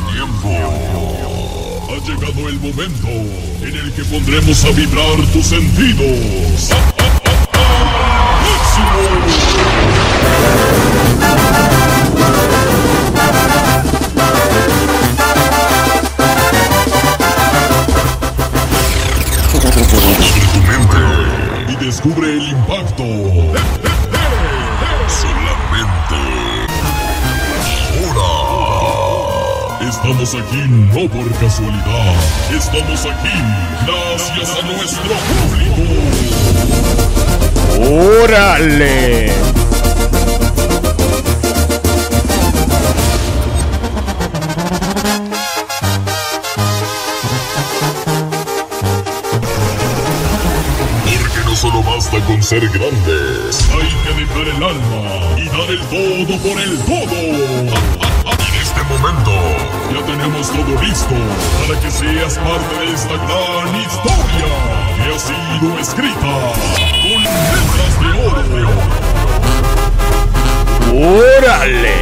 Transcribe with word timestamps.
tiempo. 0.00 0.48
Ha 1.90 1.96
llegado 2.06 2.48
el 2.48 2.58
momento 2.60 3.08
en 3.08 3.76
el 3.76 3.92
que 3.92 4.04
pondremos 4.04 4.64
a 4.64 4.70
vibrar 4.70 5.16
tus 5.32 5.46
sentidos. 5.46 6.70
mente 20.68 21.72
y 21.72 21.84
descubre 21.84 22.32
el 22.32 22.48
impacto. 22.48 23.21
Estamos 30.22 30.48
aquí 30.48 30.62
no 30.68 31.08
por 31.10 31.28
casualidad. 31.40 32.14
Estamos 32.56 33.06
aquí 33.06 33.36
gracias 33.84 34.50
a 34.56 34.62
nuestro 34.62 35.14
público. 35.26 35.82
¡Órale! 38.22 39.32
Porque 51.04 51.40
no 51.44 51.54
solo 51.56 51.82
basta 51.82 52.20
con 52.26 52.40
ser 52.40 52.68
grandes. 52.68 53.68
Hay 53.72 53.90
que 54.04 54.12
dejar 54.20 54.46
el 54.54 54.62
alma 54.62 55.02
y 55.36 55.48
dar 55.48 55.68
el 55.68 55.80
todo 55.88 56.38
por 56.38 56.60
el 56.60 56.78
todo. 56.78 58.11
En 58.92 59.00
momento 59.00 59.32
ya 59.90 60.02
tenemos 60.04 60.50
todo 60.50 60.82
listo 60.82 61.14
para 61.66 61.80
que 61.80 61.90
seas 61.90 62.38
parte 62.38 62.74
de 62.78 62.92
esta 62.92 63.14
gran 63.14 63.74
historia 63.80 64.48
que 64.96 65.02
ha 65.14 65.18
sido 65.18 65.78
escrita 65.78 66.34
con 67.02 67.22
letras 67.22 67.94
de 68.00 68.10
oro. 68.26 68.70
¡Órale! 70.94 71.98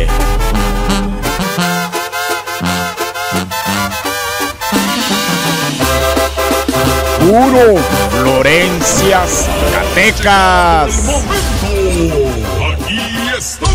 Puro 7.20 7.66
Florencia 8.10 9.18
Zacatecas. 9.26 10.90
¡Momento! 11.04 11.70
¡Aquí 12.72 13.02
está! 13.36 13.74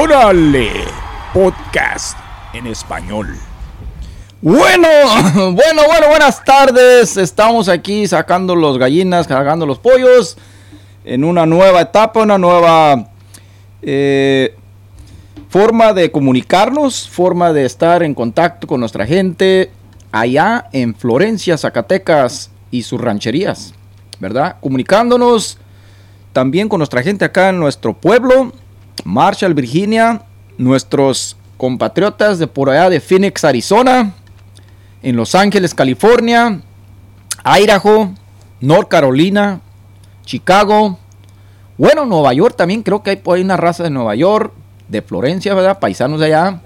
¡Órale! 0.00 0.91
Podcast 1.32 2.18
en 2.52 2.66
español. 2.66 3.34
Bueno, 4.42 4.86
bueno, 5.34 5.82
bueno, 5.86 6.08
buenas 6.10 6.44
tardes. 6.44 7.16
Estamos 7.16 7.70
aquí 7.70 8.06
sacando 8.06 8.54
los 8.54 8.76
gallinas, 8.76 9.26
cargando 9.26 9.64
los 9.64 9.78
pollos 9.78 10.36
en 11.06 11.24
una 11.24 11.46
nueva 11.46 11.80
etapa, 11.80 12.20
una 12.20 12.36
nueva 12.36 13.08
eh, 13.80 14.54
forma 15.48 15.94
de 15.94 16.10
comunicarnos, 16.10 17.08
forma 17.08 17.54
de 17.54 17.64
estar 17.64 18.02
en 18.02 18.12
contacto 18.12 18.66
con 18.66 18.80
nuestra 18.80 19.06
gente 19.06 19.70
allá 20.10 20.68
en 20.72 20.94
Florencia, 20.94 21.56
Zacatecas 21.56 22.50
y 22.70 22.82
sus 22.82 23.00
rancherías, 23.00 23.72
¿verdad? 24.20 24.56
Comunicándonos 24.60 25.56
también 26.34 26.68
con 26.68 26.76
nuestra 26.78 27.02
gente 27.02 27.24
acá 27.24 27.48
en 27.48 27.58
nuestro 27.58 27.94
pueblo, 27.94 28.52
Marshall, 29.04 29.54
Virginia, 29.54 30.26
nuestros 30.58 31.36
compatriotas 31.56 32.38
de 32.38 32.46
por 32.46 32.70
allá 32.70 32.90
de 32.90 33.00
Phoenix, 33.00 33.44
Arizona, 33.44 34.14
en 35.02 35.16
Los 35.16 35.34
Ángeles, 35.34 35.74
California, 35.74 36.60
Idaho, 37.44 38.12
North 38.60 38.88
Carolina, 38.88 39.60
Chicago, 40.24 40.98
bueno, 41.78 42.04
Nueva 42.04 42.32
York 42.32 42.54
también, 42.56 42.82
creo 42.82 43.02
que 43.02 43.10
hay 43.10 43.22
ahí 43.26 43.40
una 43.40 43.56
raza 43.56 43.82
de 43.82 43.90
Nueva 43.90 44.14
York, 44.14 44.52
de 44.88 45.02
Florencia, 45.02 45.54
¿verdad? 45.54 45.78
Paisanos 45.78 46.20
de 46.20 46.26
allá. 46.26 46.60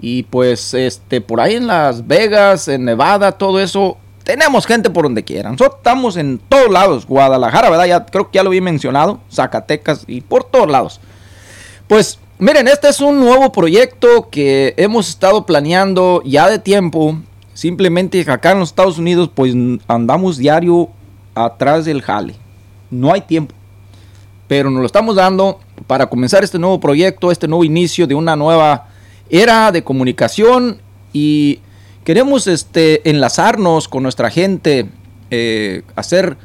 Y 0.00 0.24
pues 0.24 0.74
este 0.74 1.20
por 1.20 1.40
ahí 1.40 1.56
en 1.56 1.66
Las 1.66 2.06
Vegas, 2.06 2.68
en 2.68 2.84
Nevada, 2.84 3.32
todo 3.32 3.58
eso, 3.58 3.96
tenemos 4.22 4.66
gente 4.66 4.90
por 4.90 5.04
donde 5.04 5.24
quieran. 5.24 5.52
Nosotros 5.52 5.78
estamos 5.78 6.16
en 6.16 6.38
todos 6.38 6.70
lados, 6.70 7.06
Guadalajara, 7.06 7.70
¿verdad? 7.70 7.86
Ya 7.86 8.06
creo 8.06 8.30
que 8.30 8.36
ya 8.36 8.42
lo 8.44 8.50
había 8.50 8.62
mencionado, 8.62 9.18
Zacatecas 9.32 10.04
y 10.06 10.20
por 10.20 10.44
todos 10.44 10.70
lados. 10.70 11.00
Pues 11.88 12.18
miren, 12.38 12.68
este 12.68 12.88
es 12.88 13.00
un 13.00 13.20
nuevo 13.20 13.52
proyecto 13.52 14.28
que 14.30 14.74
hemos 14.76 15.08
estado 15.08 15.44
planeando 15.44 16.22
ya 16.24 16.48
de 16.48 16.58
tiempo. 16.58 17.18
Simplemente 17.54 18.20
acá 18.30 18.52
en 18.52 18.60
los 18.60 18.70
Estados 18.70 18.98
Unidos 18.98 19.30
pues 19.34 19.54
andamos 19.88 20.38
diario 20.38 20.88
atrás 21.34 21.84
del 21.84 22.02
jale. 22.02 22.34
No 22.90 23.12
hay 23.12 23.22
tiempo. 23.22 23.54
Pero 24.46 24.70
nos 24.70 24.80
lo 24.80 24.86
estamos 24.86 25.16
dando 25.16 25.60
para 25.86 26.08
comenzar 26.08 26.42
este 26.44 26.58
nuevo 26.58 26.80
proyecto, 26.80 27.30
este 27.30 27.48
nuevo 27.48 27.64
inicio 27.64 28.06
de 28.06 28.14
una 28.14 28.36
nueva 28.36 28.88
era 29.28 29.70
de 29.72 29.84
comunicación 29.84 30.80
y 31.12 31.60
queremos 32.04 32.46
este, 32.46 33.08
enlazarnos 33.10 33.88
con 33.88 34.02
nuestra 34.02 34.30
gente, 34.30 34.88
eh, 35.30 35.82
hacer 35.96 36.38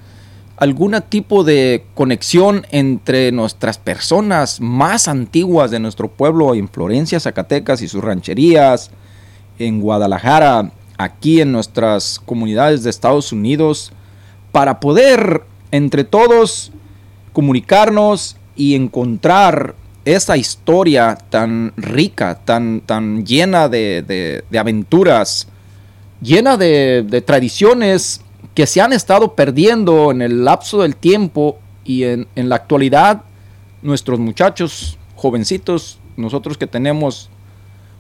algún 0.58 0.96
tipo 1.10 1.44
de 1.44 1.86
conexión 1.94 2.66
entre 2.72 3.32
nuestras 3.32 3.78
personas 3.78 4.62
más 4.62 5.08
antiguas 5.08 5.72
de 5.72 5.80
nuestro 5.80 6.10
pueblo 6.10 6.54
en 6.56 6.70
Florencia, 6.70 7.20
Zacatecas 7.20 7.82
y 7.82 7.88
sus 7.88 8.04
rancherías, 8.04 8.92
en 9.60 9.82
Guadalajara, 9.82 10.72
aquí 10.98 11.42
en 11.42 11.52
nuestras 11.52 12.20
comunidades 12.24 12.84
de 12.84 12.90
Estados 12.90 13.32
Unidos, 13.32 13.92
para 14.52 14.80
poder 14.80 15.42
entre 15.72 16.04
todos 16.04 16.72
comunicarnos 17.34 18.38
y 18.56 18.76
encontrar 18.76 19.76
esa 20.06 20.38
historia 20.38 21.18
tan 21.30 21.74
rica, 21.78 22.40
tan, 22.46 22.82
tan 22.82 23.26
llena 23.26 23.70
de, 23.70 24.04
de- 24.06 24.44
de 24.50 24.60
aventuras, 24.60 25.48
llena 26.22 26.58
de, 26.58 27.04
de 27.08 27.22
tradiciones 27.22 28.22
que 28.54 28.68
se 28.68 28.82
han 28.82 28.94
estado 28.94 29.36
perdiendo 29.36 30.12
en 30.12 30.22
el 30.22 30.46
lapso 30.46 30.82
del 30.82 30.96
tiempo 30.96 31.60
y 31.84 32.04
en, 32.04 32.28
en 32.36 32.50
la 32.50 32.56
actualidad 32.56 33.24
nuestros 33.82 34.20
muchachos 34.20 34.98
jovencitos, 35.16 36.00
nosotros 36.16 36.58
que 36.58 36.68
tenemos 36.68 37.30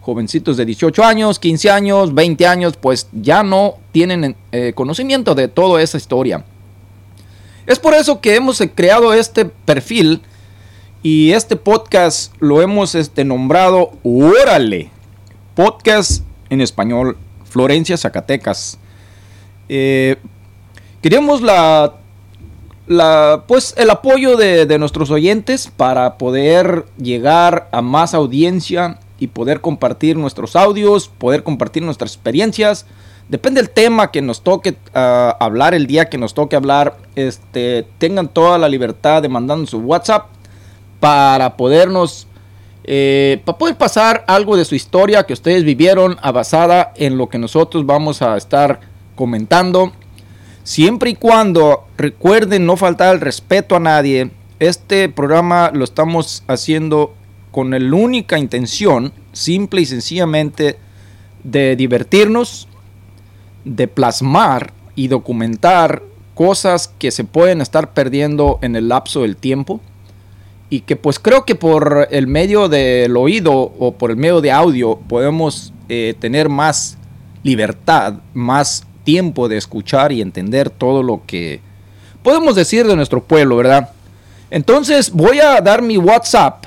jovencitos 0.04 0.58
de 0.58 0.66
18 0.66 1.04
años, 1.04 1.40
15 1.40 1.72
años, 1.72 2.14
20 2.14 2.46
años, 2.46 2.78
pues 2.78 3.08
ya 3.14 3.42
no 3.42 3.76
tienen 3.92 4.36
eh, 4.52 4.74
conocimiento 4.76 5.34
de 5.34 5.48
toda 5.48 5.82
esa 5.82 5.98
historia. 5.98 6.44
Es 7.66 7.80
por 7.80 7.94
eso 7.94 8.20
que 8.20 8.36
hemos 8.36 8.60
eh, 8.60 8.70
creado 8.70 9.14
este 9.14 9.46
perfil 9.46 10.22
y 11.02 11.32
este 11.32 11.56
podcast 11.56 12.34
lo 12.40 12.62
hemos 12.62 12.96
este, 12.96 13.24
nombrado 13.24 13.92
Órale, 14.04 14.90
podcast 15.56 16.24
en 16.50 16.60
español, 16.60 17.18
Florencia, 17.46 17.96
Zacatecas. 17.96 18.78
Eh, 19.70 20.18
queremos 21.04 21.42
la, 21.42 21.96
pues, 23.46 23.76
el 23.78 23.90
apoyo 23.90 24.38
de, 24.38 24.80
nuestros 24.80 25.12
oyentes 25.12 25.70
para 25.76 26.18
poder 26.18 26.86
llegar 26.98 27.68
a 27.74 27.82
más 27.82 28.14
audiencia 28.14 29.00
y 29.20 29.28
poder 29.28 29.60
compartir 29.60 30.16
nuestros 30.16 30.56
audios, 30.56 31.10
poder 31.10 31.44
compartir 31.44 31.84
nuestras 31.84 32.14
experiencias. 32.14 32.86
Depende 33.28 33.62
del 33.62 33.70
tema 33.70 34.12
que 34.12 34.22
nos 34.22 34.44
toque 34.44 34.78
ah, 34.94 35.36
hablar, 35.42 35.74
el 35.74 35.88
día 35.88 36.10
que 36.10 36.18
nos 36.18 36.34
toque 36.34 36.56
hablar, 36.56 36.98
este, 37.16 37.86
tengan 37.98 38.30
toda 38.30 38.58
la 38.58 38.70
libertad 38.70 39.22
de 39.22 39.30
mandarnos 39.30 39.72
su 39.72 39.80
WhatsApp 39.80 40.28
para 41.02 41.58
podernos, 41.58 42.28
eh, 42.86 43.42
para 43.44 43.58
poder 43.58 43.76
pasar 43.76 44.24
algo 44.28 44.56
de 44.56 44.64
su 44.64 44.76
historia 44.76 45.24
que 45.24 45.34
ustedes 45.34 45.66
vivieron 45.66 46.18
basada 46.34 46.94
en 46.96 47.18
lo 47.18 47.28
que 47.28 47.38
nosotros 47.38 47.86
vamos 47.86 48.22
a 48.22 48.38
estar 48.38 48.80
comentando. 49.16 49.92
Siempre 50.64 51.10
y 51.10 51.16
cuando 51.16 51.88
recuerden 51.98 52.66
no 52.66 52.78
faltar 52.78 53.14
el 53.14 53.22
respeto 53.22 53.76
a 53.76 53.82
nadie, 53.82 54.32
este 54.60 55.10
programa 55.10 55.72
lo 55.74 55.84
estamos 55.84 56.44
haciendo 56.48 57.14
con 57.52 57.72
la 57.72 57.96
única 57.96 58.40
intención, 58.40 59.12
simple 59.34 59.82
y 59.82 59.86
sencillamente, 59.86 60.78
de 61.44 61.76
divertirnos, 61.76 62.70
de 63.66 63.90
plasmar 63.90 64.72
y 64.96 65.10
documentar 65.10 66.02
cosas 66.34 66.88
que 66.98 67.12
se 67.12 67.26
pueden 67.26 67.60
estar 67.60 67.94
perdiendo 67.94 68.60
en 68.62 68.78
el 68.78 68.88
lapso 68.88 69.24
del 69.24 69.36
tiempo. 69.36 69.82
Y 70.70 70.82
que 70.82 70.96
pues 70.96 71.20
creo 71.20 71.44
que 71.44 71.56
por 71.56 72.08
el 72.10 72.26
medio 72.26 72.70
del 72.70 73.18
oído 73.18 73.54
o 73.54 73.96
por 73.96 74.12
el 74.12 74.18
medio 74.18 74.40
de 74.40 74.52
audio 74.52 74.98
podemos 75.10 75.74
eh, 75.90 76.16
tener 76.20 76.48
más 76.48 76.98
libertad, 77.44 78.16
más 78.34 78.88
tiempo 79.04 79.48
de 79.50 79.58
escuchar 79.58 80.12
y 80.12 80.22
entender 80.22 80.70
todo 80.70 81.04
lo 81.04 81.22
que 81.26 81.62
podemos 82.22 82.56
decir 82.56 82.88
de 82.88 82.96
nuestro 82.96 83.24
pueblo, 83.24 83.58
¿verdad? 83.58 83.90
Entonces 84.50 85.12
voy 85.12 85.40
a 85.40 85.62
dar 85.62 85.82
mi 85.82 85.98
WhatsApp, 85.98 86.66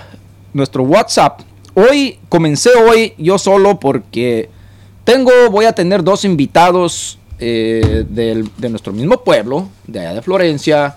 nuestro 0.52 0.82
WhatsApp 0.82 1.40
hoy 1.76 2.18
comencé 2.30 2.70
hoy 2.70 3.12
yo 3.18 3.38
solo 3.38 3.78
porque 3.78 4.48
tengo, 5.04 5.30
voy 5.50 5.66
a 5.66 5.72
tener 5.72 6.02
dos 6.02 6.24
invitados 6.24 7.18
eh, 7.38 8.04
de 8.08 8.68
nuestro 8.70 8.92
mismo 8.92 9.22
pueblo, 9.22 9.68
de 9.86 10.00
allá 10.00 10.14
de 10.14 10.22
Florencia, 10.22 10.96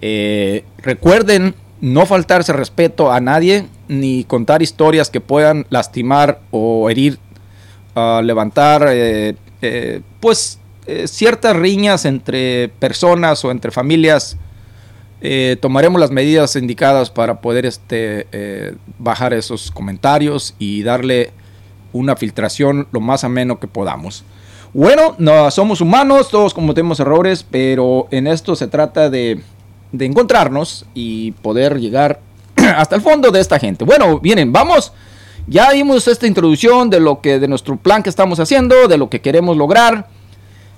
Eh, 0.00 0.64
recuerden 0.78 1.56
no 1.80 2.06
faltarse 2.06 2.52
respeto 2.52 3.10
a 3.10 3.18
nadie 3.18 3.66
ni 3.88 4.22
contar 4.22 4.62
historias 4.62 5.10
que 5.10 5.20
puedan 5.20 5.66
lastimar 5.68 6.38
o 6.52 6.88
herir, 6.88 7.18
uh, 7.96 8.22
levantar 8.22 8.86
eh, 8.88 9.34
eh, 9.62 10.00
pues 10.20 10.60
ciertas 11.06 11.56
riñas 11.56 12.04
entre 12.04 12.68
personas 12.78 13.44
o 13.44 13.50
entre 13.50 13.72
familias. 13.72 14.36
Tomaremos 15.60 16.00
las 16.00 16.10
medidas 16.10 16.56
indicadas 16.56 17.10
para 17.10 17.40
poder 17.40 17.64
este, 17.66 18.76
bajar 18.98 19.32
esos 19.32 19.70
comentarios 19.70 20.54
y 20.58 20.82
darle 20.82 21.30
una 21.92 22.16
filtración 22.16 22.88
lo 22.90 23.00
más 23.00 23.24
ameno 23.24 23.60
que 23.60 23.68
podamos. 23.68 24.24
Bueno, 24.74 25.14
no, 25.18 25.50
somos 25.50 25.82
humanos, 25.82 26.30
todos 26.30 26.54
cometemos 26.54 26.98
errores, 26.98 27.44
pero 27.48 28.08
en 28.10 28.26
esto 28.26 28.56
se 28.56 28.68
trata 28.68 29.10
de, 29.10 29.42
encontrarnos 29.98 30.86
y 30.94 31.32
poder 31.32 31.78
llegar 31.78 32.20
hasta 32.56 32.96
el 32.96 33.02
fondo 33.02 33.30
de 33.30 33.40
esta 33.40 33.58
gente. 33.58 33.84
Bueno, 33.84 34.18
vienen, 34.18 34.50
vamos. 34.50 34.92
Ya 35.46 35.72
vimos 35.72 36.08
esta 36.08 36.26
introducción 36.26 36.88
de 36.88 37.00
lo 37.00 37.20
que 37.20 37.38
de 37.38 37.48
nuestro 37.48 37.76
plan 37.76 38.02
que 38.02 38.08
estamos 38.08 38.40
haciendo, 38.40 38.88
de 38.88 38.96
lo 38.96 39.10
que 39.10 39.20
queremos 39.20 39.56
lograr. 39.56 40.06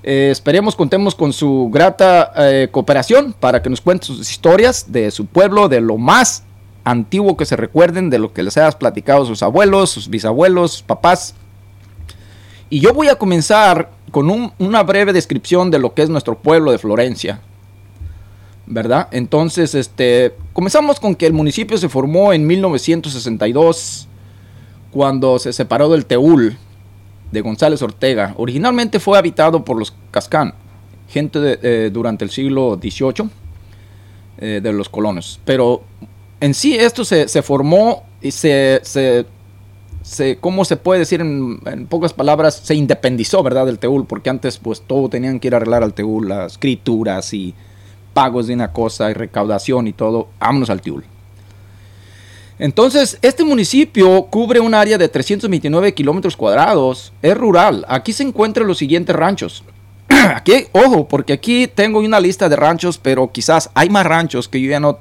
Eh, 0.06 0.28
esperemos 0.30 0.76
contemos 0.76 1.14
con 1.14 1.32
su 1.32 1.70
grata 1.72 2.30
eh, 2.36 2.68
cooperación 2.70 3.32
para 3.32 3.62
que 3.62 3.70
nos 3.70 3.80
cuente 3.80 4.04
sus 4.04 4.30
historias 4.30 4.92
de 4.92 5.10
su 5.10 5.24
pueblo, 5.24 5.66
de 5.70 5.80
lo 5.80 5.96
más 5.96 6.44
antiguo 6.84 7.38
que 7.38 7.46
se 7.46 7.56
recuerden, 7.56 8.10
de 8.10 8.18
lo 8.18 8.34
que 8.34 8.42
les 8.42 8.58
hayas 8.58 8.76
platicado 8.76 9.24
sus 9.24 9.42
abuelos, 9.42 9.88
sus 9.88 10.10
bisabuelos, 10.10 10.72
sus 10.72 10.82
papás. 10.82 11.34
Y 12.68 12.80
yo 12.80 12.92
voy 12.92 13.08
a 13.08 13.14
comenzar 13.14 13.90
con 14.10 14.52
una 14.58 14.82
breve 14.82 15.14
descripción 15.14 15.70
de 15.70 15.78
lo 15.78 15.94
que 15.94 16.02
es 16.02 16.10
nuestro 16.10 16.36
pueblo 16.36 16.70
de 16.70 16.78
Florencia. 16.78 17.40
¿verdad? 18.66 19.08
Entonces, 19.10 19.74
este, 19.74 20.34
comenzamos 20.52 21.00
con 21.00 21.14
que 21.14 21.26
el 21.26 21.32
municipio 21.32 21.78
se 21.78 21.88
formó 21.88 22.32
en 22.32 22.46
1962, 22.46 24.06
cuando 24.90 25.38
se 25.38 25.52
separó 25.52 25.88
del 25.88 26.06
Teúl 26.06 26.56
de 27.34 27.40
González 27.42 27.82
Ortega. 27.82 28.34
Originalmente 28.38 29.00
fue 29.00 29.18
habitado 29.18 29.64
por 29.64 29.78
los 29.78 29.92
Cascán, 30.10 30.54
gente 31.08 31.40
de, 31.40 31.58
eh, 31.62 31.90
durante 31.92 32.24
el 32.24 32.30
siglo 32.30 32.78
XVIII 32.80 33.28
eh, 34.38 34.60
de 34.62 34.72
los 34.72 34.88
colonos. 34.88 35.40
Pero 35.44 35.82
en 36.40 36.54
sí 36.54 36.76
esto 36.76 37.04
se, 37.04 37.26
formó 37.42 38.04
y 38.22 38.30
se, 38.30 38.80
se, 38.84 39.26
se, 40.02 40.38
¿cómo 40.38 40.64
se 40.64 40.76
puede 40.76 41.00
decir 41.00 41.20
en, 41.20 41.60
en, 41.66 41.86
pocas 41.86 42.12
palabras? 42.12 42.62
Se 42.64 42.74
independizó, 42.74 43.42
¿verdad? 43.42 43.66
Del 43.66 43.78
Teúl, 43.78 44.06
porque 44.06 44.30
antes 44.30 44.58
pues 44.58 44.80
todo 44.80 45.08
tenían 45.08 45.40
que 45.40 45.48
ir 45.48 45.54
a 45.54 45.56
arreglar 45.58 45.82
al 45.82 45.92
Teúl, 45.92 46.28
las 46.28 46.52
escrituras 46.52 47.34
y 47.34 47.54
pagos 48.14 48.46
de 48.46 48.54
una 48.54 48.72
cosa 48.72 49.10
y 49.10 49.14
recaudación 49.14 49.88
y 49.88 49.92
todo, 49.92 50.28
vámonos 50.38 50.70
al 50.70 50.80
Tiul. 50.80 51.04
Entonces, 52.58 53.18
este 53.22 53.44
municipio 53.44 54.24
cubre 54.26 54.60
un 54.60 54.74
área 54.74 54.96
de 54.96 55.08
329 55.08 55.94
kilómetros 55.94 56.36
cuadrados, 56.36 57.12
es 57.20 57.36
rural. 57.36 57.84
Aquí 57.88 58.12
se 58.12 58.22
encuentran 58.22 58.66
los 58.66 58.78
siguientes 58.78 59.14
ranchos. 59.14 59.64
aquí, 60.08 60.66
ojo, 60.72 61.08
porque 61.08 61.32
aquí 61.32 61.66
tengo 61.66 61.98
una 61.98 62.20
lista 62.20 62.48
de 62.48 62.56
ranchos, 62.56 62.98
pero 62.98 63.30
quizás 63.32 63.70
hay 63.74 63.90
más 63.90 64.06
ranchos 64.06 64.48
que 64.48 64.60
yo 64.60 64.70
ya 64.70 64.80
no 64.80 64.98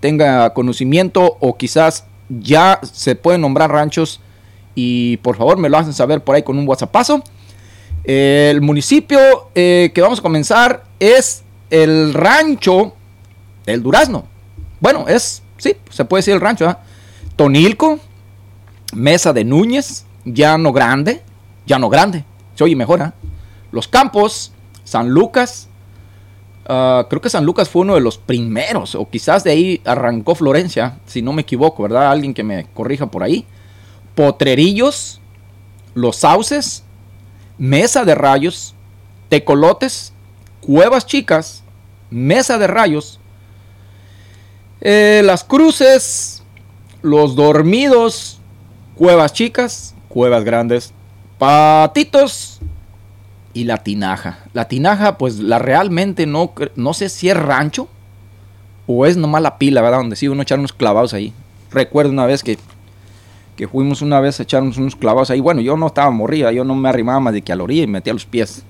tenga 0.00 0.52
conocimiento 0.52 1.36
o 1.40 1.56
quizás 1.56 2.04
ya 2.28 2.80
se 2.82 3.14
pueden 3.14 3.40
nombrar 3.40 3.70
ranchos 3.70 4.20
y 4.74 5.18
por 5.18 5.36
favor 5.36 5.58
me 5.58 5.68
lo 5.68 5.78
hacen 5.78 5.92
saber 5.92 6.22
por 6.22 6.34
ahí 6.34 6.42
con 6.42 6.58
un 6.58 6.66
WhatsAppazo. 6.66 7.22
El 8.04 8.60
municipio 8.60 9.18
eh, 9.54 9.90
que 9.94 10.00
vamos 10.00 10.18
a 10.20 10.22
comenzar 10.22 10.84
es 10.98 11.42
el 11.70 12.14
rancho 12.14 12.94
el 13.66 13.82
Durazno. 13.82 14.24
Bueno, 14.80 15.06
es, 15.08 15.42
sí, 15.58 15.76
se 15.90 16.04
puede 16.04 16.20
decir 16.20 16.34
el 16.34 16.40
rancho. 16.40 16.68
¿eh? 16.68 16.76
Tonilco, 17.36 17.98
Mesa 18.94 19.32
de 19.32 19.44
Núñez, 19.44 20.04
Llano 20.24 20.72
Grande, 20.72 21.22
Llano 21.66 21.88
Grande, 21.88 22.24
se 22.54 22.64
oye 22.64 22.76
mejor. 22.76 23.00
¿eh? 23.00 23.12
Los 23.70 23.88
Campos, 23.88 24.52
San 24.84 25.10
Lucas, 25.10 25.68
uh, 26.64 27.08
creo 27.08 27.20
que 27.20 27.30
San 27.30 27.44
Lucas 27.44 27.68
fue 27.68 27.82
uno 27.82 27.94
de 27.94 28.00
los 28.00 28.18
primeros, 28.18 28.94
o 28.94 29.08
quizás 29.08 29.44
de 29.44 29.52
ahí 29.52 29.80
arrancó 29.84 30.34
Florencia, 30.34 30.98
si 31.06 31.22
no 31.22 31.32
me 31.32 31.42
equivoco, 31.42 31.82
¿verdad? 31.82 32.10
Alguien 32.10 32.34
que 32.34 32.44
me 32.44 32.66
corrija 32.74 33.06
por 33.06 33.22
ahí. 33.22 33.46
Potrerillos, 34.14 35.20
Los 35.94 36.16
Sauces, 36.16 36.84
Mesa 37.56 38.04
de 38.04 38.14
Rayos, 38.14 38.74
Tecolotes, 39.28 40.12
Cuevas 40.60 41.06
Chicas, 41.06 41.64
Mesa 42.10 42.58
de 42.58 42.66
Rayos, 42.66 43.18
eh, 44.82 45.22
Las 45.24 45.44
Cruces, 45.44 46.41
Los 47.02 47.34
Dormidos, 47.34 48.38
Cuevas 48.94 49.32
Chicas, 49.32 49.94
Cuevas 50.08 50.44
Grandes, 50.44 50.92
Patitos 51.36 52.60
y 53.52 53.64
La 53.64 53.78
Tinaja. 53.78 54.38
La 54.52 54.68
Tinaja, 54.68 55.18
pues 55.18 55.40
la 55.40 55.58
realmente 55.58 56.26
no, 56.26 56.52
no 56.76 56.94
sé 56.94 57.08
si 57.08 57.28
es 57.28 57.36
rancho 57.36 57.88
o 58.86 59.04
es 59.04 59.16
nomás 59.16 59.42
la 59.42 59.58
pila, 59.58 59.82
¿verdad? 59.82 59.98
Donde 59.98 60.14
sí 60.14 60.28
uno 60.28 60.42
echar 60.42 60.60
unos 60.60 60.72
clavados 60.72 61.12
ahí. 61.12 61.32
Recuerdo 61.72 62.12
una 62.12 62.26
vez 62.26 62.44
que, 62.44 62.56
que 63.56 63.66
fuimos 63.66 64.00
una 64.00 64.20
vez 64.20 64.38
a 64.38 64.44
echarnos 64.44 64.76
unos 64.76 64.94
clavados 64.94 65.30
ahí. 65.30 65.40
Bueno, 65.40 65.60
yo 65.60 65.76
no 65.76 65.88
estaba 65.88 66.10
morrida, 66.10 66.52
yo 66.52 66.62
no 66.62 66.76
me 66.76 66.88
arrimaba 66.88 67.18
más 67.18 67.34
de 67.34 67.42
que 67.42 67.52
a 67.52 67.56
la 67.56 67.64
orilla 67.64 67.82
y 67.82 67.88
metía 67.88 68.12
los 68.12 68.26
pies. 68.26 68.62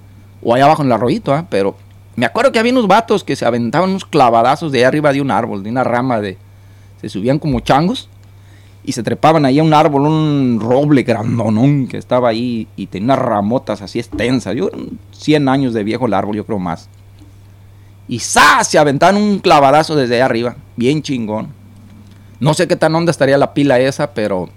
O 0.43 0.55
allá 0.55 0.65
abajo 0.65 0.83
en 0.83 0.89
el 0.89 0.93
arroyito, 0.93 1.37
¿eh? 1.37 1.45
pero 1.51 1.77
me 2.17 2.25
acuerdo 2.25 2.51
que 2.51 2.59
había 2.59 2.73
unos 2.73 2.87
vatos 2.87 3.25
que 3.25 3.37
se 3.37 3.45
aventaban 3.45 3.91
unos 3.91 4.07
clavadazos 4.07 4.73
de 4.73 4.79
ahí 4.79 4.85
arriba 4.85 5.13
de 5.13 5.21
un 5.21 5.31
árbol, 5.31 5.63
de 5.63 5.71
una 5.71 5.85
rama 5.85 6.21
de. 6.21 6.39
Se 7.01 7.09
subían 7.09 7.39
como 7.39 7.61
changos 7.61 8.09
y 8.85 8.93
se 8.93 9.03
trepaban 9.03 9.45
ahí 9.45 9.59
a 9.59 9.63
un 9.63 9.75
árbol, 9.75 10.03
un 10.03 10.59
roble 10.61 11.03
grandonón 11.03 11.87
que 11.87 11.99
estaba 11.99 12.29
ahí 12.29 12.67
y 12.77 12.87
tenía 12.87 13.15
unas 13.15 13.19
ramotas 13.21 13.83
así 13.83 13.99
extensas. 13.99 14.57
Yo, 14.57 14.71
100 15.13 15.49
años 15.49 15.75
de 15.75 15.85
viejo 15.85 16.07
el 16.07 16.15
árbol, 16.15 16.37
yo 16.37 16.47
creo 16.47 16.59
más. 16.59 16.89
Y 18.09 18.19
¡zas! 18.19 18.69
Se 18.69 18.79
aventaban 18.79 19.17
un 19.17 19.39
clavadazo 19.39 19.95
desde 19.95 20.17
ahí 20.17 20.21
arriba, 20.21 20.57
bien 20.77 21.03
chingón. 21.03 21.49
No 22.41 22.55
sé 22.55 22.67
qué 22.67 22.75
tan 22.75 22.95
honda 22.95 23.13
estaría 23.13 23.39
la 23.39 23.55
pila 23.55 23.79
esa, 23.79 24.13
pero 24.15 24.49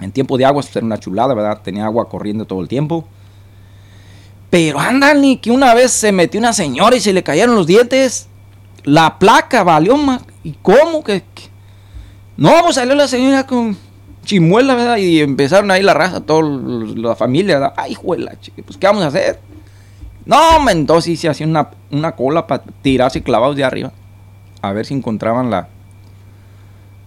en 0.00 0.10
tiempo 0.10 0.36
de 0.36 0.44
agua 0.44 0.64
era 0.74 0.84
una 0.84 0.98
chulada, 0.98 1.32
¿verdad? 1.32 1.60
Tenía 1.62 1.84
agua 1.84 2.08
corriendo 2.08 2.44
todo 2.44 2.60
el 2.60 2.66
tiempo. 2.66 3.06
Pero 4.50 4.80
ándale, 4.80 5.40
que 5.40 5.50
una 5.50 5.74
vez 5.74 5.92
se 5.92 6.12
metió 6.12 6.40
una 6.40 6.52
señora 6.52 6.96
y 6.96 7.00
se 7.00 7.12
le 7.12 7.22
cayeron 7.22 7.54
los 7.54 7.66
dientes. 7.66 8.28
La 8.82 9.18
placa 9.18 9.62
valió 9.62 9.96
más. 9.96 10.22
¿Y 10.42 10.52
cómo 10.60 11.02
que, 11.02 11.22
No, 12.36 12.52
pues 12.62 12.76
salió 12.76 12.94
la 12.94 13.08
señora 13.08 13.46
con 13.46 13.76
chimuela, 14.24 14.74
¿verdad? 14.74 14.96
Y 14.96 15.20
empezaron 15.20 15.70
ahí 15.70 15.82
la 15.82 15.94
raza, 15.94 16.20
toda 16.20 16.42
la 16.96 17.14
familia, 17.14 17.58
¿verdad? 17.58 17.74
Ay, 17.76 17.94
juela, 17.94 18.32
pues 18.64 18.76
¿qué 18.76 18.86
vamos 18.86 19.02
a 19.04 19.08
hacer? 19.08 19.38
No, 20.24 20.68
entonces 20.70 21.20
se 21.20 21.28
hacía 21.28 21.46
una, 21.46 21.68
una 21.90 22.12
cola 22.12 22.46
para 22.46 22.62
tirarse 22.82 23.22
clavados 23.22 23.56
de 23.56 23.64
arriba. 23.64 23.92
A 24.62 24.72
ver 24.72 24.86
si 24.86 24.94
encontraban 24.94 25.50
la. 25.50 25.68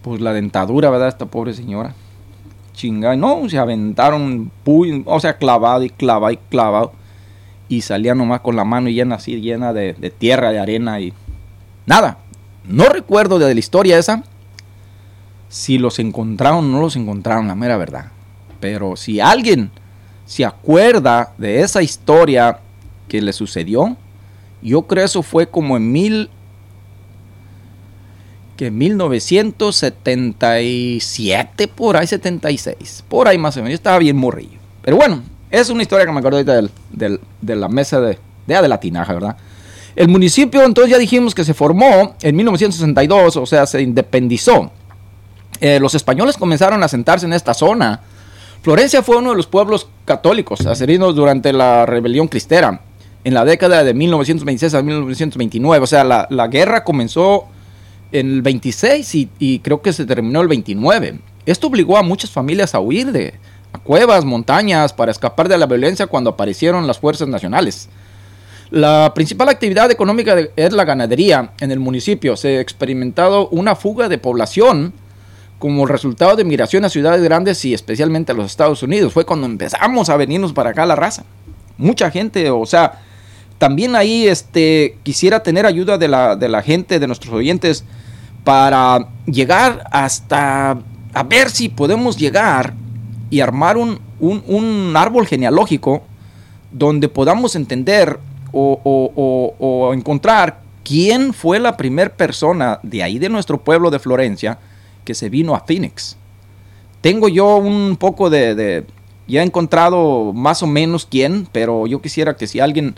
Pues 0.04 0.22
la 0.22 0.34
dentadura, 0.34 0.90
¿verdad? 0.90 1.08
Esta 1.08 1.26
pobre 1.26 1.54
señora. 1.54 1.96
Chingada. 2.74 3.16
No, 3.16 3.50
se 3.50 3.58
aventaron, 3.58 4.52
puy, 4.64 5.04
o 5.06 5.20
sea, 5.20 5.38
clavado 5.38 5.84
y 5.84 5.90
clavado 5.90 6.32
y 6.32 6.38
clavado 6.38 6.92
y 7.70 7.82
salía 7.82 8.16
nomás 8.16 8.42
con 8.42 8.56
la 8.56 8.64
mano 8.64 8.90
llena 8.90 9.16
así, 9.16 9.42
llena 9.42 9.74
de, 9.74 9.94
tierra, 10.18 10.52
de 10.52 10.60
arena 10.60 11.00
y 11.00 11.14
nada. 11.86 12.20
No 12.66 12.86
recuerdo 12.86 13.40
de 13.40 13.54
la 13.54 13.60
historia 13.60 13.98
esa, 13.98 14.24
si 15.50 15.77
los 15.77 16.00
encontraron 16.00 16.66
o 16.66 16.68
no 16.68 16.82
los 16.82 16.96
encontraron, 16.96 17.48
la 17.48 17.56
mera 17.56 17.77
verdad. 17.77 18.12
Pero 18.60 18.96
si 18.96 19.20
alguien 19.20 19.72
se 20.25 20.46
acuerda 20.46 21.34
de 21.38 21.62
esa 21.62 21.82
historia 21.82 22.60
que 23.08 23.22
le 23.22 23.34
sucedió, 23.34 23.96
yo 24.62 24.84
creo 24.84 25.06
eso 25.06 25.24
fue 25.24 25.48
como 25.48 25.77
en 25.77 25.92
mil 25.92 26.30
que 28.58 28.72
1977, 28.72 31.68
por 31.68 31.96
ahí 31.96 32.08
76, 32.08 33.04
por 33.08 33.27
ahí 33.27 33.38
más 33.38 33.56
o 33.56 33.60
menos. 33.60 33.70
Yo 33.70 33.75
estaba 33.75 34.00
bien 34.00 34.18
morrillo. 34.18 34.58
Pero 34.82 34.98
bueno, 34.98 35.22
es 35.51 35.70
una 35.70 35.84
historia 35.84 36.08
que 36.08 36.12
me 36.12 36.18
acuerdo 36.20 36.39
ahorita 36.39 36.63
del, 36.92 37.22
de 37.42 37.56
la 37.56 37.70
mesa 37.70 38.01
de, 38.01 38.18
de, 38.48 38.62
de 38.62 38.68
la 38.68 38.80
tinaja, 38.80 39.13
¿verdad? 39.13 39.38
El 39.96 40.10
municipio, 40.10 40.63
entonces 40.63 40.92
ya 40.92 40.98
dijimos 40.98 41.34
que 41.34 41.44
se 41.44 41.54
formó 41.54 42.16
en 42.22 42.36
1962, 42.36 43.38
o 43.38 43.46
sea, 43.46 43.66
se 43.66 43.82
independizó. 43.82 44.72
Eh, 45.60 45.80
los 45.80 45.96
españoles 45.96 46.38
comenzaron 46.38 46.84
a 46.84 46.88
sentarse 46.88 47.26
en 47.26 47.34
esta 47.34 47.54
zona. 47.54 48.02
Florencia 48.62 49.02
fue 49.02 49.18
uno 49.18 49.32
de 49.32 49.38
los 49.38 49.48
pueblos 49.48 49.88
católicos 50.06 50.66
aserinos 50.66 51.16
durante 51.16 51.54
la 51.54 51.86
rebelión 51.86 52.28
cristera 52.28 52.82
en 53.24 53.34
la 53.34 53.46
década 53.46 53.84
de 53.84 53.94
1926 53.94 54.74
a 54.74 54.82
1929. 54.82 55.84
O 55.84 55.88
sea, 55.88 56.04
la, 56.04 56.28
la 56.30 56.48
guerra 56.48 56.84
comenzó 56.84 57.46
en 58.12 58.28
el 58.28 58.42
26 58.42 59.16
y, 59.16 59.30
y, 59.40 59.60
creo 59.60 59.82
que 59.82 59.94
se 59.94 60.06
terminó 60.06 60.42
el 60.42 60.48
29. 60.48 61.20
Esto 61.46 61.68
obligó 61.68 61.98
a 61.98 62.04
muchas 62.04 62.32
familias 62.32 62.74
a 62.76 62.80
huir 62.80 63.12
de 63.12 63.34
a 63.74 63.80
cuevas, 63.80 64.24
montañas, 64.24 64.94
para 64.94 65.12
escapar 65.12 65.50
de 65.50 65.58
la 65.58 65.66
violencia 65.66 66.08
cuando 66.08 66.30
aparecieron 66.32 66.88
las 66.88 67.00
fuerzas 67.00 67.28
nacionales. 67.28 67.90
La 68.70 69.14
principal 69.14 69.50
actividad 69.50 69.92
económica 69.92 70.36
es 70.56 70.74
la 70.74 70.84
ganadería 70.84 71.52
en 71.60 71.72
el 71.72 71.80
municipio. 71.80 72.36
Se 72.36 72.58
ha 72.58 72.62
experimentado 72.62 73.48
una 73.50 73.76
fuga 73.76 74.10
de 74.10 74.18
población 74.18 74.94
como 75.60 75.86
resultado 75.86 76.36
de 76.36 76.44
migración 76.44 76.86
a 76.86 76.90
ciudades 76.90 77.24
grandes 77.24 77.64
y 77.66 77.74
especialmente 77.74 78.32
a 78.32 78.36
los 78.36 78.46
Estados 78.46 78.84
Unidos. 78.84 79.14
Fue 79.14 79.26
cuando 79.26 79.46
empezamos 79.48 80.10
a 80.10 80.18
venirnos 80.18 80.54
para 80.54 80.72
acá 80.72 80.86
la 80.86 80.96
raza. 80.96 81.24
Mucha 81.78 82.12
gente, 82.12 82.50
o 82.50 82.66
sea, 82.66 83.00
también 83.58 83.96
ahí 83.96 84.28
este, 84.28 84.98
quisiera 85.04 85.42
tener 85.42 85.66
ayuda 85.66 85.98
de 85.98 86.08
la, 86.08 86.36
de 86.36 86.50
la 86.50 86.62
gente, 86.62 87.00
de 87.00 87.08
nuestros 87.08 87.34
oyentes, 87.34 87.84
para 88.44 89.08
llegar 89.26 89.84
hasta 89.92 90.78
a 91.14 91.24
ver 91.24 91.50
si 91.50 91.70
podemos 91.70 92.18
llegar 92.18 92.74
y 93.30 93.40
armar 93.40 93.78
un, 93.78 94.00
un, 94.20 94.44
un 94.48 94.94
árbol 94.96 95.26
genealógico 95.26 96.04
donde 96.72 97.10
podamos 97.10 97.56
entender 97.56 98.20
o, 98.52 98.80
o, 98.84 99.12
o, 99.16 99.56
o, 99.60 99.94
encontrar 99.94 100.62
quién 100.84 101.34
fue 101.34 101.60
la 101.60 101.76
primera 101.76 102.12
persona 102.16 102.80
de 102.84 103.04
ahí 103.04 103.20
de 103.20 103.30
nuestro 103.30 103.60
pueblo 103.60 103.90
de 103.90 104.00
Florencia 104.00 104.60
que 105.08 105.14
se 105.14 105.30
vino 105.30 105.56
a 105.56 105.62
Phoenix. 105.62 106.18
Tengo 107.00 107.30
yo 107.30 107.56
un 107.56 107.96
poco 107.96 108.30
de, 108.30 108.84
ya 109.26 109.42
he 109.42 109.46
encontrado 109.46 110.34
más 110.34 110.62
o 110.64 110.68
menos 110.68 111.06
quién, 111.06 111.48
pero 111.54 111.88
yo 111.88 112.02
quisiera 112.02 112.36
que 112.36 112.46
si 112.46 112.60
alguien 112.60 112.96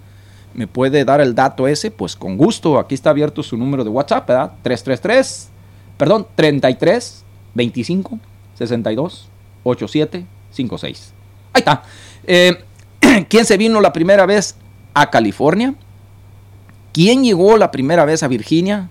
me 0.55 0.65
puede 0.65 1.05
dar 1.05 1.21
el 1.21 1.35
dato 1.35 1.67
ese, 1.67 1.91
pues 1.91 2.15
con 2.15 2.35
gusto. 2.35 2.79
Aquí 2.79 2.95
está 2.95 3.11
abierto 3.11 3.43
su 3.43 3.57
número 3.57 3.83
de 3.83 3.91
WhatsApp, 3.91 4.27
¿verdad? 4.27 4.53
333, 4.63 5.49
perdón, 5.97 6.25
33 6.33 7.23
25 7.53 8.17
62 8.57 9.29
87 9.63 10.25
56. 10.49 11.13
Ahí 11.53 11.59
está. 11.59 11.83
Eh, 12.25 12.57
¿Quién 13.29 13.45
se 13.45 13.55
vino 13.55 13.79
la 13.81 13.93
primera 13.93 14.25
vez 14.25 14.55
a 14.95 15.11
California? 15.11 15.75
¿Quién 16.91 17.23
llegó 17.23 17.55
la 17.55 17.69
primera 17.69 18.03
vez 18.03 18.23
a 18.23 18.27
Virginia? 18.27 18.89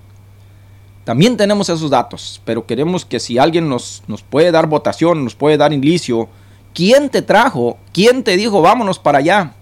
También 1.09 1.39
tenemos 1.39 1.71
esos 1.71 1.89
datos, 1.89 2.43
pero 2.45 2.67
queremos 2.67 3.07
que 3.07 3.19
si 3.19 3.39
alguien 3.39 3.67
nos, 3.67 4.03
nos 4.09 4.23
puede 4.23 4.51
dar 4.51 4.67
votación, 4.67 5.25
nos 5.25 5.35
puede 5.35 5.57
dar 5.57 5.73
indicio, 5.73 6.29
¿quién 6.75 7.09
te 7.09 7.23
trajo? 7.23 7.79
¿Quién 7.95 8.23
te 8.23 8.37
dijo 8.37 8.61
vámonos 8.61 8.99
para 8.99 9.17
allá? 9.17 9.55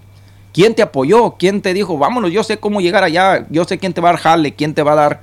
¿Quién 0.53 0.75
te 0.75 0.83
apoyó? 0.83 1.37
¿Quién 1.39 1.63
te 1.63 1.73
dijo, 1.73 1.99
vámonos, 1.99 2.33
yo 2.33 2.43
sé 2.43 2.59
cómo 2.59 2.81
llegar 2.81 3.05
allá, 3.05 3.47
yo 3.49 3.65
sé 3.65 3.79
quién 3.79 3.93
te 3.93 4.01
va 4.01 4.09
a 4.09 4.13
dar 4.15 4.21
jale, 4.23 4.57
quién 4.57 4.75
te 4.75 4.83
va 4.83 4.95
a 4.95 4.97
dar 4.97 5.21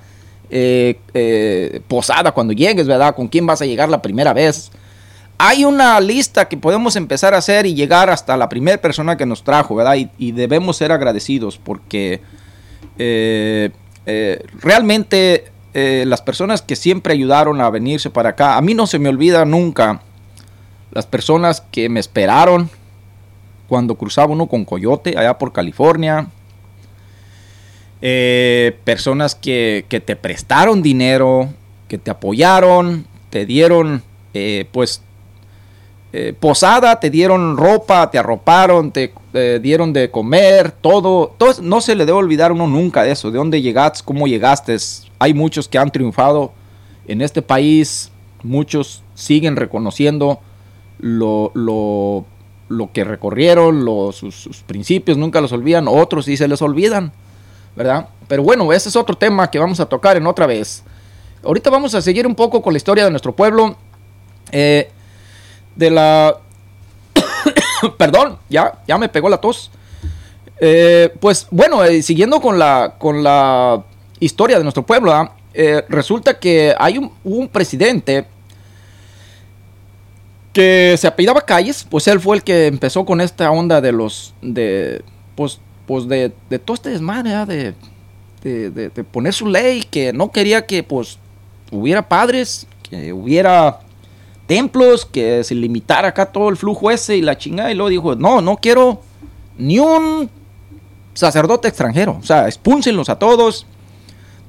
eh, 0.50 0.98
eh, 1.14 1.82
posada 1.90 2.32
cuando 2.32 2.54
llegues, 2.54 2.88
¿verdad? 2.88 3.14
¿Con 3.16 3.28
quién 3.28 3.46
vas 3.46 3.62
a 3.62 3.66
llegar 3.66 3.90
la 3.90 4.02
primera 4.02 4.32
vez? 4.32 4.72
Hay 5.38 5.66
una 5.66 6.00
lista 6.00 6.48
que 6.48 6.56
podemos 6.56 6.96
empezar 6.96 7.34
a 7.34 7.40
hacer 7.40 7.66
y 7.66 7.76
llegar 7.76 8.10
hasta 8.10 8.38
la 8.38 8.48
primera 8.48 8.78
persona 8.78 9.18
que 9.18 9.26
nos 9.26 9.44
trajo, 9.44 9.76
¿verdad? 9.76 9.96
Y, 9.96 10.10
y 10.18 10.32
debemos 10.32 10.78
ser 10.78 10.94
agradecidos 10.94 11.58
porque 11.58 12.22
eh, 12.98 13.72
realmente 14.62 15.52
las 15.74 16.22
personas 16.22 16.62
que 16.62 16.76
siempre 16.76 17.14
ayudaron 17.14 17.60
a 17.60 17.70
venirse 17.70 18.10
para 18.10 18.30
acá, 18.30 18.58
a 18.58 18.62
mí 18.62 18.74
no 18.74 18.86
se 18.86 19.00
me 19.00 19.10
olvida 19.10 19.44
nunca 19.44 20.02
las 20.94 21.08
personas 21.08 21.62
que 21.72 21.90
me 21.90 22.00
esperaron, 22.00 22.70
cuando 23.68 23.96
cruzaba 23.96 24.32
uno 24.32 24.48
con 24.48 24.66
Coyote 24.66 25.18
allá 25.18 25.38
por 25.38 25.52
California. 25.52 26.28
Eh, 28.02 28.78
personas 28.84 29.34
que, 29.34 29.86
que, 29.90 30.00
te 30.00 30.16
prestaron 30.16 30.84
dinero, 30.84 31.50
que 31.88 31.98
te 31.98 32.12
apoyaron, 32.12 33.08
te 33.30 33.46
dieron 33.46 34.04
eh, 34.34 34.68
pues 34.72 35.02
eh, 36.12 36.36
posada, 36.40 37.00
te 37.00 37.10
dieron 37.10 37.58
ropa, 37.58 38.12
te 38.12 38.20
arroparon, 38.20 38.92
te 38.92 39.12
dieron 39.62 39.94
de 39.94 40.12
comer, 40.12 40.72
todo, 40.72 41.34
todo. 41.38 41.62
No 41.64 41.82
se 41.82 41.96
le 41.96 42.06
debe 42.06 42.20
olvidar 42.20 42.52
uno 42.52 42.68
nunca 42.68 43.02
de 43.04 43.14
eso, 43.14 43.32
de 43.32 43.40
dónde 43.40 43.62
llegaste, 43.62 44.02
cómo 44.06 44.28
llegaste. 44.28 44.78
Hay 45.24 45.34
muchos 45.34 45.70
que 45.70 45.78
han 45.78 45.90
triunfado 45.90 46.52
en 47.08 47.22
este 47.22 47.42
país, 47.42 48.12
muchos 48.44 49.04
siguen 49.16 49.56
reconociendo 49.56 50.42
lo, 51.00 51.50
lo 51.54 52.26
lo 52.68 52.92
que 52.92 53.06
recorrieron, 53.06 53.86
sus, 54.12 54.36
sus, 54.36 54.64
principios, 54.64 55.18
nunca 55.18 55.40
los 55.40 55.54
olvidan, 55.54 55.88
otros 55.88 56.26
sí 56.26 56.36
se 56.36 56.48
les 56.50 56.62
olvidan, 56.62 57.14
¿verdad? 57.74 58.10
Pero 58.28 58.44
bueno, 58.44 58.74
ese 58.74 58.90
es 58.90 58.98
otro 58.98 59.16
tema 59.16 59.50
que 59.50 59.60
vamos 59.60 59.80
a 59.80 59.86
tocar 59.86 60.18
en 60.18 60.28
otra 60.28 60.46
vez. 60.46 60.84
Ahorita 61.42 61.70
vamos 61.70 61.96
a 61.96 62.02
seguir 62.02 62.28
un 62.28 62.36
poco 62.36 62.62
con 62.62 62.74
la 62.74 62.78
historia 62.78 63.06
de 63.06 63.12
nuestro 63.12 63.34
pueblo, 63.34 63.78
eh, 64.52 64.92
de 65.78 65.90
la... 65.90 66.38
Perdón, 67.98 68.40
ya, 68.50 68.82
ya 68.86 68.98
me 68.98 69.08
pegó 69.08 69.30
la 69.30 69.38
tos. 69.38 69.72
Eh, 70.60 71.16
pues 71.22 71.48
bueno, 71.50 71.82
eh, 71.86 72.02
siguiendo 72.02 72.42
con 72.42 72.60
la, 72.60 72.96
con 72.98 73.24
la 73.24 73.84
historia 74.24 74.58
de 74.58 74.64
nuestro 74.64 74.86
pueblo, 74.86 75.32
¿eh? 75.54 75.84
resulta 75.90 76.40
que 76.40 76.74
hay 76.78 76.98
un, 76.98 77.12
un 77.24 77.48
presidente 77.48 78.26
que 80.54 80.96
se 80.98 81.08
apellidaba 81.08 81.42
Calles, 81.42 81.86
pues 81.90 82.08
él 82.08 82.20
fue 82.20 82.38
el 82.38 82.44
que 82.44 82.68
empezó 82.68 83.06
con 83.06 83.20
esta 83.20 83.52
onda 83.52 83.82
de 83.82 83.92
los, 83.92 84.34
de, 84.42 85.04
pues, 85.36 85.60
pues 85.88 86.08
de, 86.08 86.30
todo 86.64 86.76
este 86.76 86.92
desmadre, 86.92 87.32
de, 87.46 87.74
de, 88.44 88.70
de, 88.70 88.90
de, 88.90 89.04
poner 89.04 89.34
su 89.34 89.48
ley, 89.48 89.84
que 89.84 90.14
no 90.14 90.32
quería 90.32 90.66
que, 90.66 90.84
pues, 90.84 91.18
hubiera 91.72 92.08
padres, 92.08 92.68
que 92.88 93.12
hubiera 93.12 93.80
templos, 94.46 95.06
que 95.06 95.44
se 95.44 95.56
limitara 95.56 96.10
acá 96.10 96.28
todo 96.28 96.50
el 96.50 96.58
flujo 96.58 96.92
ese 96.92 97.18
y 97.18 97.22
la 97.22 97.38
chingada, 97.38 97.72
y 97.72 97.76
luego 97.76 97.90
dijo, 97.90 98.16
no, 98.16 98.42
no 98.42 98.58
quiero 98.58 99.02
ni 99.58 99.80
un 99.80 100.30
sacerdote 101.16 101.68
extranjero, 101.68 102.18
o 102.20 102.24
sea, 102.24 102.48
expúnsenlos 102.48 103.10
a 103.10 103.18
todos. 103.18 103.66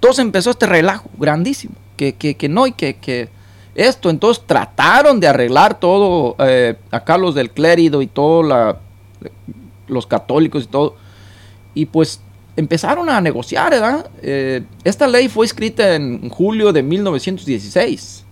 Entonces 0.04 0.22
empezó 0.22 0.50
este 0.50 0.66
relajo 0.66 1.08
grandísimo, 1.16 1.72
que, 1.96 2.12
que, 2.12 2.48
no, 2.50 2.66
y 2.66 2.72
que, 2.72 3.30
esto. 3.74 4.10
Entonces 4.10 4.44
trataron 4.46 5.18
de 5.18 5.26
arreglar 5.26 5.80
todo, 5.80 6.36
eh, 6.40 6.76
acá 6.90 7.16
los 7.16 7.34
del 7.34 7.50
clérido 7.50 8.02
y 8.02 8.06
todo, 8.06 8.42
la, 8.42 8.76
los 9.86 10.06
católicos 10.06 10.64
y 10.64 10.66
todo. 10.66 10.96
Y 11.72 11.86
pues 11.86 12.20
empezaron 12.54 13.08
a 13.08 13.18
negociar, 13.22 13.70
¿verdad? 13.70 14.10
Eh, 14.20 14.64
esta 14.84 15.06
ley 15.06 15.28
fue 15.28 15.46
escrita 15.46 15.94
en 15.94 16.28
julio 16.28 16.70
de 16.74 16.82
1916, 16.82 18.26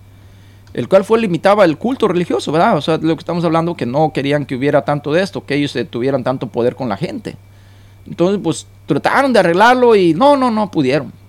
el 0.74 0.88
cual 0.90 1.04
fue 1.04 1.20
limitaba 1.20 1.64
el 1.64 1.78
culto 1.78 2.06
religioso, 2.06 2.52
¿verdad? 2.52 2.76
O 2.76 2.82
sea, 2.82 2.98
lo 2.98 3.16
que 3.16 3.20
estamos 3.20 3.46
hablando, 3.46 3.74
que 3.74 3.86
no 3.86 4.12
querían 4.12 4.44
que 4.44 4.56
hubiera 4.56 4.84
tanto 4.84 5.10
de 5.10 5.22
esto, 5.22 5.46
que 5.46 5.54
ellos 5.54 5.74
eh, 5.76 5.86
tuvieran 5.86 6.22
tanto 6.22 6.48
poder 6.48 6.76
con 6.76 6.90
la 6.90 6.98
gente. 6.98 7.34
Entonces, 8.06 8.38
pues 8.44 8.66
trataron 8.84 9.32
de 9.32 9.38
arreglarlo 9.38 9.96
y 9.96 10.12
no, 10.12 10.36
no, 10.36 10.50
no 10.50 10.70
pudieron. 10.70 11.21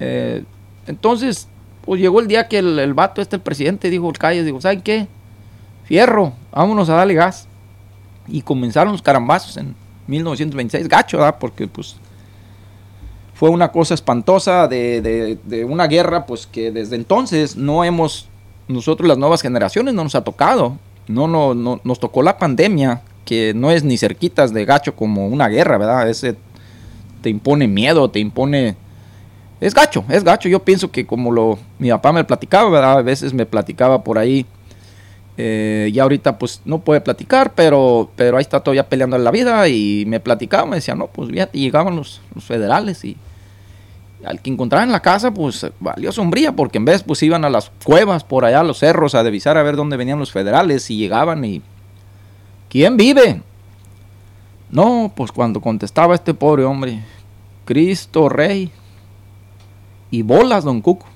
Eh, 0.00 0.44
entonces, 0.86 1.48
pues 1.84 2.00
llegó 2.00 2.20
el 2.20 2.28
día 2.28 2.48
que 2.48 2.58
el, 2.58 2.78
el 2.78 2.94
vato 2.94 3.20
este, 3.20 3.36
el 3.36 3.42
presidente, 3.42 3.90
dijo 3.90 4.08
el 4.08 4.18
Calles, 4.18 4.44
dijo, 4.44 4.60
¿saben 4.60 4.82
qué? 4.82 5.06
Fierro, 5.84 6.32
vámonos 6.52 6.88
a 6.88 6.94
darle 6.94 7.14
gas. 7.14 7.48
Y 8.28 8.42
comenzaron 8.42 8.92
los 8.92 9.02
carambazos 9.02 9.56
en 9.56 9.74
1926, 10.06 10.88
gacho, 10.88 11.18
¿verdad? 11.18 11.36
Porque 11.38 11.66
pues 11.66 11.96
fue 13.34 13.50
una 13.50 13.72
cosa 13.72 13.94
espantosa 13.94 14.68
de, 14.68 15.00
de, 15.00 15.38
de, 15.42 15.64
una 15.64 15.88
guerra, 15.88 16.26
pues 16.26 16.46
que 16.46 16.70
desde 16.70 16.94
entonces 16.94 17.56
no 17.56 17.82
hemos, 17.82 18.28
nosotros 18.68 19.08
las 19.08 19.18
nuevas 19.18 19.42
generaciones 19.42 19.94
no 19.94 20.04
nos 20.04 20.14
ha 20.14 20.22
tocado. 20.22 20.78
No, 21.08 21.26
no, 21.26 21.52
no 21.52 21.80
nos 21.82 21.98
tocó 21.98 22.22
la 22.22 22.38
pandemia, 22.38 23.02
que 23.24 23.52
no 23.54 23.72
es 23.72 23.82
ni 23.82 23.98
cerquitas 23.98 24.54
de 24.54 24.64
gacho 24.64 24.94
como 24.94 25.26
una 25.26 25.48
guerra, 25.48 25.76
¿verdad? 25.76 26.08
Ese 26.08 26.36
te 27.22 27.30
impone 27.30 27.66
miedo, 27.66 28.08
te 28.10 28.20
impone 28.20 28.76
es 29.62 29.74
gacho, 29.74 30.04
es 30.08 30.24
gacho. 30.24 30.48
Yo 30.48 30.58
pienso 30.58 30.90
que 30.90 31.06
como 31.06 31.30
lo 31.30 31.56
mi 31.78 31.88
papá 31.90 32.12
me 32.12 32.24
platicaba, 32.24 32.92
a 32.92 33.00
veces 33.02 33.32
me 33.32 33.46
platicaba 33.46 34.02
por 34.02 34.18
ahí. 34.18 34.44
Eh, 35.38 35.90
y 35.92 35.98
ahorita 35.98 36.36
pues 36.36 36.60
no 36.64 36.80
puede 36.80 37.00
platicar, 37.00 37.54
pero, 37.54 38.10
pero 38.16 38.36
ahí 38.36 38.42
está 38.42 38.60
todavía 38.60 38.88
peleando 38.88 39.16
en 39.16 39.24
la 39.24 39.30
vida 39.30 39.66
y 39.68 40.04
me 40.06 40.20
platicaba, 40.20 40.66
me 40.66 40.76
decía, 40.76 40.94
no, 40.94 41.06
pues 41.06 41.30
fíjate, 41.30 41.58
llegaban 41.58 41.96
los, 41.96 42.20
los 42.34 42.44
federales 42.44 43.02
y 43.04 43.16
al 44.26 44.42
que 44.42 44.50
encontraban 44.50 44.88
en 44.88 44.92
la 44.92 45.00
casa 45.00 45.32
pues 45.32 45.66
valió 45.80 46.12
sombría 46.12 46.52
porque 46.52 46.78
en 46.78 46.84
vez 46.84 47.02
pues 47.02 47.22
iban 47.22 47.44
a 47.44 47.50
las 47.50 47.70
cuevas 47.82 48.24
por 48.24 48.44
allá, 48.44 48.60
a 48.60 48.64
los 48.64 48.78
cerros 48.78 49.14
a 49.14 49.24
divisar 49.24 49.56
a 49.56 49.62
ver 49.62 49.76
dónde 49.76 49.96
venían 49.96 50.18
los 50.18 50.32
federales 50.32 50.90
y 50.90 50.96
llegaban 50.96 51.44
y 51.44 51.62
¿quién 52.68 52.96
vive? 52.96 53.40
No, 54.70 55.12
pues 55.14 55.32
cuando 55.32 55.60
contestaba 55.60 56.14
este 56.14 56.34
pobre 56.34 56.64
hombre, 56.64 57.02
Cristo 57.64 58.28
Rey, 58.28 58.70
y 60.12 60.22
bolas, 60.22 60.62
don 60.62 60.80
Cuco. 60.80 61.06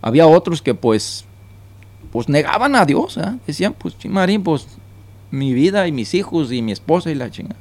Había 0.00 0.26
otros 0.28 0.62
que 0.62 0.74
pues, 0.74 1.24
pues 2.12 2.28
negaban 2.28 2.76
a 2.76 2.86
Dios, 2.86 3.18
¿eh? 3.18 3.36
decían, 3.46 3.74
pues 3.76 3.98
chimarín, 3.98 4.42
pues 4.42 4.66
mi 5.30 5.52
vida 5.52 5.86
y 5.88 5.92
mis 5.92 6.14
hijos 6.14 6.52
y 6.52 6.62
mi 6.62 6.72
esposa 6.72 7.10
y 7.10 7.16
la 7.16 7.30
chingada. 7.30 7.60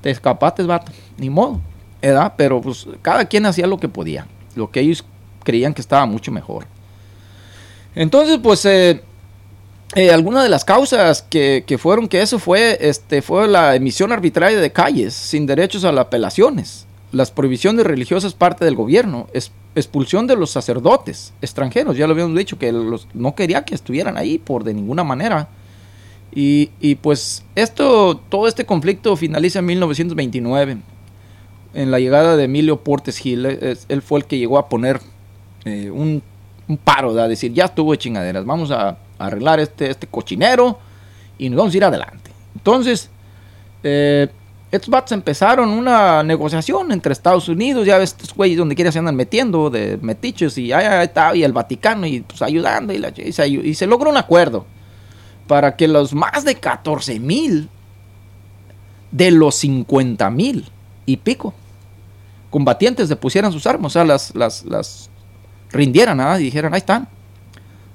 Te 0.00 0.10
escapaste, 0.10 0.62
vato, 0.62 0.92
ni 1.18 1.28
modo, 1.28 1.60
¿verdad? 2.00 2.32
Pero 2.36 2.60
pues 2.60 2.86
cada 3.02 3.24
quien 3.24 3.44
hacía 3.44 3.66
lo 3.66 3.78
que 3.78 3.88
podía, 3.88 4.26
lo 4.54 4.70
que 4.70 4.80
ellos 4.80 5.04
creían 5.42 5.74
que 5.74 5.80
estaba 5.80 6.06
mucho 6.06 6.30
mejor. 6.30 6.66
Entonces, 7.96 8.38
pues, 8.40 8.64
eh, 8.66 9.02
eh, 9.96 10.12
algunas 10.12 10.44
de 10.44 10.48
las 10.48 10.64
causas 10.64 11.22
que, 11.22 11.64
que, 11.66 11.76
fueron 11.76 12.06
que 12.06 12.22
eso 12.22 12.38
fue, 12.38 12.78
este, 12.80 13.20
fue 13.20 13.48
la 13.48 13.74
emisión 13.74 14.12
arbitraria 14.12 14.60
de 14.60 14.70
calles 14.70 15.12
sin 15.12 15.44
derechos 15.44 15.82
a 15.82 15.90
las 15.90 16.06
apelaciones 16.06 16.86
las 17.12 17.30
prohibiciones 17.30 17.86
religiosas 17.86 18.34
parte 18.34 18.64
del 18.64 18.74
gobierno, 18.76 19.26
es, 19.32 19.52
expulsión 19.74 20.26
de 20.26 20.36
los 20.36 20.50
sacerdotes 20.50 21.32
extranjeros, 21.40 21.96
ya 21.96 22.06
lo 22.06 22.12
habíamos 22.12 22.36
dicho, 22.36 22.58
que 22.58 22.72
los, 22.72 23.08
no 23.14 23.34
quería 23.34 23.64
que 23.64 23.74
estuvieran 23.74 24.16
ahí 24.16 24.38
por 24.38 24.64
de 24.64 24.74
ninguna 24.74 25.04
manera. 25.04 25.48
Y, 26.32 26.70
y, 26.80 26.94
pues 26.96 27.44
esto, 27.56 28.20
todo 28.28 28.46
este 28.46 28.64
conflicto 28.64 29.16
finaliza 29.16 29.58
en 29.58 29.66
1929, 29.66 30.78
en 31.74 31.90
la 31.90 31.98
llegada 31.98 32.36
de 32.36 32.44
Emilio 32.44 32.82
Portes 32.82 33.18
Gil, 33.18 33.46
él 33.46 34.02
fue 34.02 34.20
el 34.20 34.26
que 34.26 34.38
llegó 34.38 34.58
a 34.58 34.68
poner 34.68 35.00
eh, 35.64 35.90
un, 35.90 36.22
paro, 36.84 37.18
a 37.18 37.28
decir, 37.28 37.52
ya 37.52 37.66
estuvo 37.66 37.92
de 37.92 37.98
chingaderas, 37.98 38.44
vamos 38.44 38.70
a, 38.70 38.90
a, 38.90 38.96
arreglar 39.18 39.58
este, 39.58 39.90
este 39.90 40.06
cochinero 40.06 40.78
y 41.36 41.48
nos 41.48 41.58
vamos 41.58 41.74
a 41.74 41.76
ir 41.76 41.84
adelante. 41.84 42.30
Entonces, 42.54 43.10
eh, 43.82 44.28
estos 44.70 44.88
vatos 44.88 45.12
empezaron 45.12 45.68
una 45.70 46.22
negociación 46.22 46.92
entre 46.92 47.12
Estados 47.12 47.48
Unidos, 47.48 47.86
ya 47.86 47.98
ves 47.98 48.10
estos 48.10 48.34
güeyes 48.34 48.56
donde 48.56 48.76
quiera 48.76 48.92
se 48.92 49.00
andan 49.00 49.16
metiendo 49.16 49.68
de 49.68 49.98
metiches 50.00 50.56
y 50.58 50.72
ahí 50.72 51.04
está, 51.04 51.34
y 51.34 51.42
el 51.42 51.52
Vaticano 51.52 52.06
y 52.06 52.20
pues 52.20 52.40
ayudando 52.40 52.92
y, 52.92 52.98
la, 52.98 53.12
y, 53.16 53.32
se, 53.32 53.48
y, 53.48 53.74
se, 53.74 53.86
logró 53.86 54.10
un 54.10 54.16
acuerdo 54.16 54.66
para 55.48 55.74
que 55.74 55.88
los 55.88 56.14
más 56.14 56.44
de 56.44 56.54
14 56.54 57.18
mil 57.18 57.68
de 59.10 59.32
los 59.32 59.56
50 59.56 60.30
mil 60.30 60.68
y 61.04 61.16
pico 61.16 61.52
combatientes 62.50 63.08
depusieran 63.08 63.50
sus 63.50 63.66
armas, 63.66 63.90
o 63.90 63.94
sea, 63.94 64.04
las, 64.04 64.34
las, 64.36 64.64
las 64.64 65.10
rindieran 65.72 66.20
¿ah? 66.20 66.38
y 66.38 66.44
dijeran, 66.44 66.74
ahí 66.74 66.78
están, 66.78 67.08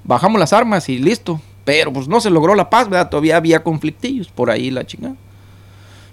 bajamos 0.04 0.38
las 0.38 0.52
armas 0.52 0.88
y 0.88 0.98
listo. 0.98 1.40
Pero 1.64 1.92
pues 1.92 2.06
no 2.06 2.20
se 2.20 2.30
logró 2.30 2.54
la 2.54 2.70
paz, 2.70 2.88
¿verdad? 2.88 3.10
Todavía 3.10 3.36
había 3.36 3.64
conflictillos 3.64 4.28
por 4.28 4.50
ahí 4.50 4.70
la 4.70 4.86
chingada. 4.86 5.16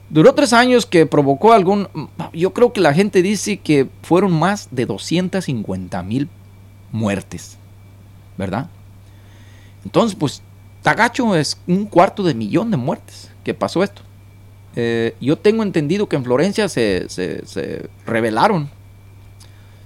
Duró 0.09 0.33
tres 0.33 0.53
años 0.53 0.85
que 0.85 1.05
provocó 1.05 1.53
algún... 1.53 1.87
Yo 2.33 2.53
creo 2.53 2.71
que 2.73 2.81
la 2.81 2.93
gente 2.93 3.21
dice 3.21 3.57
que 3.57 3.87
fueron 4.03 4.31
más 4.31 4.67
de 4.71 4.85
250 4.85 6.03
mil 6.03 6.29
muertes, 6.91 7.57
¿verdad? 8.37 8.69
Entonces, 9.83 10.15
pues, 10.15 10.41
Tagacho 10.81 11.35
es 11.35 11.57
un 11.67 11.85
cuarto 11.85 12.23
de 12.23 12.33
millón 12.33 12.69
de 12.69 12.77
muertes 12.77 13.31
que 13.43 13.53
pasó 13.53 13.83
esto. 13.83 14.01
Eh, 14.75 15.15
yo 15.21 15.37
tengo 15.37 15.63
entendido 15.63 16.07
que 16.07 16.15
en 16.15 16.23
Florencia 16.23 16.67
se, 16.69 17.07
se, 17.09 17.45
se, 17.45 17.89
rebelaron. 18.05 18.69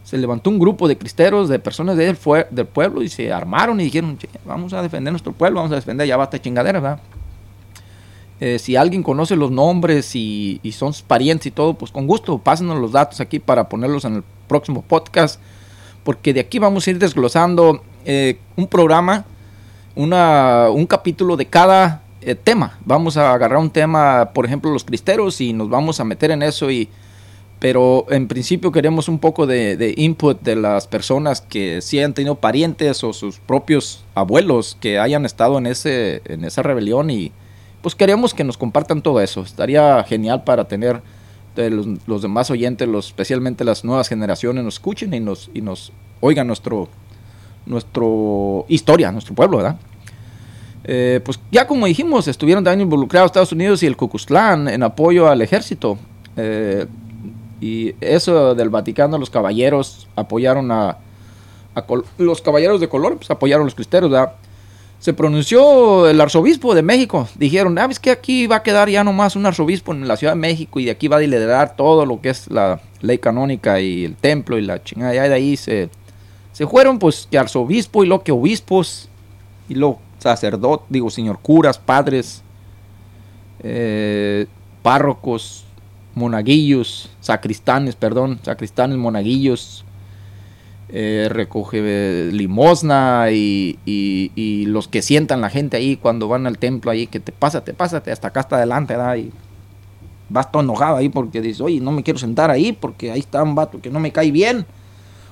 Se 0.04 0.18
levantó 0.18 0.50
un 0.50 0.60
grupo 0.60 0.88
de 0.88 0.98
cristeros, 0.98 1.50
de 1.50 1.60
personas 1.60 1.98
del, 1.98 2.18
del 2.52 2.65
pueblo 2.65 3.04
y 3.04 3.10
se 3.10 3.32
armaron 3.32 3.80
y 3.82 3.86
dijeron, 3.86 4.18
vamos 4.46 4.72
a 4.74 4.82
defender 4.82 5.12
nuestro 5.12 5.34
pueblo, 5.34 5.60
vamos 5.60 5.74
a 5.74 5.76
defender, 5.76 6.08
ya 6.08 6.15
basta 6.15 6.41
chingadera, 6.41 6.80
¿verdad? 6.80 7.00
Eh, 8.39 8.60
si 8.60 8.76
alguien 8.76 9.02
conoce 9.02 9.36
los 9.36 9.50
nombres 9.50 10.15
y, 10.15 10.60
y, 10.62 10.71
son 10.73 10.93
parientes 11.08 11.47
y 11.47 11.52
todo, 11.52 11.73
pues 11.73 11.91
con 11.91 12.06
gusto, 12.06 12.38
pásenos 12.38 12.80
los 12.80 12.91
datos 12.91 13.19
aquí 13.19 13.39
para 13.39 13.67
ponerlos 13.67 14.06
en 14.06 14.15
el 14.17 14.23
próximo 14.47 14.84
podcast. 14.84 15.39
Porque 16.04 16.34
de 16.34 16.39
aquí 16.39 16.60
vamos 16.60 16.88
a 16.88 16.91
ir 16.91 17.00
desglosando 17.00 17.82
eh, 18.06 18.39
un 18.56 18.67
programa, 18.67 19.26
una, 19.95 20.69
un 20.69 20.86
capítulo 20.86 21.36
de 21.36 21.47
cada 21.47 22.04
eh, 22.21 22.36
tema. 22.36 22.78
Vamos 22.86 23.17
a 23.17 23.34
agarrar 23.34 23.60
un 23.60 23.69
tema, 23.69 24.32
por 24.34 24.45
ejemplo, 24.45 24.71
los 24.71 24.86
cristeros, 24.86 25.41
y 25.41 25.52
nos 25.52 25.69
vamos 25.69 26.00
a 26.00 26.06
meter 26.06 26.32
en 26.32 26.43
eso. 26.43 26.71
Y, 26.71 26.89
pero 27.60 28.06
en 28.10 28.28
principio 28.28 28.71
queremos 28.71 29.10
un 29.10 29.19
poco 29.19 29.47
de, 29.47 29.93
input 29.97 30.41
de 30.41 30.56
las 30.56 30.88
personas 30.88 31.41
que 31.41 31.82
sí 31.82 32.00
han 32.00 32.13
tenido 32.13 32.36
parientes 32.36 33.04
o 33.04 33.13
sus 33.13 33.39
propios 33.39 34.06
abuelos 34.13 34.78
que 34.80 35.00
hayan 35.00 35.26
estado 35.26 35.58
en, 35.58 35.65
ese, 35.65 36.21
en 36.26 36.45
esa 36.45 36.62
rebelión 36.62 37.10
y 37.10 37.32
pues 37.82 37.96
queremos 37.96 38.34
que 38.34 38.44
nos 38.44 38.58
compartan 38.58 39.02
todo 39.02 39.22
eso. 39.22 39.42
Estaría 39.42 40.04
genial 40.04 40.44
para 40.44 40.68
tener 40.68 41.02
los, 41.56 41.88
los, 42.06 42.22
demás 42.22 42.52
oyentes, 42.52 42.88
los, 42.88 43.08
especialmente 43.08 43.63
las 43.63 43.84
nuevas 43.84 44.08
generaciones, 44.08 44.63
nos 44.63 44.76
escuchen 44.76 45.13
y 45.13 45.20
nos, 45.20 45.50
y 45.54 45.62
nos 45.62 45.92
oigan 46.22 46.48
nuestro, 46.48 46.88
nuestro 47.66 48.66
historia, 48.68 49.12
nuestro 49.12 49.34
pueblo, 49.34 49.58
¿verdad? 49.58 49.78
Eh, 50.84 51.20
pues 51.24 51.40
ya 51.52 51.68
como 51.68 51.86
dijimos, 51.86 52.28
estuvieron 52.28 52.63
también 52.63 52.82
involucrados 52.82 53.30
Estados 53.30 53.52
Unidos 53.52 53.84
y 53.84 53.88
el 53.88 53.98
Cucuzlán 53.98 54.68
en 54.68 54.84
apoyo 54.84 55.28
al 55.28 55.42
ejército. 55.42 55.98
Eh, 56.38 56.86
y 57.60 57.96
eso 58.00 58.54
del 58.54 58.70
Vaticano, 58.70 59.18
los 59.18 59.32
caballeros 59.32 60.08
apoyaron 60.16 60.72
a, 60.72 60.98
a 61.76 61.86
los 62.20 62.42
caballeros 62.42 62.80
de 62.80 62.88
color, 62.88 63.18
pues 63.18 63.32
apoyaron 63.32 63.63
a 63.63 63.66
los 63.66 63.76
cristeros, 63.76 64.12
¿verdad? 64.12 64.34
Se 65.00 65.14
pronunció 65.14 66.10
el 66.10 66.20
arzobispo 66.20 66.74
de 66.74 66.82
México. 66.82 67.28
Dijeron, 67.36 67.78
ah, 67.78 67.88
es 67.90 68.00
que 68.00 68.12
aquí 68.12 68.48
va 68.48 68.58
a 68.58 68.64
quedar 68.64 68.90
ya 68.90 69.04
nomás 69.04 69.36
un 69.36 69.46
arzobispo 69.46 69.94
en 69.94 70.08
la 70.08 70.18
Ciudad 70.18 70.34
de 70.34 70.40
México 70.40 70.80
y 70.80 70.86
de 70.86 70.92
aquí 70.92 71.08
va 71.08 71.18
a 71.18 71.20
liderar 71.20 71.76
todo 71.76 72.06
lo 72.06 72.20
que 72.22 72.30
es 72.30 72.50
la 72.50 72.82
ley 73.02 73.20
canónica 73.20 73.80
y 73.80 74.06
el 74.06 74.16
templo 74.16 74.58
y 74.58 74.62
la 74.62 74.84
chingada. 74.84 75.14
Y 75.14 75.30
de 75.30 75.36
ahí 75.36 75.58
se, 75.58 75.90
se 76.52 76.68
fueron, 76.68 77.00
pues, 77.00 77.28
que 77.30 77.38
arzobispo 77.38 78.04
y 78.04 78.08
lo 78.08 78.24
que 78.24 78.32
obispos 78.32 79.10
y 79.70 79.76
lo 79.76 80.00
sacerdotes, 80.20 80.88
digo, 80.90 81.10
señor 81.10 81.40
curas, 81.40 81.78
padres, 81.78 82.42
eh, 83.60 84.48
párrocos, 84.82 85.66
monaguillos, 86.16 87.10
sacristanes, 87.20 87.96
perdón, 87.96 88.40
sacristanes, 88.44 88.98
monaguillos, 88.98 89.86
eh, 90.89 91.28
recoge 91.30 92.30
limosna 92.32 93.28
y, 93.32 93.78
y, 93.86 94.32
y, 94.36 94.65
los 94.67 94.88
que 94.88 95.02
sientan 95.02 95.41
la 95.41 95.50
gente 95.50 95.76
ahí 95.78 95.97
cuando 95.97 96.28
van 96.28 96.47
al 96.47 96.58
templo 96.58 96.91
ahí, 96.91 97.08
que 97.08 97.19
te 97.19 97.32
pásate, 97.32 97.73
pásate, 97.73 98.12
hasta 98.12 98.30
acá 98.30 98.39
hasta 98.41 98.56
adelante, 98.56 98.95
¿verdad? 98.95 99.15
Y 99.17 99.32
vas 100.30 100.52
todo 100.52 100.63
enojado 100.63 100.97
ahí 100.97 101.10
porque 101.10 101.41
dices, 101.41 101.62
oye, 101.62 101.80
no 101.80 101.91
me 101.91 102.04
quiero 102.04 102.19
sentar 102.19 102.52
ahí 102.52 102.71
porque 102.73 103.12
ahí 103.12 103.19
está 103.19 103.43
un 103.43 103.56
vato 103.56 103.82
que 103.82 103.89
no 103.89 104.00
me 104.00 104.12
cae 104.12 104.32
bien. 104.32 104.65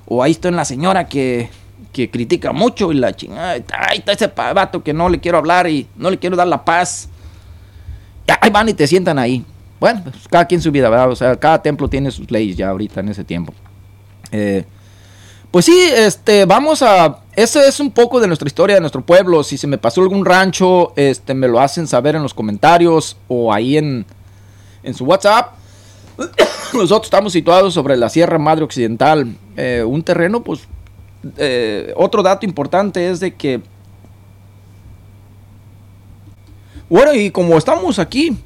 O 0.07 0.21
ahí 0.21 0.31
está 0.31 0.51
la 0.51 0.65
señora 0.65 1.07
que, 1.07 1.49
que 1.91 2.09
critica 2.09 2.51
mucho 2.51 2.91
y 2.91 2.95
la 2.95 3.15
chingada, 3.15 3.53
ahí 3.53 3.97
está 3.99 4.11
ese 4.11 4.27
vato 4.27 4.83
que 4.83 4.93
no 4.93 5.09
le 5.09 5.19
quiero 5.19 5.37
hablar 5.37 5.67
y 5.67 5.87
no 5.95 6.09
le 6.09 6.19
quiero 6.19 6.35
dar 6.35 6.47
la 6.47 6.63
paz. 6.63 7.09
Ahí 8.41 8.49
van 8.49 8.69
y 8.69 8.73
te 8.73 8.87
sientan 8.87 9.17
ahí. 9.17 9.43
Bueno, 9.79 10.01
pues 10.03 10.27
cada 10.29 10.45
quien 10.45 10.61
su 10.61 10.71
vida, 10.71 10.89
¿verdad? 10.89 11.09
O 11.11 11.15
sea, 11.15 11.35
cada 11.35 11.61
templo 11.61 11.87
tiene 11.87 12.11
sus 12.11 12.29
leyes 12.29 12.55
ya 12.57 12.69
ahorita 12.69 12.99
en 12.99 13.09
ese 13.09 13.23
tiempo. 13.23 13.53
Eh, 14.31 14.65
pues 15.55 15.63
sí, 15.63 15.89
este, 15.95 16.43
vamos 16.43 16.81
a. 16.81 17.19
Eso 17.33 17.61
es 17.61 17.79
un 17.79 17.89
poco 17.89 18.19
de 18.19 18.27
nuestra 18.27 18.45
historia, 18.45 18.75
de 18.75 18.81
nuestro 18.81 19.05
pueblo. 19.05 19.41
Si 19.41 19.57
se 19.57 19.67
me 19.67 19.77
pasó 19.77 20.01
algún 20.01 20.25
rancho, 20.25 20.91
este, 20.97 21.33
me 21.33 21.47
lo 21.47 21.61
hacen 21.61 21.87
saber 21.87 22.17
en 22.17 22.23
los 22.23 22.33
comentarios 22.33 23.15
o 23.29 23.53
ahí 23.53 23.77
en, 23.77 24.05
en 24.83 24.93
su 24.93 25.05
WhatsApp. 25.05 25.53
Nosotros 26.73 27.05
estamos 27.05 27.31
situados 27.31 27.73
sobre 27.73 27.95
la 27.95 28.09
Sierra 28.09 28.37
Madre 28.37 28.65
Occidental. 28.65 29.33
Eh, 29.55 29.81
un 29.87 30.03
terreno, 30.03 30.43
pues. 30.43 30.67
Eh, 31.37 31.93
otro 31.95 32.21
dato 32.21 32.45
importante 32.45 33.09
es 33.09 33.21
de 33.21 33.33
que. 33.33 33.61
Bueno, 36.89 37.13
y 37.13 37.31
como 37.31 37.57
estamos 37.57 37.97
aquí, 37.97 38.37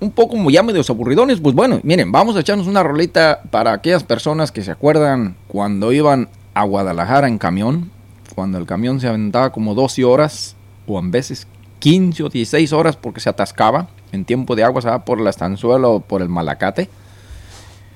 un 0.00 0.10
poco 0.10 0.30
como 0.30 0.50
ya 0.50 0.64
medio 0.64 0.82
aburridones, 0.88 1.38
pues 1.38 1.54
bueno, 1.54 1.78
miren, 1.84 2.10
vamos 2.10 2.34
a 2.34 2.40
echarnos 2.40 2.66
una 2.66 2.82
rolita 2.82 3.42
para 3.48 3.72
aquellas 3.74 4.02
personas 4.02 4.50
que 4.50 4.64
se 4.64 4.72
acuerdan 4.72 5.36
cuando 5.46 5.92
iban 5.92 6.28
a 6.58 6.64
Guadalajara 6.64 7.28
en 7.28 7.38
camión, 7.38 7.92
cuando 8.34 8.58
el 8.58 8.66
camión 8.66 9.00
se 9.00 9.06
aventaba 9.06 9.52
como 9.52 9.76
12 9.76 10.04
horas 10.04 10.56
o 10.88 10.98
en 10.98 11.12
veces 11.12 11.46
15 11.78 12.24
o 12.24 12.28
16 12.28 12.72
horas 12.72 12.96
porque 12.96 13.20
se 13.20 13.28
atascaba 13.28 13.88
en 14.10 14.24
tiempo 14.24 14.56
de 14.56 14.64
agua, 14.64 14.82
se 14.82 14.88
va 14.88 15.04
por 15.04 15.20
la 15.20 15.30
estanzuela 15.30 15.86
o 15.86 16.00
por 16.00 16.20
el 16.20 16.28
malacate. 16.28 16.90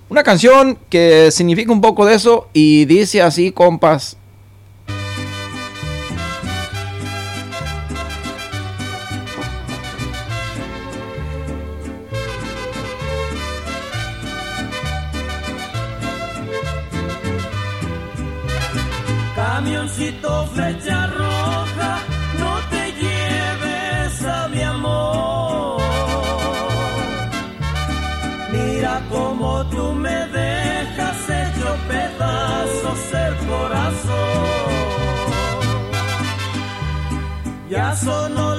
Una 0.09 0.23
canción 0.23 0.79
que 0.89 1.33
significa 1.33 1.73
un 1.73 1.81
poco 1.81 2.07
de 2.07 2.15
eso 2.15 2.49
y 2.53 2.85
dice 2.85 3.21
así, 3.21 3.51
compas. 3.51 4.17
Camioncito 19.55 20.47
flecha 20.55 21.07
roja, 21.09 21.99
no 22.39 22.53
te 22.71 22.85
lleves 23.03 24.25
a 24.25 24.49
mi 24.49 24.63
amor. 24.63 25.83
Mira 28.51 29.03
cómo 29.11 29.63
tú 29.67 29.93
me 29.93 30.27
dejas 30.39 31.19
hecho 31.29 31.77
pedazos 31.87 33.01
el 33.27 33.35
corazón. 33.47 34.73
Ya 37.69 37.95
sonó 37.95 38.52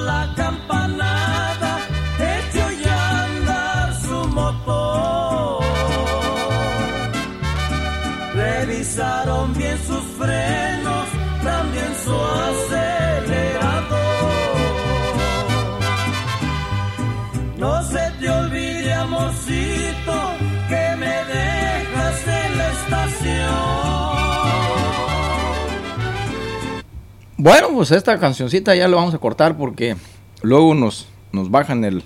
Bueno, 27.44 27.68
pues 27.74 27.90
esta 27.90 28.18
cancioncita 28.18 28.74
ya 28.74 28.88
lo 28.88 28.96
vamos 28.96 29.12
a 29.12 29.18
cortar 29.18 29.54
porque 29.58 29.96
luego 30.40 30.72
nos, 30.72 31.08
nos 31.30 31.50
bajan 31.50 31.84
el, 31.84 32.02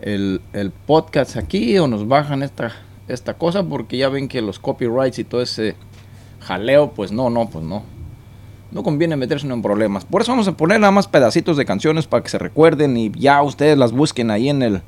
el, 0.00 0.40
el 0.52 0.72
podcast 0.72 1.36
aquí 1.36 1.78
o 1.78 1.86
nos 1.86 2.08
bajan 2.08 2.42
esta, 2.42 2.72
esta 3.06 3.34
cosa 3.34 3.62
porque 3.62 3.96
ya 3.96 4.08
ven 4.08 4.26
que 4.26 4.42
los 4.42 4.58
copyrights 4.58 5.20
y 5.20 5.24
todo 5.24 5.40
ese 5.40 5.76
jaleo, 6.40 6.90
pues 6.90 7.12
no, 7.12 7.30
no, 7.30 7.48
pues 7.48 7.64
no. 7.64 7.84
No 8.72 8.82
conviene 8.82 9.14
meterse 9.14 9.46
en 9.46 9.62
problemas. 9.62 10.04
Por 10.04 10.22
eso 10.22 10.32
vamos 10.32 10.48
a 10.48 10.56
poner 10.56 10.80
nada 10.80 10.90
más 10.90 11.06
pedacitos 11.06 11.56
de 11.56 11.64
canciones 11.64 12.08
para 12.08 12.24
que 12.24 12.30
se 12.30 12.38
recuerden 12.38 12.96
y 12.96 13.12
ya 13.12 13.40
ustedes 13.40 13.78
las 13.78 13.92
busquen 13.92 14.32
ahí 14.32 14.48
en 14.48 14.62
el, 14.62 14.82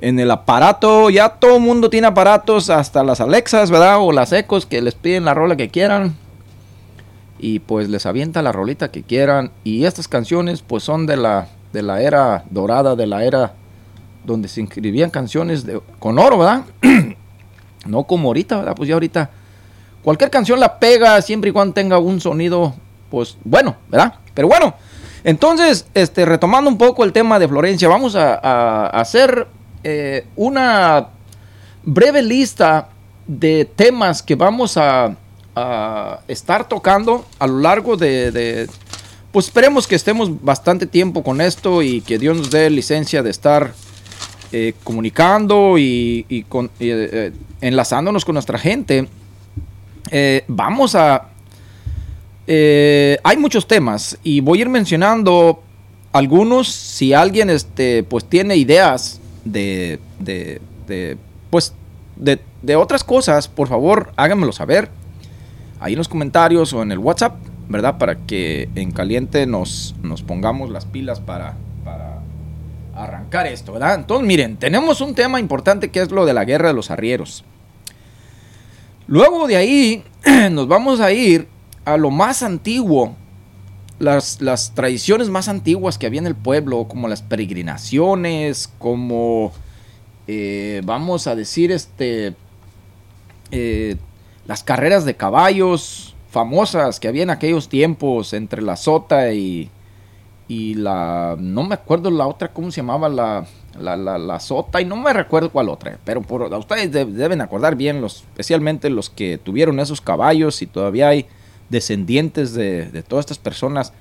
en 0.00 0.18
el 0.18 0.32
aparato. 0.32 1.10
Ya 1.10 1.28
todo 1.28 1.58
el 1.58 1.62
mundo 1.62 1.90
tiene 1.90 2.08
aparatos, 2.08 2.70
hasta 2.70 3.04
las 3.04 3.20
Alexas, 3.20 3.70
¿verdad? 3.70 3.98
O 4.00 4.10
las 4.10 4.32
Ecos 4.32 4.66
que 4.66 4.82
les 4.82 4.96
piden 4.96 5.26
la 5.26 5.32
rola 5.32 5.54
que 5.54 5.68
quieran. 5.68 6.16
Y 7.42 7.58
pues 7.58 7.90
les 7.90 8.06
avienta 8.06 8.40
la 8.40 8.52
rolita 8.52 8.90
que 8.90 9.02
quieran. 9.02 9.50
Y 9.64 9.84
estas 9.84 10.08
canciones 10.08 10.62
pues 10.62 10.82
son 10.82 11.04
de 11.04 11.18
la, 11.18 11.48
de 11.74 11.82
la 11.82 12.00
era 12.00 12.44
dorada, 12.48 12.96
de 12.96 13.06
la 13.06 13.24
era 13.24 13.52
donde 14.24 14.48
se 14.48 14.60
inscribían 14.60 15.10
canciones 15.10 15.66
de, 15.66 15.82
con 15.98 16.18
oro, 16.18 16.38
¿verdad? 16.38 16.62
no 17.86 18.04
como 18.04 18.28
ahorita, 18.28 18.58
¿verdad? 18.58 18.74
Pues 18.74 18.88
ya 18.88 18.94
ahorita 18.94 19.30
cualquier 20.02 20.30
canción 20.30 20.60
la 20.60 20.78
pega 20.78 21.20
siempre 21.20 21.50
y 21.50 21.52
cuando 21.52 21.74
tenga 21.74 21.98
un 21.98 22.20
sonido, 22.20 22.72
pues 23.10 23.36
bueno, 23.44 23.76
¿verdad? 23.90 24.14
Pero 24.32 24.48
bueno, 24.48 24.74
entonces, 25.24 25.86
este, 25.94 26.24
retomando 26.24 26.70
un 26.70 26.78
poco 26.78 27.04
el 27.04 27.12
tema 27.12 27.38
de 27.38 27.48
Florencia, 27.48 27.88
vamos 27.88 28.16
a, 28.16 28.86
hacer 28.86 29.46
eh, 29.84 30.26
una 30.36 31.08
breve 31.84 32.22
lista 32.22 32.88
de 33.26 33.64
temas 33.64 34.22
que 34.22 34.34
vamos 34.34 34.76
a, 34.76 35.16
a 35.54 36.20
estar 36.28 36.68
tocando 36.68 37.26
a 37.38 37.46
lo 37.46 37.58
largo 37.58 37.96
de, 37.96 38.68
pues 39.32 39.46
esperemos 39.46 39.86
que 39.86 39.94
estemos 39.94 40.42
bastante 40.42 40.86
tiempo 40.86 41.22
con 41.22 41.40
esto 41.40 41.82
y 41.82 42.00
que 42.00 42.18
Dios 42.18 42.36
nos 42.36 42.50
dé 42.50 42.68
licencia 42.70 43.22
de 43.22 43.30
estar 43.30 43.74
eh, 44.52 44.74
comunicando 44.84 45.78
y, 45.78 46.26
eh, 46.28 46.44
eh, 46.80 47.32
enlazándonos 47.62 48.24
con 48.24 48.34
nuestra 48.34 48.58
gente. 48.58 49.08
Vamos 50.46 50.94
a... 50.94 51.28
hay 52.46 53.36
muchos 53.38 53.66
temas 53.66 54.18
y 54.22 54.40
voy 54.40 54.58
a 54.58 54.60
ir 54.62 54.68
mencionando 54.68 55.62
algunos. 56.12 56.68
Si 56.68 57.14
alguien 57.14 57.48
este, 57.48 58.02
pues, 58.02 58.26
tiene 58.26 58.56
ideas 58.56 59.20
de, 59.44 59.98
de, 60.18 60.60
de, 60.86 61.16
pues, 61.48 61.72
de, 62.16 62.38
de 62.60 62.76
otras 62.76 63.04
cosas, 63.04 63.48
por 63.48 63.68
favor 63.68 64.12
háganmelo 64.16 64.52
saber 64.52 64.90
ahí 65.82 65.92
en 65.92 65.98
los 65.98 66.08
comentarios 66.08 66.72
o 66.72 66.82
en 66.82 66.92
el 66.92 66.98
WhatsApp, 66.98 67.36
¿verdad? 67.68 67.98
Para 67.98 68.16
que 68.16 68.68
en 68.74 68.92
caliente 68.92 69.46
nos, 69.46 69.94
nos 70.02 70.22
pongamos 70.22 70.70
las 70.70 70.86
pilas 70.86 71.20
para, 71.20 71.56
para 71.84 72.20
arrancar 72.94 73.46
esto, 73.46 73.72
¿verdad? 73.72 73.96
Entonces, 73.96 74.26
miren, 74.26 74.56
tenemos 74.56 75.00
un 75.00 75.14
tema 75.14 75.40
importante 75.40 75.90
que 75.90 76.00
es 76.00 76.10
lo 76.10 76.24
de 76.24 76.34
la 76.34 76.44
guerra 76.44 76.68
de 76.68 76.74
los 76.74 76.90
arrieros. 76.90 77.44
Luego 79.06 79.46
de 79.46 79.56
ahí 79.56 80.04
nos 80.50 80.68
vamos 80.68 81.00
a 81.00 81.12
ir 81.12 81.48
a 81.84 81.96
lo 81.96 82.10
más 82.10 82.42
antiguo, 82.42 83.16
las, 83.98 84.40
las 84.40 84.74
tradiciones 84.74 85.28
más 85.28 85.48
antiguas 85.48 85.98
que 85.98 86.06
había 86.06 86.20
en 86.20 86.26
el 86.26 86.36
pueblo, 86.36 86.86
como 86.88 87.08
las 87.08 87.22
peregrinaciones, 87.22 88.70
como, 88.78 89.52
eh, 90.28 90.80
vamos 90.84 91.26
a 91.26 91.34
decir, 91.34 91.72
este, 91.72 92.34
eh, 93.50 93.96
las 94.46 94.62
carreras 94.64 95.04
de 95.04 95.14
caballos 95.16 96.14
famosas 96.30 96.98
que 96.98 97.08
había 97.08 97.22
en 97.22 97.30
aquellos 97.30 97.68
tiempos 97.68 98.32
entre 98.32 98.62
la 98.62 98.76
sota 98.76 99.32
y, 99.32 99.70
y 100.48 100.74
la, 100.74 101.36
no 101.38 101.62
me 101.62 101.74
acuerdo 101.74 102.10
la 102.10 102.26
otra, 102.26 102.52
¿cómo 102.52 102.70
se 102.70 102.78
llamaba? 102.80 103.08
La, 103.08 103.46
la, 103.78 103.96
la, 104.18 104.40
sota 104.40 104.80
y 104.80 104.84
no 104.84 104.96
me 104.96 105.12
recuerdo 105.12 105.50
cuál 105.50 105.68
otra, 105.68 105.98
pero 106.04 106.22
por, 106.22 106.42
ustedes 106.42 106.90
de- 106.92 107.04
deben 107.06 107.40
acordar 107.40 107.76
bien, 107.76 108.00
los, 108.00 108.16
especialmente 108.22 108.90
los 108.90 109.10
que 109.10 109.38
tuvieron 109.38 109.78
esos 109.80 110.00
caballos 110.00 110.60
y 110.62 110.66
todavía 110.66 111.08
hay 111.08 111.26
descendientes 111.68 112.52
de, 112.54 112.86
de 112.90 113.02
todas 113.02 113.24
estas 113.24 113.38
personas. 113.38 113.92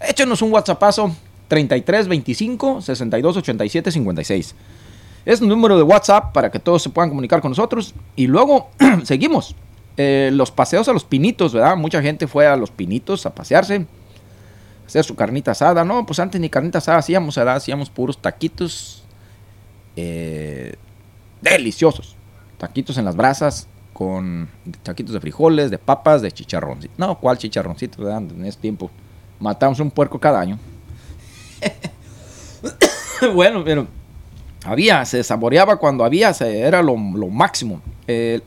Échenos 0.00 0.42
un 0.42 0.52
WhatsAppazo 0.52 1.14
33 1.48 2.08
25 2.08 2.82
62 2.82 3.36
87 3.38 3.90
56. 3.92 4.54
Es 5.24 5.40
un 5.40 5.48
número 5.48 5.76
de 5.76 5.82
WhatsApp 5.82 6.32
para 6.32 6.50
que 6.50 6.58
todos 6.58 6.82
se 6.82 6.90
puedan 6.90 7.08
comunicar 7.08 7.40
con 7.40 7.50
nosotros. 7.50 7.94
Y 8.14 8.26
luego 8.26 8.68
seguimos. 9.04 9.54
Eh, 9.96 10.30
los 10.32 10.50
paseos 10.50 10.88
a 10.88 10.92
los 10.92 11.04
pinitos, 11.04 11.52
¿verdad? 11.54 11.76
Mucha 11.76 12.02
gente 12.02 12.26
fue 12.26 12.46
a 12.46 12.56
los 12.56 12.70
pinitos 12.70 13.24
a 13.24 13.34
pasearse, 13.34 13.86
hacer 14.86 15.04
su 15.04 15.14
carnita 15.16 15.52
asada. 15.52 15.84
No, 15.84 16.04
pues 16.04 16.18
antes 16.18 16.40
ni 16.40 16.50
carnita 16.50 16.78
asada 16.78 16.98
hacíamos, 16.98 17.34
¿verdad? 17.36 17.56
Hacíamos 17.56 17.88
puros 17.90 18.18
taquitos 18.20 19.04
eh, 19.96 20.74
deliciosos. 21.40 22.14
Taquitos 22.58 22.98
en 22.98 23.04
las 23.06 23.16
brasas 23.16 23.68
con 23.92 24.48
taquitos 24.82 25.14
de 25.14 25.20
frijoles, 25.20 25.70
de 25.70 25.78
papas, 25.78 26.20
de 26.20 26.30
chicharrón. 26.30 26.80
No, 26.98 27.18
¿cuál 27.18 27.38
chicharroncito? 27.38 28.08
En 28.10 28.44
ese 28.44 28.58
tiempo 28.58 28.90
matamos 29.40 29.80
un 29.80 29.90
puerco 29.90 30.18
cada 30.18 30.40
año. 30.40 30.58
bueno, 33.34 33.62
pero 33.64 33.86
había, 34.64 35.04
se 35.04 35.22
saboreaba 35.22 35.76
cuando 35.76 36.04
había, 36.04 36.34
se- 36.34 36.60
era 36.60 36.82
lo, 36.82 36.96
máximo. 36.96 37.80
Eh, 38.06 38.40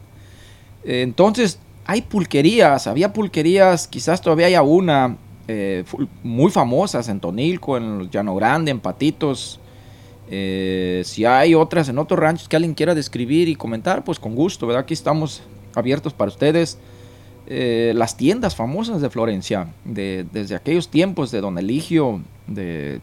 entonces, 0.83 1.59
hay 1.85 2.01
pulquerías, 2.03 2.87
había 2.87 3.13
pulquerías, 3.13 3.87
quizás 3.87 4.21
todavía 4.21 4.45
haya 4.47 4.61
una, 4.61 5.17
eh, 5.47 5.83
muy 6.23 6.51
famosas 6.51 7.09
en 7.09 7.19
Tonilco, 7.19 7.77
en 7.77 8.09
Llano 8.09 8.35
Grande, 8.35 8.71
en 8.71 8.79
Patitos. 8.79 9.59
Eh, 10.29 11.01
si 11.05 11.25
hay 11.25 11.55
otras 11.55 11.89
en 11.89 11.97
otros 11.97 12.19
ranchos 12.19 12.47
que 12.47 12.55
alguien 12.55 12.75
quiera 12.75 12.93
describir 12.93 13.49
y 13.49 13.55
comentar, 13.55 14.03
pues 14.03 14.19
con 14.19 14.35
gusto, 14.35 14.67
¿verdad? 14.67 14.83
Aquí 14.83 14.93
estamos 14.93 15.41
abiertos 15.73 16.13
para 16.13 16.29
ustedes. 16.29 16.77
Eh, 17.47 17.93
las 17.95 18.15
tiendas 18.15 18.55
famosas 18.55 19.01
de 19.01 19.09
Florencia, 19.09 19.69
de- 19.85 20.27
desde 20.31 20.53
aquellos 20.53 20.89
tiempos 20.89 21.31
de 21.31 21.41
Don 21.41 21.57
Eligio, 21.57 22.21
de, 22.45 23.01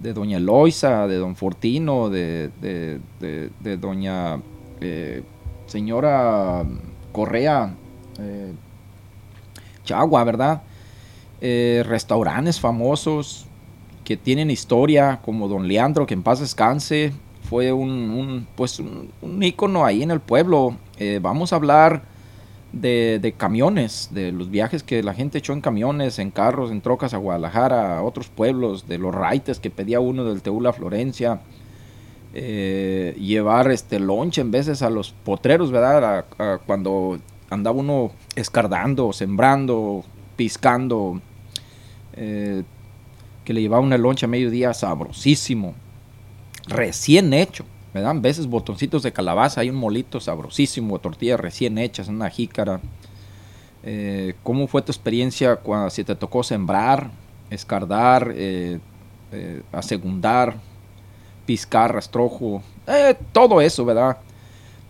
Doña 0.00 0.38
Eloisa, 0.38 1.06
de 1.06 1.16
Don 1.16 1.36
Fortino, 1.36 2.08
de, 2.08 2.48
Doña 3.78 4.40
Señora 5.66 6.64
Correa 7.12 7.74
eh, 8.18 8.52
Chagua, 9.84 10.24
¿verdad? 10.24 10.62
Eh, 11.40 11.84
restaurantes 11.86 12.60
famosos 12.60 13.46
que 14.04 14.16
tienen 14.16 14.50
historia, 14.50 15.20
como 15.24 15.48
Don 15.48 15.68
Leandro, 15.68 16.06
que 16.06 16.14
en 16.14 16.22
paz 16.22 16.40
descanse, 16.40 17.12
fue 17.48 17.72
un, 17.72 17.90
un, 17.90 18.46
pues 18.56 18.78
un, 18.78 19.10
un 19.22 19.42
ícono 19.42 19.84
ahí 19.84 20.02
en 20.02 20.10
el 20.10 20.20
pueblo. 20.20 20.76
Eh, 20.98 21.20
vamos 21.22 21.52
a 21.52 21.56
hablar 21.56 22.02
de, 22.72 23.18
de 23.20 23.32
camiones, 23.32 24.08
de 24.12 24.32
los 24.32 24.50
viajes 24.50 24.82
que 24.82 25.02
la 25.02 25.14
gente 25.14 25.38
echó 25.38 25.52
en 25.52 25.60
camiones, 25.60 26.18
en 26.18 26.30
carros, 26.30 26.70
en 26.70 26.80
trocas 26.80 27.14
a 27.14 27.18
Guadalajara, 27.18 27.98
a 27.98 28.02
otros 28.02 28.28
pueblos, 28.28 28.88
de 28.88 28.98
los 28.98 29.14
raites 29.14 29.60
que 29.60 29.70
pedía 29.70 30.00
uno 30.00 30.24
del 30.24 30.42
Teula 30.42 30.70
a 30.70 30.72
Florencia. 30.72 31.40
Eh, 32.40 33.16
llevar 33.18 33.68
este 33.72 33.98
lonche 33.98 34.40
en 34.40 34.52
veces 34.52 34.82
a 34.82 34.90
los 34.90 35.10
potreros, 35.10 35.72
¿verdad? 35.72 36.24
Cuando 36.66 37.18
andaba 37.50 37.76
uno 37.76 38.12
escardando, 38.36 39.12
sembrando, 39.12 40.04
piscando, 40.36 41.20
eh, 42.12 42.62
que 43.44 43.52
le 43.52 43.60
llevaba 43.60 43.82
una 43.82 43.98
loncha 43.98 44.26
a 44.26 44.28
mediodía 44.28 44.72
sabrosísimo, 44.72 45.74
recién 46.68 47.32
hecho, 47.32 47.64
¿verdad? 47.92 48.12
A 48.12 48.20
veces 48.20 48.46
botoncitos 48.46 49.02
de 49.02 49.12
calabaza, 49.12 49.62
hay 49.62 49.70
un 49.70 49.76
molito 49.76 50.20
sabrosísimo, 50.20 51.00
tortillas 51.00 51.40
recién 51.40 51.76
hechas 51.76 52.06
una 52.06 52.30
jícara. 52.30 52.80
Eh, 53.82 54.34
¿Cómo 54.44 54.68
fue 54.68 54.82
tu 54.82 54.92
experiencia 54.92 55.56
cuando 55.56 55.90
si 55.90 56.04
te 56.04 56.14
tocó 56.14 56.44
sembrar, 56.44 57.10
escardar, 57.50 58.32
asegundar, 59.72 60.56
piscar, 61.48 61.94
rastrojo? 61.94 62.62
Eh, 62.86 63.16
todo 63.32 63.62
eso, 63.62 63.86
¿verdad? 63.86 64.18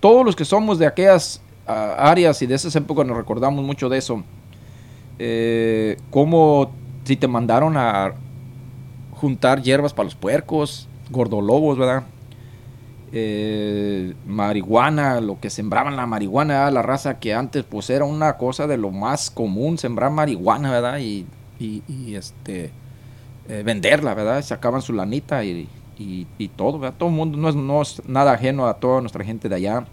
Todos 0.01 0.27
los 0.27 0.35
que 0.35 0.45
somos 0.45 0.77
de 0.81 0.89
aquellas 0.89 1.41
ah, 1.69 1.95
áreas 1.97 2.43
y 2.43 2.47
de 2.47 2.57
esas 2.57 2.75
épocas 2.75 3.07
nos 3.07 3.17
recordamos 3.17 3.65
mucho 3.65 3.89
de 3.89 3.99
eso. 3.99 4.25
Eh, 5.21 5.97
¿Cómo 6.11 6.73
si 7.05 7.15
te 7.15 7.29
mandaron 7.29 7.77
a 7.77 8.13
juntar 9.13 9.63
hierbas 9.63 9.95
para 9.95 10.07
los 10.07 10.17
puercos, 10.17 10.89
gordolobos, 11.11 11.79
¿verdad? 11.79 12.03
Eh, 13.13 14.15
marihuana, 14.27 15.21
lo 15.21 15.39
que 15.39 15.49
sembraban 15.49 15.95
la 15.95 16.07
marihuana, 16.07 16.69
la 16.73 16.83
raza 16.83 17.21
que 17.21 17.35
antes 17.35 17.63
pues 17.63 17.89
era 17.89 18.05
una 18.05 18.37
cosa 18.37 18.67
de 18.67 18.79
lo 18.79 18.91
más 18.91 19.31
común, 19.31 19.79
sembrar 19.79 20.11
marihuana, 20.11 20.73
¿verdad? 20.73 20.99
Y, 20.99 21.25
este 22.15 22.73
eh, 23.49 23.63
venderla, 23.65 24.15
¿verdad? 24.15 24.43
Sacaban 24.43 24.83
su 24.83 24.93
lanita 24.93 25.45
y, 25.45 25.69
y- 25.99 26.49
todo. 26.57 26.79
Todo 26.93 27.09
el 27.09 27.15
mundo 27.15 27.37
no 27.39 27.49
es, 27.49 27.55
no 27.55 27.83
es 27.83 28.03
nada 28.07 28.33
ajeno 28.33 28.67
a 28.67 28.75
toda 28.75 29.01
nuestra 29.01 29.25
gente 29.25 29.49
de 29.49 29.55
allá. 29.57 29.87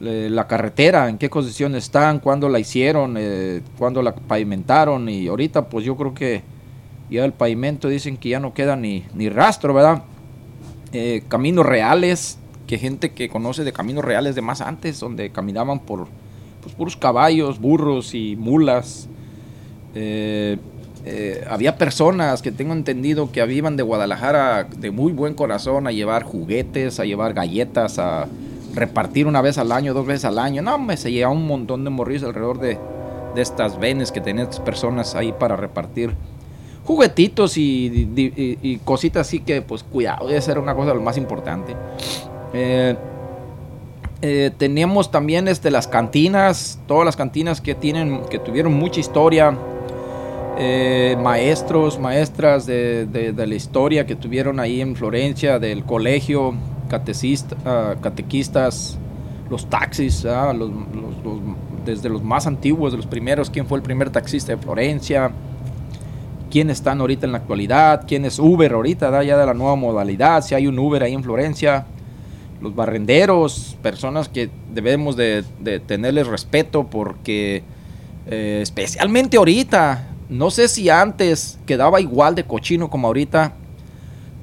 La 0.00 0.46
carretera, 0.46 1.08
en 1.08 1.18
qué 1.18 1.28
condición 1.28 1.74
están, 1.74 2.20
cuándo 2.20 2.48
la 2.48 2.60
hicieron, 2.60 3.16
eh, 3.18 3.62
cuándo 3.78 4.00
la 4.00 4.14
pavimentaron 4.14 5.08
y 5.08 5.26
ahorita 5.26 5.68
pues 5.68 5.84
yo 5.84 5.96
creo 5.96 6.14
que 6.14 6.42
ya 7.10 7.24
el 7.24 7.32
pavimento 7.32 7.88
dicen 7.88 8.16
que 8.16 8.28
ya 8.28 8.38
no 8.38 8.54
queda 8.54 8.76
ni, 8.76 9.04
ni 9.14 9.28
rastro, 9.28 9.74
¿verdad? 9.74 10.04
Eh, 10.92 11.24
caminos 11.28 11.66
reales, 11.66 12.38
que 12.68 12.78
gente 12.78 13.10
que 13.10 13.28
conoce 13.28 13.64
de 13.64 13.72
caminos 13.72 14.04
reales 14.04 14.36
de 14.36 14.42
más 14.42 14.60
antes, 14.60 15.00
donde 15.00 15.30
caminaban 15.30 15.80
por 15.80 16.06
pues, 16.62 16.74
puros 16.74 16.96
caballos, 16.96 17.58
burros 17.58 18.14
y 18.14 18.36
mulas. 18.36 19.08
Eh, 19.94 20.58
eh, 21.04 21.44
había 21.48 21.76
personas 21.76 22.42
que 22.42 22.52
tengo 22.52 22.72
entendido 22.72 23.30
que 23.32 23.44
iban 23.52 23.76
de 23.76 23.82
Guadalajara 23.82 24.64
de 24.64 24.90
muy 24.90 25.12
buen 25.12 25.34
corazón 25.34 25.86
a 25.86 25.92
llevar 25.92 26.22
juguetes, 26.22 27.00
a 27.00 27.04
llevar 27.04 27.34
galletas, 27.34 27.98
a 27.98 28.26
repartir 28.74 29.26
una 29.26 29.40
vez 29.40 29.58
al 29.58 29.72
año, 29.72 29.94
dos 29.94 30.06
veces 30.06 30.24
al 30.24 30.38
año. 30.38 30.62
No, 30.62 30.78
me 30.78 30.96
se 30.96 31.10
llevaba 31.10 31.34
un 31.34 31.46
montón 31.46 31.84
de 31.84 31.90
morrillos 31.90 32.24
alrededor 32.24 32.58
de, 32.60 32.78
de 33.34 33.42
estas 33.42 33.78
venes 33.78 34.12
que 34.12 34.20
tenían 34.20 34.48
estas 34.48 34.60
personas 34.60 35.14
ahí 35.14 35.32
para 35.32 35.56
repartir 35.56 36.14
juguetitos 36.84 37.58
y, 37.58 38.08
y- 38.16 38.78
cositas 38.78 39.26
así 39.26 39.40
que, 39.40 39.60
pues, 39.60 39.82
cuidado, 39.82 40.30
esa 40.30 40.52
era 40.52 40.60
una 40.60 40.74
cosa 40.74 40.94
lo 40.94 41.02
más 41.02 41.18
importante. 41.18 41.76
Eh, 42.54 42.96
eh, 44.22 44.50
teníamos 44.56 45.10
también 45.10 45.48
este, 45.48 45.70
las 45.70 45.86
cantinas, 45.86 46.80
todas 46.86 47.04
las 47.04 47.14
cantinas 47.14 47.60
que, 47.60 47.74
tienen, 47.74 48.22
que 48.30 48.38
tuvieron 48.38 48.72
mucha 48.74 49.00
historia. 49.00 49.54
Eh, 50.60 51.16
maestros, 51.22 51.98
maestras 52.00 52.66
de, 52.66 53.06
de- 53.06 53.46
la 53.46 53.54
historia 53.54 54.06
que 54.06 54.16
tuvieron 54.16 54.58
ahí 54.58 54.80
en 54.80 54.96
Florencia, 54.96 55.58
del 55.60 55.84
colegio, 55.84 56.54
catecista, 56.88 57.56
ah, 57.64 57.94
catequistas, 58.00 58.98
los 59.50 59.70
taxis, 59.70 60.24
ah, 60.26 60.52
desde 61.84 62.08
los 62.08 62.24
más 62.24 62.46
antiguos, 62.48 62.90
de 62.90 62.96
los 62.96 63.06
primeros, 63.06 63.50
quién 63.50 63.66
fue 63.66 63.78
el 63.78 63.84
primer 63.84 64.10
taxista 64.10 64.52
de 64.56 64.58
Florencia, 64.60 65.30
quién 66.50 66.70
están 66.70 67.00
ahorita 67.00 67.26
en 67.26 67.32
la 67.32 67.38
actualidad, 67.38 68.04
quién 68.08 68.24
es 68.24 68.40
Uber 68.40 68.72
ahorita, 68.72 69.10
¿verdad? 69.10 69.22
ya 69.24 69.38
de 69.38 69.46
la 69.46 69.54
nueva 69.54 69.76
modalidad, 69.76 70.42
si 70.42 70.56
hay 70.56 70.66
un 70.66 70.76
Uber 70.78 71.04
ahí 71.04 71.14
en 71.14 71.22
Florencia, 71.22 71.86
los 72.60 72.74
barrenderos, 72.74 73.76
personas 73.80 74.28
que 74.28 74.50
debemos 74.74 75.14
de, 75.14 75.44
de 75.60 75.78
tenerles 75.78 76.26
respeto 76.26 76.84
porque 76.88 77.62
eh, 78.26 78.58
especialmente 78.60 79.36
ahorita, 79.36 80.07
no 80.28 80.50
sé 80.50 80.68
si 80.68 80.90
antes 80.90 81.58
quedaba 81.66 82.00
igual 82.00 82.34
de 82.34 82.44
cochino 82.44 82.90
como 82.90 83.06
ahorita, 83.06 83.54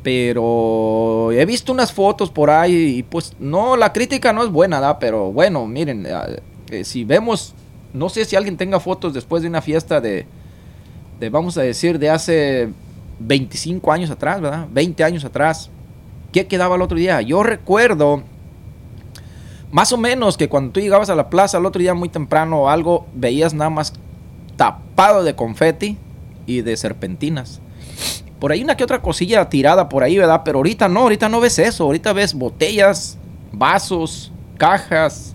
pero 0.03 1.31
he 1.31 1.45
visto 1.45 1.71
unas 1.71 1.91
fotos 1.91 2.29
por 2.29 2.49
ahí 2.49 2.97
y 2.97 3.03
pues 3.03 3.33
no, 3.39 3.75
la 3.75 3.93
crítica 3.93 4.33
no 4.33 4.43
es 4.43 4.49
buena, 4.49 4.79
¿verdad? 4.79 4.97
pero 4.99 5.31
bueno, 5.31 5.65
miren, 5.67 6.05
eh, 6.05 6.41
eh, 6.71 6.83
si 6.83 7.03
vemos, 7.03 7.53
no 7.93 8.09
sé 8.09 8.25
si 8.25 8.35
alguien 8.35 8.57
tenga 8.57 8.79
fotos 8.79 9.13
después 9.13 9.41
de 9.41 9.49
una 9.49 9.61
fiesta 9.61 10.01
de, 10.01 10.27
de, 11.19 11.29
vamos 11.29 11.57
a 11.57 11.61
decir, 11.61 11.99
de 11.99 12.09
hace 12.09 12.69
25 13.19 13.91
años 13.91 14.09
atrás, 14.09 14.41
¿verdad? 14.41 14.67
20 14.71 15.03
años 15.03 15.25
atrás. 15.25 15.69
¿Qué 16.31 16.47
quedaba 16.47 16.75
el 16.75 16.81
otro 16.81 16.97
día? 16.97 17.21
Yo 17.21 17.43
recuerdo, 17.43 18.23
más 19.71 19.93
o 19.93 19.97
menos, 19.97 20.37
que 20.37 20.49
cuando 20.49 20.71
tú 20.71 20.79
llegabas 20.79 21.09
a 21.09 21.15
la 21.15 21.29
plaza 21.29 21.57
el 21.57 21.65
otro 21.65 21.79
día 21.79 21.93
muy 21.93 22.09
temprano 22.09 22.63
o 22.63 22.69
algo, 22.69 23.07
veías 23.13 23.53
nada 23.53 23.69
más 23.69 23.93
tapado 24.57 25.23
de 25.23 25.35
confeti 25.35 25.97
y 26.45 26.61
de 26.61 26.77
serpentinas. 26.77 27.61
Por 28.39 28.51
ahí 28.51 28.63
una 28.63 28.75
que 28.77 28.83
otra 28.83 29.01
cosilla 29.01 29.49
tirada 29.49 29.89
por 29.89 30.03
ahí, 30.03 30.17
¿verdad? 30.17 30.41
Pero 30.43 30.59
ahorita 30.59 30.87
no, 30.89 31.01
ahorita 31.01 31.29
no 31.29 31.39
ves 31.39 31.57
eso. 31.59 31.85
Ahorita 31.85 32.13
ves 32.13 32.33
botellas, 32.33 33.17
vasos, 33.51 34.31
cajas, 34.57 35.33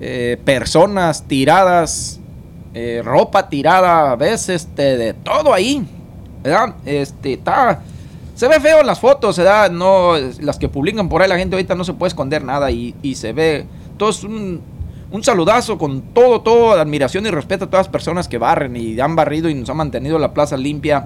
eh, 0.00 0.38
personas 0.44 1.24
tiradas, 1.26 2.20
eh, 2.72 3.02
ropa 3.04 3.48
tirada, 3.48 4.16
ves 4.16 4.48
este, 4.48 4.96
de 4.96 5.14
todo 5.14 5.52
ahí, 5.52 5.86
¿verdad? 6.42 6.74
Este, 6.84 7.34
está, 7.34 7.82
se 8.34 8.48
ve 8.48 8.60
feo 8.60 8.80
en 8.80 8.86
las 8.86 9.00
fotos, 9.00 9.38
¿verdad? 9.38 9.70
No, 9.70 10.14
las 10.40 10.58
que 10.58 10.68
publican 10.68 11.08
por 11.08 11.22
ahí 11.22 11.28
la 11.28 11.38
gente 11.38 11.56
ahorita 11.56 11.74
no 11.74 11.84
se 11.84 11.92
puede 11.92 12.08
esconder 12.08 12.42
nada 12.42 12.70
y, 12.70 12.94
y 13.02 13.14
se 13.14 13.32
ve, 13.32 13.66
todo 13.96 14.10
es 14.10 14.24
un, 14.24 14.60
un 15.14 15.22
saludazo 15.22 15.78
con 15.78 16.02
todo, 16.12 16.40
todo, 16.40 16.72
admiración 16.72 17.24
y 17.24 17.30
respeto 17.30 17.66
a 17.66 17.70
todas 17.70 17.86
las 17.86 17.92
personas 17.92 18.26
que 18.26 18.36
barren 18.36 18.76
y 18.76 18.98
han 18.98 19.14
barrido 19.14 19.48
y 19.48 19.54
nos 19.54 19.70
han 19.70 19.76
mantenido 19.76 20.18
la 20.18 20.34
plaza 20.34 20.56
limpia. 20.56 21.04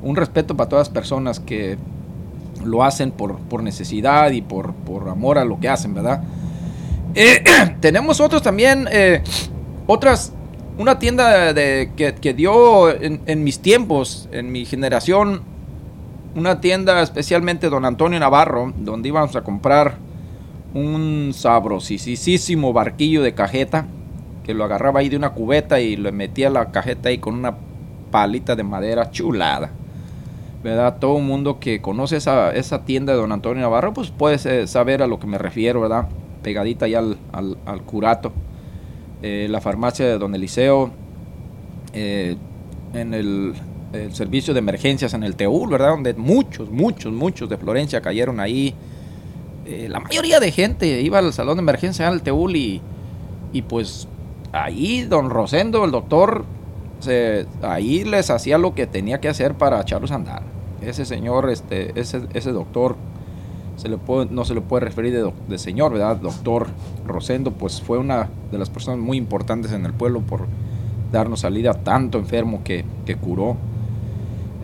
Un 0.00 0.14
respeto 0.14 0.56
para 0.56 0.68
todas 0.68 0.86
las 0.86 0.94
personas 0.94 1.40
que 1.40 1.76
lo 2.64 2.84
hacen 2.84 3.10
por, 3.10 3.38
por 3.40 3.64
necesidad 3.64 4.30
y 4.30 4.42
por, 4.42 4.74
por 4.74 5.08
amor 5.08 5.38
a 5.38 5.44
lo 5.44 5.58
que 5.58 5.68
hacen, 5.68 5.92
¿verdad? 5.92 6.22
Eh, 7.16 7.42
tenemos 7.80 8.20
otros 8.20 8.42
también, 8.42 8.86
eh, 8.92 9.24
otras, 9.88 10.32
una 10.78 11.00
tienda 11.00 11.52
de, 11.52 11.90
que, 11.96 12.14
que 12.14 12.34
dio 12.34 12.90
en, 12.90 13.22
en 13.26 13.42
mis 13.42 13.58
tiempos, 13.58 14.28
en 14.30 14.52
mi 14.52 14.66
generación, 14.66 15.42
una 16.36 16.60
tienda 16.60 17.02
especialmente 17.02 17.70
Don 17.70 17.86
Antonio 17.86 18.20
Navarro, 18.20 18.72
donde 18.76 19.08
íbamos 19.08 19.34
a 19.34 19.42
comprar 19.42 19.96
un 20.74 21.32
sabrosísimo 21.34 22.72
barquillo 22.72 23.22
de 23.22 23.34
cajeta, 23.34 23.86
que 24.44 24.54
lo 24.54 24.64
agarraba 24.64 25.00
ahí 25.00 25.08
de 25.08 25.16
una 25.16 25.30
cubeta 25.30 25.80
y 25.80 25.96
le 25.96 26.12
metía 26.12 26.50
la 26.50 26.70
cajeta 26.70 27.08
ahí 27.10 27.18
con 27.18 27.34
una 27.34 27.54
palita 28.10 28.56
de 28.56 28.62
madera 28.62 29.10
chulada. 29.10 29.70
¿Verdad? 30.62 30.98
Todo 31.00 31.18
el 31.18 31.24
mundo 31.24 31.58
que 31.58 31.80
conoce 31.80 32.16
esa, 32.18 32.52
esa 32.52 32.84
tienda 32.84 33.12
de 33.12 33.18
Don 33.18 33.32
Antonio 33.32 33.60
Navarro, 33.62 33.92
pues 33.92 34.10
puede 34.10 34.66
saber 34.68 35.02
a 35.02 35.08
lo 35.08 35.18
que 35.18 35.26
me 35.26 35.36
refiero, 35.38 35.80
¿verdad? 35.80 36.06
Pegadita 36.42 36.86
al, 36.86 37.18
al- 37.32 37.58
al 37.66 37.82
curato. 37.82 38.32
Eh, 39.22 39.48
la 39.50 39.60
farmacia 39.60 40.06
de 40.06 40.18
Don 40.18 40.34
Eliseo, 40.36 40.90
eh, 41.92 42.36
en 42.94 43.12
el, 43.14 43.54
el 43.92 44.14
servicio 44.14 44.54
de 44.54 44.60
emergencias 44.60 45.14
en 45.14 45.24
el 45.24 45.34
Teúl, 45.34 45.68
¿verdad? 45.68 45.90
Donde 45.90 46.14
muchos, 46.14 46.70
muchos, 46.70 47.12
muchos 47.12 47.48
de 47.48 47.56
Florencia 47.56 48.00
cayeron 48.00 48.38
ahí. 48.38 48.74
Eh, 49.64 49.88
la 49.88 50.00
mayoría 50.00 50.40
de 50.40 50.50
gente 50.50 51.00
iba 51.00 51.18
al 51.18 51.32
salón 51.32 51.56
de 51.56 51.62
emergencia 51.62 52.08
al 52.08 52.22
Teúl 52.22 52.56
y, 52.56 52.80
y 53.52 53.62
pues 53.62 54.08
ahí 54.52 55.02
don 55.02 55.30
Rosendo, 55.30 55.84
el 55.84 55.90
doctor, 55.90 56.44
se, 57.00 57.46
ahí 57.62 58.04
les 58.04 58.30
hacía 58.30 58.58
lo 58.58 58.74
que 58.74 58.86
tenía 58.86 59.20
que 59.20 59.28
hacer 59.28 59.54
para 59.54 59.80
echarlos 59.80 60.10
a 60.10 60.16
andar. 60.16 60.42
Ese 60.80 61.04
señor, 61.04 61.48
este, 61.50 61.98
ese, 61.98 62.22
ese 62.34 62.50
doctor, 62.50 62.96
se 63.76 63.88
le 63.88 63.98
puede, 63.98 64.26
no 64.30 64.44
se 64.44 64.54
le 64.54 64.60
puede 64.60 64.84
referir 64.84 65.12
de, 65.12 65.32
de 65.48 65.58
señor, 65.58 65.92
¿verdad? 65.92 66.16
Doctor 66.16 66.66
Rosendo, 67.06 67.52
pues 67.52 67.80
fue 67.80 67.98
una 67.98 68.28
de 68.50 68.58
las 68.58 68.68
personas 68.68 69.00
muy 69.00 69.16
importantes 69.16 69.72
en 69.72 69.86
el 69.86 69.92
pueblo 69.92 70.20
por 70.20 70.46
darnos 71.12 71.40
salida 71.40 71.70
a 71.70 71.74
tanto 71.74 72.18
enfermo 72.18 72.62
que, 72.64 72.84
que 73.06 73.16
curó. 73.16 73.56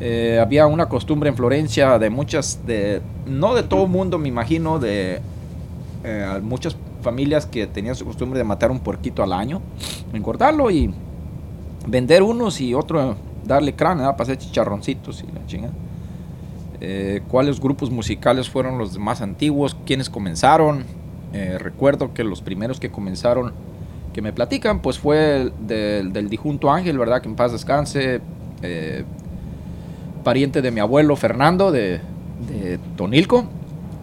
Eh, 0.00 0.38
había 0.40 0.66
una 0.66 0.88
costumbre 0.88 1.28
en 1.28 1.36
Florencia 1.36 1.98
de 1.98 2.10
muchas, 2.10 2.60
de, 2.66 3.00
no 3.28 3.54
de 3.54 3.62
todo 3.62 3.86
mundo, 3.86 4.18
me 4.18 4.28
imagino, 4.28 4.78
de 4.78 5.20
eh, 6.04 6.40
muchas 6.42 6.76
familias 7.02 7.46
que 7.46 7.66
tenían 7.66 7.94
su 7.94 8.04
costumbre 8.04 8.38
de 8.38 8.44
matar 8.44 8.70
un 8.70 8.80
puerquito 8.80 9.22
al 9.22 9.32
año, 9.32 9.60
engordarlo 10.12 10.70
y 10.70 10.92
vender 11.86 12.22
unos 12.22 12.60
y 12.60 12.74
otro 12.74 13.16
darle 13.44 13.74
cráneo 13.74 14.10
para 14.12 14.24
hacer 14.24 14.38
chicharroncitos 14.38 15.22
y 15.22 15.32
la 15.32 15.46
chingada. 15.46 15.72
eh, 16.80 17.22
cuáles 17.28 17.60
grupos 17.60 17.90
musicales 17.90 18.48
fueron 18.48 18.78
los 18.78 18.98
más 18.98 19.20
antiguos, 19.20 19.76
quiénes 19.86 20.10
comenzaron. 20.10 20.84
Eh, 21.32 21.58
recuerdo 21.58 22.14
que 22.14 22.24
los 22.24 22.40
primeros 22.42 22.78
que 22.80 22.90
comenzaron, 22.90 23.52
que 24.12 24.22
me 24.22 24.32
platican, 24.32 24.80
pues 24.80 24.98
fue 24.98 25.42
el 25.42 25.52
del, 25.66 26.12
del 26.12 26.28
difunto 26.28 26.70
Ángel, 26.70 26.98
¿verdad? 26.98 27.20
Que 27.22 27.28
en 27.28 27.36
paz 27.36 27.52
descanse. 27.52 28.20
eh, 28.62 29.04
pariente 30.24 30.60
de 30.62 30.70
mi 30.70 30.80
abuelo 30.80 31.16
Fernando 31.16 31.70
de, 31.72 32.00
de 32.46 32.78
Tonilco, 32.96 33.46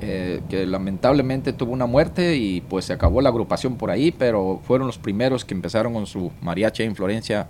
eh, 0.02 0.42
que 0.50 0.66
lamentablemente 0.66 1.54
tuvo 1.54 1.72
una 1.72 1.86
muerte 1.86 2.36
y 2.36 2.62
pues 2.62 2.86
se 2.86 2.94
acabó 2.94 3.22
la 3.22 3.30
agrupación 3.30 3.76
por 3.76 3.92
ahí, 3.92 4.12
pero 4.12 4.60
fueron 4.64 4.88
los 4.88 4.98
primeros 4.98 5.46
que 5.46 5.54
empezaron 5.54 5.94
con 5.94 6.06
su 6.06 6.32
mariachi 6.42 6.84
en 6.84 6.96
Florencia 6.96 7.48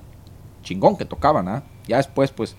chingón 0.61 0.97
que 0.97 1.05
tocaban, 1.05 1.47
¿ah? 1.47 1.63
Ya 1.87 1.97
después 1.97 2.31
pues 2.31 2.55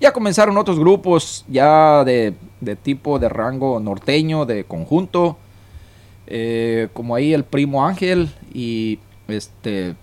ya 0.00 0.12
comenzaron 0.12 0.56
otros 0.56 0.78
grupos 0.78 1.44
ya 1.48 2.04
de, 2.04 2.34
de 2.60 2.76
tipo 2.76 3.18
de 3.18 3.28
rango 3.28 3.80
norteño, 3.80 4.44
de 4.44 4.64
conjunto, 4.64 5.36
eh, 6.26 6.88
como 6.92 7.14
ahí 7.14 7.34
el 7.34 7.44
primo 7.44 7.86
Ángel 7.86 8.30
y 8.52 8.98
este 9.28 9.94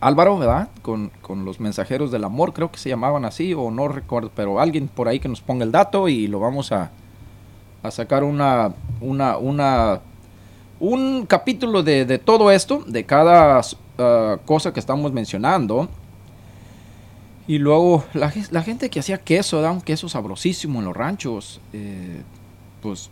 Álvaro, 0.00 0.38
¿verdad? 0.38 0.70
Con, 0.82 1.10
con 1.20 1.44
los 1.44 1.60
mensajeros 1.60 2.10
del 2.10 2.24
amor, 2.24 2.52
creo 2.52 2.70
que 2.70 2.78
se 2.78 2.88
llamaban 2.88 3.24
así, 3.24 3.52
o 3.54 3.70
no 3.70 3.88
recuerdo, 3.88 4.30
pero 4.34 4.58
alguien 4.58 4.88
por 4.88 5.08
ahí 5.08 5.20
que 5.20 5.28
nos 5.28 5.42
ponga 5.42 5.64
el 5.64 5.72
dato 5.72 6.08
y 6.08 6.26
lo 6.26 6.40
vamos 6.40 6.72
a, 6.72 6.90
a 7.82 7.90
sacar 7.90 8.24
una, 8.24 8.72
una, 9.00 9.36
una, 9.36 10.00
un 10.78 11.26
capítulo 11.26 11.82
de, 11.82 12.06
de 12.06 12.18
todo 12.18 12.50
esto, 12.50 12.82
de 12.86 13.04
cada 13.04 13.60
ah, 13.98 14.38
cosa 14.46 14.72
que 14.72 14.80
estamos 14.80 15.12
mencionando. 15.12 15.88
Y 17.46 17.58
luego 17.58 18.04
la 18.14 18.62
gente 18.62 18.90
que 18.90 19.00
hacía 19.00 19.18
queso, 19.18 19.60
da 19.60 19.72
un 19.72 19.80
queso 19.80 20.08
sabrosísimo 20.08 20.78
en 20.78 20.84
los 20.84 20.96
ranchos, 20.96 21.60
eh, 21.72 22.22
pues 22.80 23.10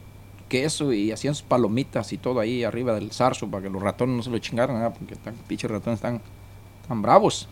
queso 0.49 0.93
y 0.93 1.13
hacían 1.13 1.35
sus 1.35 1.43
palomitas 1.43 2.13
y 2.13 2.19
todo 2.19 2.41
ahí 2.41 2.65
arriba 2.65 2.95
del 2.95 3.13
zarzo 3.13 3.49
para 3.49 3.65
que 3.65 3.71
los 3.71 3.83
ratones 3.83 4.17
no 4.17 4.23
se 4.23 4.31
lo 4.31 4.39
chingaran, 4.39 4.77
¿verdad? 4.77 4.95
porque 4.99 5.15
están, 5.15 5.35
pinches 5.47 5.71
ratones 5.71 5.99
están 5.99 6.21
tan 6.89 7.03
bravos. 7.03 7.49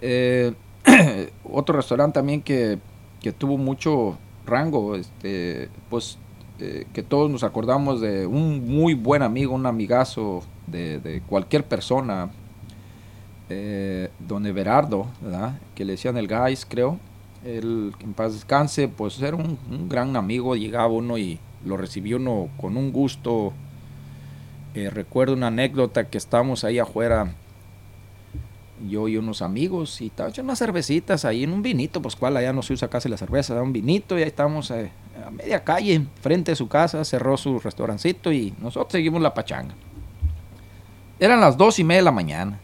Eh, 0.00 0.54
otro 1.44 1.76
restaurante 1.76 2.14
también 2.14 2.42
que, 2.42 2.78
que 3.20 3.32
tuvo 3.32 3.58
mucho 3.58 4.16
rango, 4.46 4.96
este, 4.96 5.68
pues 5.90 6.18
eh, 6.58 6.86
que 6.92 7.02
todos 7.02 7.30
nos 7.30 7.42
acordamos 7.42 8.00
de 8.00 8.26
un 8.26 8.66
muy 8.66 8.94
buen 8.94 9.22
amigo, 9.22 9.54
un 9.54 9.66
amigazo 9.66 10.42
de, 10.66 11.22
cualquier 11.26 11.64
persona, 11.64 12.30
eh, 13.48 14.10
don 14.18 14.46
Everardo, 14.46 15.06
¿verdad? 15.20 15.58
que 15.74 15.84
le 15.84 15.92
decían 15.92 16.16
el 16.16 16.28
guys, 16.28 16.66
creo. 16.68 16.98
Él, 17.44 17.94
en 18.00 18.12
paz 18.12 18.34
descanse, 18.34 18.88
pues 18.88 19.20
era 19.22 19.36
un, 19.36 19.58
gran 19.88 20.14
amigo, 20.16 20.54
llegaba 20.54 20.88
uno 20.88 21.16
y 21.16 21.38
lo 21.64 21.76
recibió 21.76 22.18
uno 22.18 22.48
con 22.60 22.76
un 22.76 22.92
gusto. 22.92 23.52
Recuerdo 24.74 25.34
una 25.34 25.48
anécdota 25.48 26.08
que 26.08 26.18
estábamos 26.18 26.62
ahí 26.62 26.78
afuera, 26.78 27.34
yo 28.88 29.08
y 29.08 29.16
unos 29.16 29.42
amigos, 29.42 30.00
y 30.00 30.06
estaba 30.06 30.30
echando 30.30 30.50
unas 30.50 30.58
cervecitas 30.58 31.24
ahí 31.24 31.44
en 31.44 31.52
un 31.52 31.62
vinito, 31.62 32.00
pues 32.00 32.16
cual 32.16 32.36
allá 32.36 32.52
no 32.52 32.62
se 32.62 32.72
usa 32.72 32.88
casi 32.88 33.08
la 33.08 33.16
cerveza, 33.16 33.54
da 33.54 33.62
un 33.62 33.72
vinito, 33.72 34.18
y 34.18 34.22
ahí 34.22 34.28
estábamos 34.28 34.70
eh, 34.70 34.90
a 35.26 35.30
media 35.30 35.62
calle, 35.64 36.06
frente 36.20 36.52
a 36.52 36.56
su 36.56 36.68
casa, 36.68 37.04
cerró 37.04 37.36
su 37.36 37.58
restaurancito 37.58 38.32
y 38.32 38.54
nosotros 38.60 38.92
seguimos 38.92 39.20
la 39.20 39.34
pachanga. 39.34 39.74
Eran 41.18 41.40
las 41.40 41.56
dos 41.56 41.78
y 41.78 41.84
media 41.84 42.00
de 42.00 42.04
la 42.04 42.12
mañana. 42.12 42.60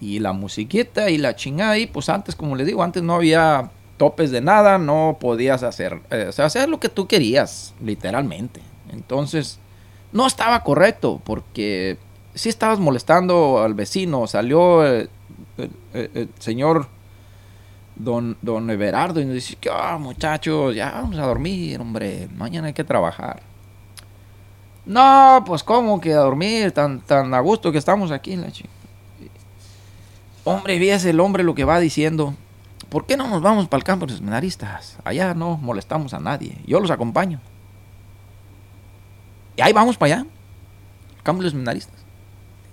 Y 0.00 0.18
la 0.18 0.32
musiquita 0.32 1.10
y 1.10 1.18
la 1.18 1.36
chingada 1.36 1.72
ahí, 1.72 1.86
pues 1.86 2.08
antes, 2.08 2.34
como 2.34 2.56
les 2.56 2.66
digo, 2.66 2.82
antes 2.82 3.02
no 3.02 3.14
había 3.14 3.70
topes 3.98 4.30
de 4.30 4.40
nada, 4.40 4.78
no 4.78 5.18
podías 5.20 5.62
hacer, 5.62 6.00
eh, 6.10 6.26
o 6.28 6.32
sea, 6.32 6.46
hacer 6.46 6.68
lo 6.68 6.80
que 6.80 6.88
tú 6.88 7.06
querías, 7.06 7.72
literalmente. 7.80 8.60
Entonces, 8.90 9.60
no 10.10 10.26
estaba 10.26 10.64
correcto, 10.64 11.20
porque 11.24 11.98
si 12.34 12.48
estabas 12.48 12.78
molestando 12.78 13.62
al 13.62 13.74
vecino, 13.74 14.26
salió 14.26 14.86
eh, 14.86 15.08
el, 15.58 15.70
el- 15.92 16.10
el 16.14 16.28
señor 16.38 16.88
don, 17.96 18.36
don 18.42 18.68
Everardo 18.70 19.20
y 19.20 19.24
nos 19.24 19.34
dice, 19.34 19.56
que 19.56 19.70
"Ah, 19.70 19.98
muchachos, 19.98 20.74
ya 20.74 20.90
vamos 20.92 21.18
a 21.18 21.26
dormir, 21.26 21.80
hombre, 21.80 22.28
mañana 22.36 22.68
hay 22.68 22.72
que 22.72 22.84
trabajar. 22.84 23.42
No, 24.84 25.44
pues 25.46 25.62
cómo 25.62 26.00
que 26.00 26.12
a 26.12 26.16
dormir, 26.18 26.72
tan, 26.72 27.00
tan 27.02 27.32
a 27.34 27.40
gusto 27.40 27.70
que 27.70 27.78
estamos 27.78 28.10
aquí 28.10 28.36
la. 28.36 28.48
Hombre, 30.44 30.78
fíjese 30.78 31.10
el 31.10 31.20
hombre 31.20 31.44
lo 31.44 31.54
que 31.54 31.64
va 31.64 31.78
diciendo. 31.78 32.34
¿Por 32.88 33.06
qué 33.06 33.16
no 33.16 33.28
nos 33.28 33.40
vamos 33.42 33.68
para 33.68 33.78
el 33.78 33.84
campo 33.84 34.06
de 34.06 34.10
los 34.12 34.18
seminaristas? 34.18 34.98
Allá 35.04 35.34
no 35.34 35.56
molestamos 35.56 36.12
a 36.14 36.18
nadie. 36.20 36.58
Yo 36.66 36.80
los 36.80 36.90
acompaño. 36.90 37.40
Y 39.56 39.62
ahí 39.62 39.72
vamos 39.72 39.96
para 39.96 40.16
allá. 40.16 40.26
Campo 41.22 41.40
de 41.40 41.44
los 41.44 41.52
seminaristas. 41.52 42.01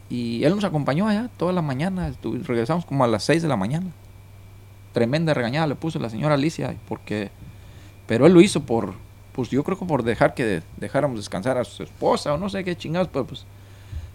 Y 0.10 0.44
él 0.44 0.56
nos 0.56 0.64
acompañó 0.64 1.08
allá 1.08 1.30
toda 1.38 1.54
la 1.54 1.62
mañana. 1.62 2.10
estu- 2.10 2.44
regresamos 2.44 2.86
como 2.86 3.04
a 3.04 3.08
las 3.08 3.24
6 3.24 3.42
de 3.42 3.48
la 3.48 3.56
mañana. 3.58 3.88
Tremenda 4.94 5.34
regañada 5.34 5.68
le 5.68 5.76
puso 5.76 6.00
la 6.00 6.10
señora 6.10 6.34
Alicia. 6.36 6.76
Porque, 6.88 7.30
pero 8.08 8.26
él 8.26 8.34
lo 8.34 8.42
hizo 8.42 8.62
por, 8.64 8.94
pues 9.34 9.50
yo 9.50 9.64
creo 9.64 9.78
que 9.78 9.86
por 9.86 10.04
dejar 10.04 10.34
que 10.34 10.62
dejáramos 10.78 11.18
descansar 11.18 11.58
a 11.58 11.64
su 11.64 11.84
esposa 11.84 12.34
o 12.34 12.38
no 12.38 12.50
sé 12.50 12.64
qué 12.64 12.76
chingados, 12.76 13.08
pero 13.12 13.26
pues 13.26 13.46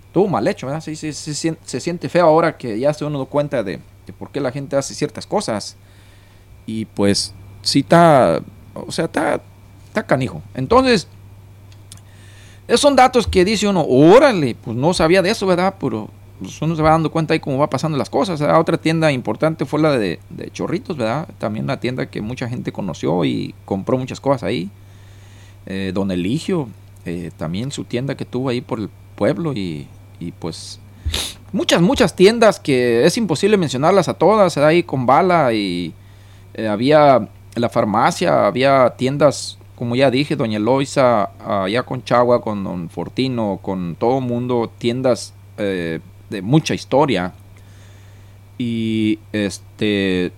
estuvo 0.07 0.27
mal 0.29 0.47
hecho, 0.49 0.67
¿verdad? 0.67 0.81
Sí, 0.83 0.97
sí, 0.97 1.13
sí, 1.13 1.23
se, 1.33 1.35
siente, 1.35 1.61
se 1.65 1.81
siente 1.81 2.09
feo 2.09 2.27
ahora 2.27 2.57
que 2.57 2.79
ya 2.79 2.93
se 2.93 3.05
uno 3.05 3.21
da 3.21 3.25
cuenta 3.27 3.63
de, 3.63 3.79
de 4.07 4.13
por 4.13 4.31
qué 4.31 4.41
la 4.41 4.51
gente 4.51 4.77
hace 4.77 4.95
ciertas 4.95 5.27
cosas. 5.27 5.77
Y 6.67 6.87
pues 6.87 7.33
sí 7.63 7.81
está, 7.81 8.41
o 8.75 8.91
sea, 8.91 9.05
está, 9.05 9.41
está 9.87 10.03
canijo. 10.05 10.43
Entonces, 10.55 11.07
esos 12.67 12.81
son 12.81 12.97
datos 12.97 13.27
que 13.27 13.45
dice 13.45 13.69
uno, 13.69 13.85
órale, 13.87 14.55
pues 14.55 14.77
no 14.77 14.95
sabía 14.95 15.23
de 15.23 15.31
eso, 15.31 15.47
¿verdad? 15.47 15.75
Pero 15.79 16.09
pues, 16.41 16.61
uno 16.63 16.75
se 16.77 16.83
va 16.83 16.91
dando 16.91 17.11
cuenta 17.11 17.35
ahí 17.35 17.41
cómo 17.41 17.59
va 17.59 17.69
pasando 17.69 17.99
las 17.99 18.11
cosas. 18.11 18.41
Otra 18.41 18.79
tienda 18.79 19.13
importante 19.13 19.65
fue 19.65 19.81
la 19.81 19.99
de, 19.99 20.19
de 20.31 20.51
Chorritos, 20.51 20.97
¿verdad? 20.97 21.29
También 21.39 21.65
una 21.65 21.81
tienda 21.81 22.07
que 22.07 22.21
mucha 22.21 22.49
gente 22.49 22.73
conoció 22.73 23.25
y 23.25 23.55
compró 23.65 23.99
muchas 23.99 24.21
cosas 24.21 24.45
ahí. 24.45 24.71
Eh, 25.67 25.93
Don 25.95 26.11
Eligio, 26.11 26.69
eh, 27.05 27.31
también 27.37 27.71
su 27.71 27.85
tienda 27.85 28.17
que 28.17 28.25
tuvo 28.25 28.49
ahí 28.49 28.61
por 28.61 28.81
el 28.81 28.91
pueblo 29.15 29.53
y, 29.53 29.87
y 30.21 30.33
pues 30.33 30.81
muchas, 31.53 31.81
muchas 31.81 32.17
tiendas 32.17 32.59
que 32.61 33.07
es 33.07 33.17
imposible 33.17 33.57
mencionarlas 33.57 34.09
a 34.09 34.15
todas, 34.15 34.59
ahí 34.59 34.83
con 34.83 35.07
bala 35.07 35.53
y 35.53 35.95
eh, 36.55 36.67
había 36.67 37.29
la 37.55 37.69
farmacia, 37.69 38.47
había 38.47 38.91
tiendas, 38.97 39.59
como 39.77 39.97
ya 39.97 40.11
dije, 40.11 40.37
Doña 40.37 40.59
Eloisa, 40.59 41.31
allá 41.65 41.83
con 41.83 42.05
Chagua, 42.05 42.41
con 42.41 42.65
Don 42.65 42.89
Fortino, 42.91 43.59
con 43.63 43.97
todo 43.97 44.19
el 44.19 44.25
mundo, 44.25 44.71
tiendas 44.79 45.35
eh, 45.59 46.01
de 46.31 46.43
mucha 46.43 46.75
historia. 46.75 47.33
Y 48.57 49.19
este 49.33 50.33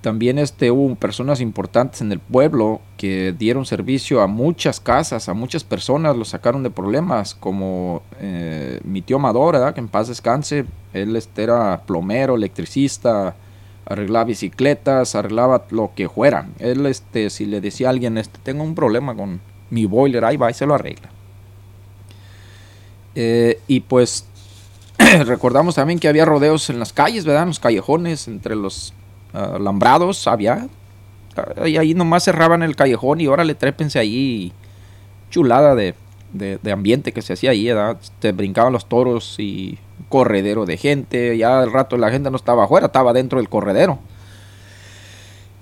también 0.00 0.38
este, 0.38 0.70
hubo 0.70 0.94
personas 0.94 1.40
importantes 1.40 2.00
en 2.00 2.10
el 2.10 2.20
pueblo 2.20 2.80
que 2.96 3.34
dieron 3.38 3.66
servicio 3.66 4.22
a 4.22 4.26
muchas 4.26 4.80
casas, 4.80 5.28
a 5.28 5.34
muchas 5.34 5.62
personas, 5.62 6.16
los 6.16 6.28
sacaron 6.28 6.62
de 6.62 6.70
problemas, 6.70 7.34
como 7.34 8.02
eh, 8.18 8.80
mi 8.84 9.02
tío 9.02 9.16
Amador, 9.16 9.54
¿verdad? 9.54 9.74
que 9.74 9.80
en 9.80 9.88
paz 9.88 10.08
descanse, 10.08 10.64
él 10.94 11.16
este, 11.16 11.42
era 11.42 11.82
plomero, 11.84 12.36
electricista, 12.36 13.36
arreglaba 13.86 14.24
bicicletas, 14.24 15.14
arreglaba 15.14 15.64
lo 15.70 15.92
que 15.94 16.08
fuera. 16.08 16.48
Él, 16.58 16.86
este, 16.86 17.30
si 17.30 17.46
le 17.46 17.60
decía 17.60 17.88
a 17.88 17.90
alguien, 17.90 18.18
este, 18.18 18.38
tengo 18.42 18.62
un 18.62 18.74
problema 18.74 19.14
con 19.14 19.40
mi 19.70 19.86
boiler, 19.86 20.24
ahí 20.24 20.36
va 20.36 20.50
y 20.50 20.54
se 20.54 20.66
lo 20.66 20.74
arregla. 20.74 21.10
Eh, 23.14 23.60
y 23.66 23.80
pues 23.80 24.26
recordamos 25.26 25.74
también 25.74 25.98
que 25.98 26.08
había 26.08 26.24
rodeos 26.24 26.70
en 26.70 26.78
las 26.78 26.92
calles, 26.92 27.24
¿verdad? 27.24 27.42
En 27.42 27.48
los 27.48 27.60
callejones, 27.60 28.28
entre 28.28 28.54
los 28.54 28.92
ah, 29.32 29.52
alambrados, 29.56 30.26
había. 30.26 30.68
Y 31.64 31.76
ahí 31.76 31.94
nomás 31.94 32.24
cerraban 32.24 32.62
el 32.62 32.76
callejón 32.76 33.20
y 33.20 33.26
órale, 33.26 33.54
trépense 33.54 33.98
ahí. 33.98 34.52
Chulada 35.30 35.76
de, 35.76 35.94
de- 36.32 36.72
ambiente 36.72 37.12
que 37.12 37.22
se 37.22 37.32
hacía 37.32 37.50
ahí, 37.50 37.66
¿verdad? 37.66 37.98
Te 38.18 38.32
brincaban 38.32 38.72
los 38.72 38.88
toros 38.88 39.36
y 39.38 39.78
corredero 40.08 40.66
de 40.66 40.76
gente. 40.76 41.36
Ya 41.36 41.60
al 41.60 41.72
rato 41.72 41.96
la 41.96 42.10
gente 42.10 42.30
no 42.30 42.36
estaba 42.36 42.64
afuera, 42.64 42.86
estaba 42.86 43.12
dentro 43.12 43.38
del 43.38 43.48
corredero. 43.48 43.98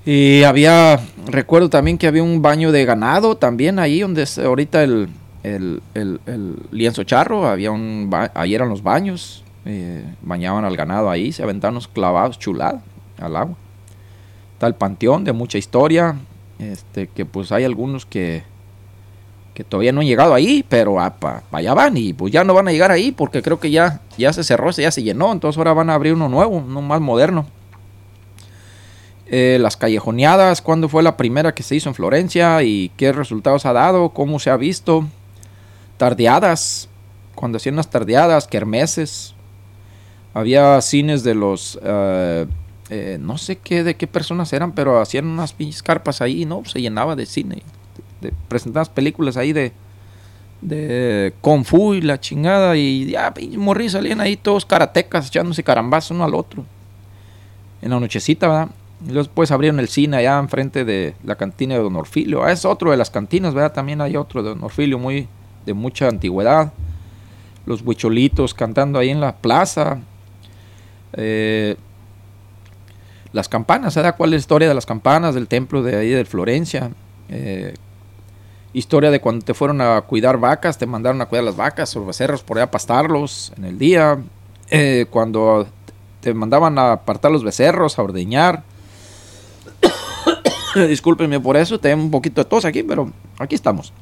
Y 0.06 0.42
había, 0.44 1.00
recuerdo 1.26 1.68
también 1.68 1.98
que 1.98 2.06
había 2.06 2.22
un 2.22 2.40
baño 2.40 2.72
de 2.72 2.84
ganado 2.84 3.36
también 3.36 3.78
ahí 3.78 4.00
donde 4.00 4.22
es 4.22 4.38
ahorita 4.38 4.82
el, 4.82 5.08
el, 5.42 5.82
el- 5.94 6.56
lienzo 6.70 7.04
charro, 7.04 7.46
había 7.46 7.70
un, 7.70 8.06
ba- 8.08 8.30
ahí 8.34 8.54
eran 8.54 8.70
los 8.70 8.82
baños, 8.82 9.44
eh, 9.66 10.04
bañaban 10.22 10.64
al 10.64 10.76
ganado 10.76 11.10
ahí, 11.10 11.30
se 11.32 11.42
aventaban 11.42 11.74
unos 11.74 11.88
clavados 11.88 12.38
chulados 12.38 12.80
al 13.20 13.36
agua. 13.36 13.56
Está 14.54 14.66
el 14.66 14.74
panteón 14.74 15.24
de 15.24 15.32
mucha 15.32 15.58
historia, 15.58 16.16
este, 16.58 17.08
que 17.08 17.26
pues 17.26 17.52
hay 17.52 17.64
algunos 17.64 18.06
que, 18.06 18.44
que 19.58 19.64
todavía 19.64 19.90
no 19.90 20.02
han 20.02 20.06
llegado 20.06 20.34
ahí, 20.34 20.64
pero 20.68 20.94
para 21.18 21.42
allá 21.50 21.74
van 21.74 21.96
y 21.96 22.12
pues 22.12 22.32
ya 22.32 22.44
no 22.44 22.54
van 22.54 22.68
a 22.68 22.70
llegar 22.70 22.92
ahí 22.92 23.10
porque 23.10 23.42
creo 23.42 23.58
que 23.58 23.72
ya, 23.72 24.00
ya 24.16 24.32
se 24.32 24.44
cerró, 24.44 24.70
ya 24.70 24.92
se 24.92 25.02
llenó, 25.02 25.32
entonces 25.32 25.58
ahora 25.58 25.72
van 25.72 25.90
a 25.90 25.94
abrir 25.94 26.12
uno 26.12 26.28
nuevo, 26.28 26.58
uno 26.58 26.80
más 26.80 27.00
moderno. 27.00 27.44
Eh, 29.26 29.58
las 29.60 29.76
callejoneadas, 29.76 30.62
cuándo 30.62 30.88
fue 30.88 31.02
la 31.02 31.16
primera 31.16 31.56
que 31.56 31.64
se 31.64 31.74
hizo 31.74 31.88
en 31.88 31.96
Florencia 31.96 32.62
y 32.62 32.92
qué 32.96 33.10
resultados 33.10 33.66
ha 33.66 33.72
dado, 33.72 34.10
cómo 34.10 34.38
se 34.38 34.50
ha 34.50 34.56
visto. 34.56 35.08
Tardeadas, 35.96 36.88
cuando 37.34 37.56
hacían 37.56 37.74
las 37.74 37.90
tardeadas, 37.90 38.46
kermeses. 38.46 39.34
Había 40.34 40.80
cines 40.82 41.24
de 41.24 41.34
los... 41.34 41.80
eh, 41.82 42.46
eh, 42.90 43.18
no 43.20 43.36
sé 43.38 43.56
qué, 43.56 43.82
de 43.82 43.96
qué 43.96 44.06
personas 44.06 44.52
eran, 44.52 44.70
pero 44.70 45.00
hacían 45.00 45.26
unas 45.26 45.52
pinches 45.52 45.82
carpas 45.82 46.22
ahí, 46.22 46.44
¿no? 46.44 46.62
Se 46.64 46.80
llenaba 46.80 47.16
de 47.16 47.26
cine. 47.26 47.64
De, 48.20 48.32
películas 48.94 49.36
ahí 49.36 49.52
de, 49.52 49.72
de 50.60 51.34
Kung 51.40 51.64
Fu 51.64 51.94
y 51.94 52.02
la 52.02 52.20
chingada. 52.20 52.76
Y 52.76 53.10
ya, 53.10 53.32
morrillos 53.56 53.92
salían 53.92 54.20
ahí 54.20 54.36
todos 54.36 54.64
karatecas 54.64 55.28
echándose 55.28 55.62
carambazos 55.62 56.12
uno 56.12 56.24
al 56.24 56.34
otro. 56.34 56.64
En 57.80 57.90
la 57.90 58.00
nochecita, 58.00 58.48
¿verdad? 58.48 58.68
Y 59.06 59.12
después 59.12 59.52
abrieron 59.52 59.78
el 59.78 59.88
cine 59.88 60.16
allá 60.16 60.38
enfrente 60.38 60.84
de 60.84 61.14
la 61.24 61.36
cantina 61.36 61.74
de 61.74 61.82
Don 61.82 61.94
Orfilio. 61.94 62.42
Ah, 62.42 62.50
es 62.50 62.64
otro 62.64 62.90
de 62.90 62.96
las 62.96 63.10
cantinas, 63.10 63.54
¿verdad? 63.54 63.72
También 63.72 64.00
hay 64.00 64.16
otro 64.16 64.42
de 64.42 64.48
Don 64.50 64.64
Orfilio 64.64 64.98
muy, 64.98 65.28
de 65.64 65.74
mucha 65.74 66.08
antigüedad. 66.08 66.72
Los 67.64 67.82
huicholitos 67.82 68.54
cantando 68.54 68.98
ahí 68.98 69.10
en 69.10 69.20
la 69.20 69.36
plaza. 69.36 69.98
Eh, 71.12 71.76
las 73.32 73.48
campanas, 73.48 73.94
¿sabes 73.94 74.14
cuál 74.14 74.30
es 74.30 74.32
la 74.32 74.38
historia 74.38 74.68
de 74.68 74.74
las 74.74 74.86
campanas 74.86 75.34
del 75.34 75.46
templo 75.46 75.82
de 75.82 75.96
ahí 75.96 76.08
de 76.08 76.24
Florencia? 76.24 76.90
Eh, 77.28 77.74
historia 78.72 79.10
de 79.10 79.20
cuando 79.20 79.44
te 79.44 79.54
fueron 79.54 79.80
a 79.80 80.00
cuidar 80.02 80.38
vacas, 80.38 80.78
te 80.78 80.86
mandaron 80.86 81.20
a 81.20 81.26
cuidar 81.26 81.44
las 81.44 81.56
vacas 81.56 81.94
o 81.96 82.04
becerros 82.04 82.42
por 82.42 82.58
allá 82.58 82.64
a 82.64 82.70
pastarlos 82.70 83.52
en 83.56 83.64
el 83.64 83.78
día. 83.78 84.18
Eh, 84.70 85.06
cuando 85.10 85.66
te 86.20 86.34
mandaban 86.34 86.78
a 86.78 86.92
apartar 86.92 87.30
los 87.30 87.44
becerros, 87.44 87.98
a 87.98 88.02
ordeñar. 88.02 88.62
Discúlpenme 90.74 91.40
por 91.40 91.56
eso, 91.56 91.78
tengo 91.78 92.02
un 92.02 92.10
poquito 92.10 92.42
de 92.42 92.44
tos 92.48 92.64
aquí, 92.64 92.82
pero 92.82 93.10
aquí 93.38 93.54
estamos. 93.54 93.92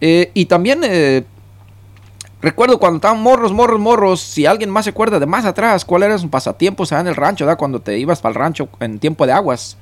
Eh, 0.00 0.30
y 0.34 0.46
también 0.46 0.80
eh, 0.82 1.24
recuerdo 2.40 2.78
cuando 2.78 2.96
estaban 2.96 3.22
morros, 3.22 3.52
morros, 3.52 3.78
morros, 3.78 4.20
si 4.20 4.46
alguien 4.46 4.70
más 4.70 4.84
se 4.84 4.90
acuerda 4.90 5.20
de 5.20 5.26
más 5.26 5.44
atrás, 5.44 5.84
cuál 5.84 6.02
era 6.02 6.18
su 6.18 6.30
pasatiempos 6.30 6.92
allá 6.92 7.02
en 7.02 7.08
el 7.08 7.16
rancho, 7.16 7.44
¿verdad? 7.44 7.58
Cuando 7.58 7.80
te 7.80 7.98
ibas 7.98 8.20
para 8.20 8.30
el 8.30 8.36
rancho 8.36 8.68
en 8.80 8.98
tiempo 8.98 9.26
de 9.26 9.32
aguas. 9.32 9.76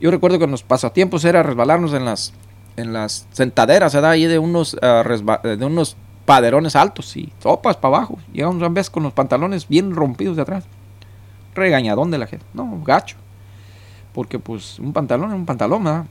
Yo 0.00 0.10
recuerdo 0.10 0.38
que 0.38 0.46
los 0.46 0.62
pasatiempos 0.62 1.24
era 1.24 1.42
resbalarnos 1.42 1.94
en 1.94 2.04
las, 2.04 2.32
en 2.76 2.92
las 2.92 3.26
sentaderas, 3.32 3.94
¿verdad? 3.94 4.12
Ahí 4.12 4.26
de 4.26 4.38
unos, 4.38 4.76
ah, 4.82 5.02
resba- 5.04 5.40
de 5.42 5.64
unos 5.64 5.96
paderones 6.24 6.76
altos 6.76 7.16
y 7.16 7.32
sopas 7.42 7.76
para 7.76 7.96
abajo. 7.96 8.18
Llegamos 8.32 8.56
una 8.56 8.68
vez 8.68 8.90
con 8.90 9.02
los 9.02 9.12
pantalones 9.12 9.68
bien 9.68 9.94
rompidos 9.94 10.36
de 10.36 10.42
atrás. 10.42 10.64
Regañadón 11.54 12.10
de 12.10 12.18
la 12.18 12.26
gente. 12.26 12.44
No, 12.52 12.82
gacho. 12.84 13.16
Porque 14.12 14.38
pues 14.38 14.78
un 14.78 14.92
pantalón 14.92 15.30
es 15.30 15.36
un 15.36 15.46
pantalón, 15.46 15.84
¿verdad? 15.84 16.04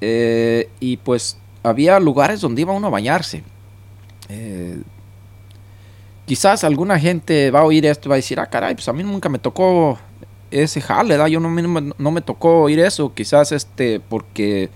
Eh, 0.00 0.68
y 0.80 0.96
pues 0.98 1.38
había 1.62 2.00
lugares 2.00 2.40
donde 2.40 2.62
iba 2.62 2.72
uno 2.72 2.88
a 2.88 2.90
bañarse. 2.90 3.44
Eh, 4.28 4.82
quizás 6.26 6.64
alguna 6.64 6.98
gente 6.98 7.50
va 7.50 7.60
a 7.60 7.64
oír 7.64 7.86
esto 7.86 8.08
y 8.08 8.10
va 8.10 8.14
a 8.14 8.16
decir, 8.16 8.40
ah, 8.40 8.46
caray, 8.46 8.74
pues 8.74 8.88
a 8.88 8.92
mí 8.92 9.02
nunca 9.02 9.28
me 9.28 9.38
tocó 9.38 9.98
ese 10.50 10.80
jale, 10.80 11.10
¿verdad? 11.10 11.28
Yo 11.28 11.40
no, 11.40 11.48
no 11.50 12.10
me 12.10 12.20
tocó 12.20 12.62
oír 12.62 12.80
eso. 12.80 13.14
Quizás 13.14 13.52
este, 13.52 14.00
porque 14.00 14.70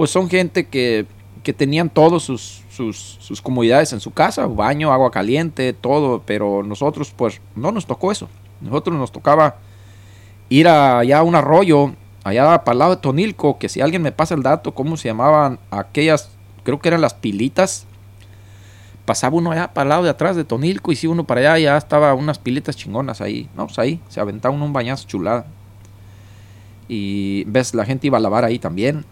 pues 0.00 0.08
son 0.10 0.30
gente 0.30 0.66
que, 0.66 1.04
que 1.42 1.52
tenían 1.52 1.90
todos 1.90 2.22
sus, 2.22 2.62
sus, 2.70 3.18
sus 3.20 3.42
comodidades 3.42 3.92
en 3.92 4.00
su 4.00 4.12
casa, 4.12 4.46
baño, 4.46 4.94
agua 4.94 5.10
caliente, 5.10 5.74
todo, 5.74 6.22
pero 6.24 6.62
nosotros 6.62 7.12
pues 7.14 7.42
no 7.54 7.70
nos 7.70 7.84
tocó 7.84 8.10
eso. 8.10 8.26
Nosotros 8.62 8.96
nos 8.96 9.12
tocaba 9.12 9.56
ir 10.48 10.68
a- 10.68 11.00
allá 11.00 11.18
a 11.18 11.22
un 11.22 11.34
arroyo, 11.34 11.92
allá 12.24 12.64
para 12.64 12.72
el 12.72 12.78
lado 12.78 12.96
de 12.96 13.02
Tonilco, 13.02 13.58
que 13.58 13.68
si 13.68 13.82
alguien 13.82 14.00
me 14.00 14.10
pasa 14.10 14.34
el 14.34 14.42
dato, 14.42 14.72
cómo 14.72 14.96
se 14.96 15.08
llamaban 15.08 15.58
aquellas, 15.70 16.30
creo 16.64 16.80
que 16.80 16.88
eran 16.88 17.02
las 17.02 17.12
pilitas. 17.12 17.84
Pasaba 19.04 19.36
uno 19.36 19.50
allá 19.52 19.74
para 19.74 19.82
el 19.82 19.88
lado 19.90 20.04
de 20.04 20.08
atrás 20.08 20.34
de 20.34 20.44
Tonilco 20.44 20.92
y 20.92 20.96
si 20.96 21.08
uno 21.08 21.24
para 21.24 21.42
allá 21.42 21.58
ya 21.58 21.76
estaba 21.76 22.14
unas 22.14 22.38
pilitas 22.38 22.74
chingonas 22.74 23.20
ahí. 23.20 23.50
No, 23.54 23.66
pues 23.66 23.78
ahí 23.78 24.00
se 24.08 24.18
aventaba 24.18 24.54
uno 24.54 24.64
un 24.64 24.72
bañazo 24.72 25.06
chulada. 25.06 25.44
Y 26.88 27.44
ves, 27.44 27.74
la 27.74 27.84
gente 27.84 28.06
iba 28.06 28.16
a 28.16 28.20
lavar 28.22 28.46
ahí 28.46 28.58
también. 28.58 29.04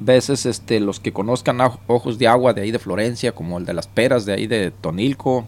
Veces 0.00 0.46
este, 0.46 0.80
los 0.80 0.98
que 0.98 1.12
conozcan 1.12 1.58
ojos 1.86 2.18
de 2.18 2.26
agua 2.26 2.54
de 2.54 2.62
ahí 2.62 2.70
de 2.70 2.78
Florencia, 2.78 3.32
como 3.32 3.58
el 3.58 3.66
de 3.66 3.74
las 3.74 3.86
peras 3.86 4.24
de 4.24 4.32
ahí 4.32 4.46
de 4.46 4.70
Tonilco. 4.70 5.46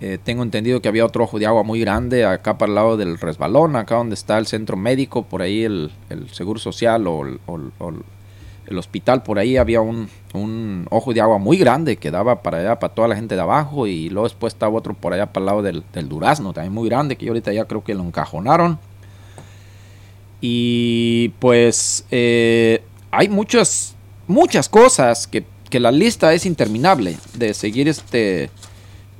Eh, 0.00 0.18
tengo 0.22 0.42
entendido 0.42 0.80
que 0.80 0.88
había 0.88 1.04
otro 1.04 1.24
ojo 1.24 1.38
de 1.38 1.46
agua 1.46 1.62
muy 1.62 1.80
grande 1.80 2.24
acá 2.24 2.56
para 2.56 2.70
el 2.70 2.74
lado 2.74 2.96
del 2.96 3.18
resbalón, 3.18 3.76
acá 3.76 3.96
donde 3.96 4.14
está 4.14 4.38
el 4.38 4.46
centro 4.46 4.76
médico, 4.76 5.24
por 5.24 5.42
ahí 5.42 5.64
el, 5.64 5.90
el 6.08 6.30
seguro 6.30 6.58
social 6.58 7.06
o 7.06 7.26
el, 7.26 8.78
hospital, 8.78 9.24
por 9.24 9.38
ahí 9.40 9.56
había 9.56 9.80
un, 9.80 10.08
un 10.32 10.86
ojo 10.90 11.12
de 11.12 11.20
agua 11.20 11.38
muy 11.38 11.58
grande 11.58 11.96
que 11.96 12.12
daba 12.12 12.40
para 12.40 12.58
allá, 12.58 12.78
para 12.78 12.94
toda 12.94 13.08
la 13.08 13.16
gente 13.16 13.34
de 13.34 13.40
abajo, 13.40 13.88
y 13.88 14.08
luego 14.08 14.28
después 14.28 14.54
estaba 14.54 14.74
otro 14.74 14.94
por 14.94 15.12
allá 15.12 15.26
para 15.26 15.42
el 15.42 15.46
lado 15.46 15.62
del, 15.62 15.82
del 15.92 16.08
durazno, 16.08 16.52
también 16.52 16.72
muy 16.72 16.88
grande, 16.88 17.16
que 17.16 17.26
yo 17.26 17.32
ahorita 17.32 17.52
ya 17.52 17.64
creo 17.64 17.82
que 17.82 17.94
lo 17.94 18.04
encajonaron. 18.04 18.78
Y 20.40 21.30
pues 21.40 22.06
eh, 22.10 22.82
hay 23.10 23.28
muchas, 23.28 23.94
muchas 24.26 24.68
cosas 24.68 25.26
que, 25.26 25.44
que 25.68 25.80
la 25.80 25.90
lista 25.90 26.32
es 26.32 26.46
interminable 26.46 27.18
de 27.34 27.54
seguir 27.54 27.88
este 27.88 28.50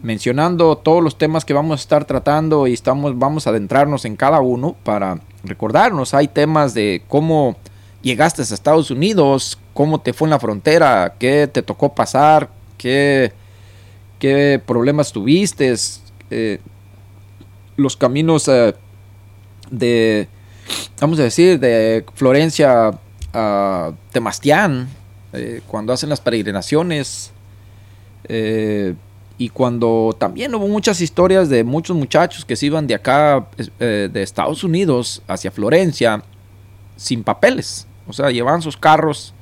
mencionando 0.03 0.77
todos 0.77 1.03
los 1.03 1.19
temas 1.19 1.45
que 1.45 1.53
vamos 1.53 1.81
a 1.81 1.83
estar 1.83 2.05
tratando 2.05 2.67
y 2.67 2.73
estamos, 2.73 3.19
vamos 3.19 3.47
a 3.47 3.51
adentrarnos 3.51 4.05
en 4.05 4.17
cada 4.17 4.41
uno 4.41 4.75
para 4.83 5.21
recordarnos. 5.45 6.15
Hay 6.15 6.29
temas 6.29 6.75
de 6.75 7.03
cómo 7.09 7.57
llegaste 8.03 8.43
a 8.43 8.45
Estados 8.45 8.91
Unidos, 8.91 9.59
cómo 9.75 10.01
te 10.01 10.13
fue 10.13 10.27
en 10.27 10.31
la 10.31 10.41
frontera, 10.41 11.15
qué 11.19 11.47
te 11.47 11.63
tocó 11.63 11.95
pasar, 11.95 12.49
qué, 12.79 13.33
qué 14.19 14.61
problemas 14.65 15.13
tuviste, 15.13 15.75
eh, 16.31 16.61
los 17.77 17.97
caminos 17.97 18.49
eh, 18.49 18.75
de, 19.71 20.29
vamos 21.01 21.19
a 21.19 21.25
decir, 21.25 21.59
de 21.61 22.05
Florencia 22.15 22.99
a 23.33 23.93
Temastián, 24.13 24.89
eh, 25.33 25.61
cuando 25.67 25.93
hacen 25.93 26.09
las 26.09 26.21
peregrinaciones. 26.21 27.33
eh, 28.25 28.95
y 29.41 29.49
cuando 29.49 30.15
también 30.19 30.55
hubo 30.55 30.69
muchas 30.69 31.01
historias 31.01 31.49
de 31.49 31.65
muchos 31.65 31.97
muchachos 31.97 32.45
que 32.45 32.57
se 32.57 32.67
iban 32.67 32.87
de 32.87 32.95
acá, 32.95 33.47
eh, 33.79 34.11
de 34.13 34.23
Estados 34.23 34.65
Unidos, 34.65 35.23
hacia 35.27 35.51
Florencia, 35.51 36.23
sin 36.97 37.25
papeles. 37.25 37.87
O 38.07 38.13
sea, 38.13 38.31
llevaban 38.31 38.61
sus 38.61 38.77
carros 38.77 39.33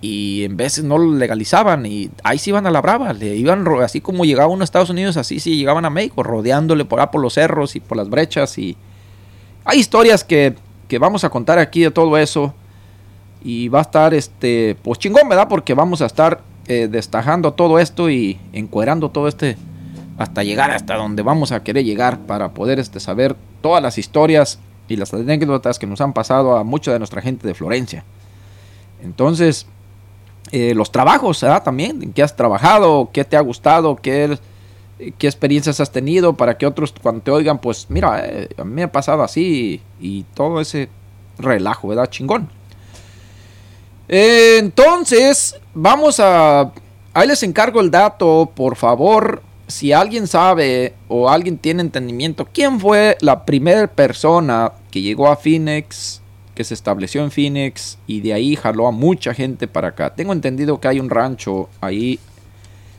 y 0.00 0.44
en 0.44 0.56
veces 0.56 0.84
no 0.84 0.96
lo 0.96 1.14
legalizaban 1.14 1.84
y 1.84 2.10
ahí 2.24 2.38
se 2.38 2.48
iban 2.48 2.66
a 2.66 2.70
la 2.70 2.80
brava. 2.80 3.12
Le 3.12 3.36
iban, 3.36 3.66
así 3.82 4.00
como 4.00 4.24
llegaba 4.24 4.48
uno 4.48 4.62
a 4.62 4.64
Estados 4.64 4.88
Unidos, 4.88 5.18
así 5.18 5.38
sí 5.38 5.54
llegaban 5.54 5.84
a 5.84 5.90
México, 5.90 6.22
rodeándole 6.22 6.86
por 6.86 7.06
por 7.10 7.20
los 7.20 7.34
cerros 7.34 7.76
y 7.76 7.80
por 7.80 7.98
las 7.98 8.08
brechas. 8.08 8.56
Y 8.56 8.74
hay 9.66 9.80
historias 9.80 10.24
que, 10.24 10.54
que 10.88 10.98
vamos 10.98 11.24
a 11.24 11.28
contar 11.28 11.58
aquí 11.58 11.82
de 11.82 11.90
todo 11.90 12.16
eso. 12.16 12.54
Y 13.42 13.68
va 13.68 13.78
a 13.78 13.82
estar, 13.82 14.14
este, 14.14 14.76
pues 14.82 14.98
chingón, 14.98 15.28
¿verdad? 15.28 15.48
Porque 15.48 15.74
vamos 15.74 16.02
a 16.02 16.06
estar 16.06 16.42
eh, 16.68 16.88
destajando 16.90 17.52
todo 17.52 17.78
esto 17.78 18.10
y 18.10 18.38
encuerando 18.52 19.10
todo 19.10 19.28
este 19.28 19.56
hasta 20.18 20.42
llegar 20.42 20.70
hasta 20.70 20.96
donde 20.96 21.22
vamos 21.22 21.50
a 21.50 21.64
querer 21.64 21.82
llegar 21.82 22.18
para 22.20 22.50
poder 22.50 22.78
este, 22.78 23.00
saber 23.00 23.34
todas 23.62 23.82
las 23.82 23.96
historias 23.96 24.58
y 24.86 24.96
las 24.96 25.14
anécdotas 25.14 25.78
que 25.78 25.86
nos 25.86 26.02
han 26.02 26.12
pasado 26.12 26.58
a 26.58 26.62
mucha 26.62 26.92
de 26.92 26.98
nuestra 26.98 27.22
gente 27.22 27.48
de 27.48 27.54
Florencia. 27.54 28.04
Entonces, 29.02 29.66
eh, 30.52 30.74
los 30.74 30.92
trabajos, 30.92 31.40
¿verdad? 31.40 31.62
También, 31.62 32.02
en 32.02 32.12
qué 32.12 32.22
has 32.22 32.36
trabajado, 32.36 33.08
qué 33.12 33.24
te 33.24 33.38
ha 33.38 33.40
gustado, 33.40 33.96
qué, 33.96 34.38
qué 35.16 35.26
experiencias 35.26 35.80
has 35.80 35.90
tenido 35.90 36.34
para 36.34 36.58
que 36.58 36.66
otros 36.66 36.92
cuando 37.02 37.22
te 37.22 37.30
oigan, 37.30 37.58
pues 37.58 37.86
mira, 37.88 38.20
eh, 38.22 38.50
a 38.58 38.64
mí 38.64 38.74
me 38.74 38.82
ha 38.82 38.92
pasado 38.92 39.22
así 39.22 39.80
y, 39.98 40.18
y 40.18 40.22
todo 40.34 40.60
ese 40.60 40.90
relajo, 41.38 41.88
¿verdad? 41.88 42.10
Chingón. 42.10 42.59
Entonces, 44.12 45.54
vamos 45.72 46.18
a... 46.18 46.72
Ahí 47.14 47.28
les 47.28 47.44
encargo 47.44 47.80
el 47.80 47.92
dato, 47.92 48.50
por 48.56 48.74
favor. 48.74 49.40
Si 49.68 49.92
alguien 49.92 50.26
sabe 50.26 50.94
o 51.06 51.30
alguien 51.30 51.56
tiene 51.56 51.82
entendimiento, 51.82 52.48
¿quién 52.52 52.80
fue 52.80 53.16
la 53.20 53.44
primera 53.44 53.86
persona 53.86 54.72
que 54.90 55.00
llegó 55.00 55.28
a 55.28 55.36
Phoenix, 55.36 56.20
que 56.56 56.64
se 56.64 56.74
estableció 56.74 57.22
en 57.22 57.30
Phoenix 57.30 57.98
y 58.08 58.20
de 58.20 58.34
ahí 58.34 58.56
jaló 58.56 58.88
a 58.88 58.90
mucha 58.90 59.32
gente 59.32 59.68
para 59.68 59.88
acá? 59.88 60.12
Tengo 60.12 60.32
entendido 60.32 60.80
que 60.80 60.88
hay 60.88 60.98
un 60.98 61.08
rancho 61.08 61.68
ahí. 61.80 62.18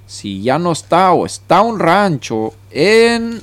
Si 0.07 0.41
ya 0.41 0.59
no 0.59 0.71
está 0.71 1.11
o 1.11 1.25
está 1.25 1.61
un 1.61 1.77
rancho 1.77 2.53
en 2.69 3.41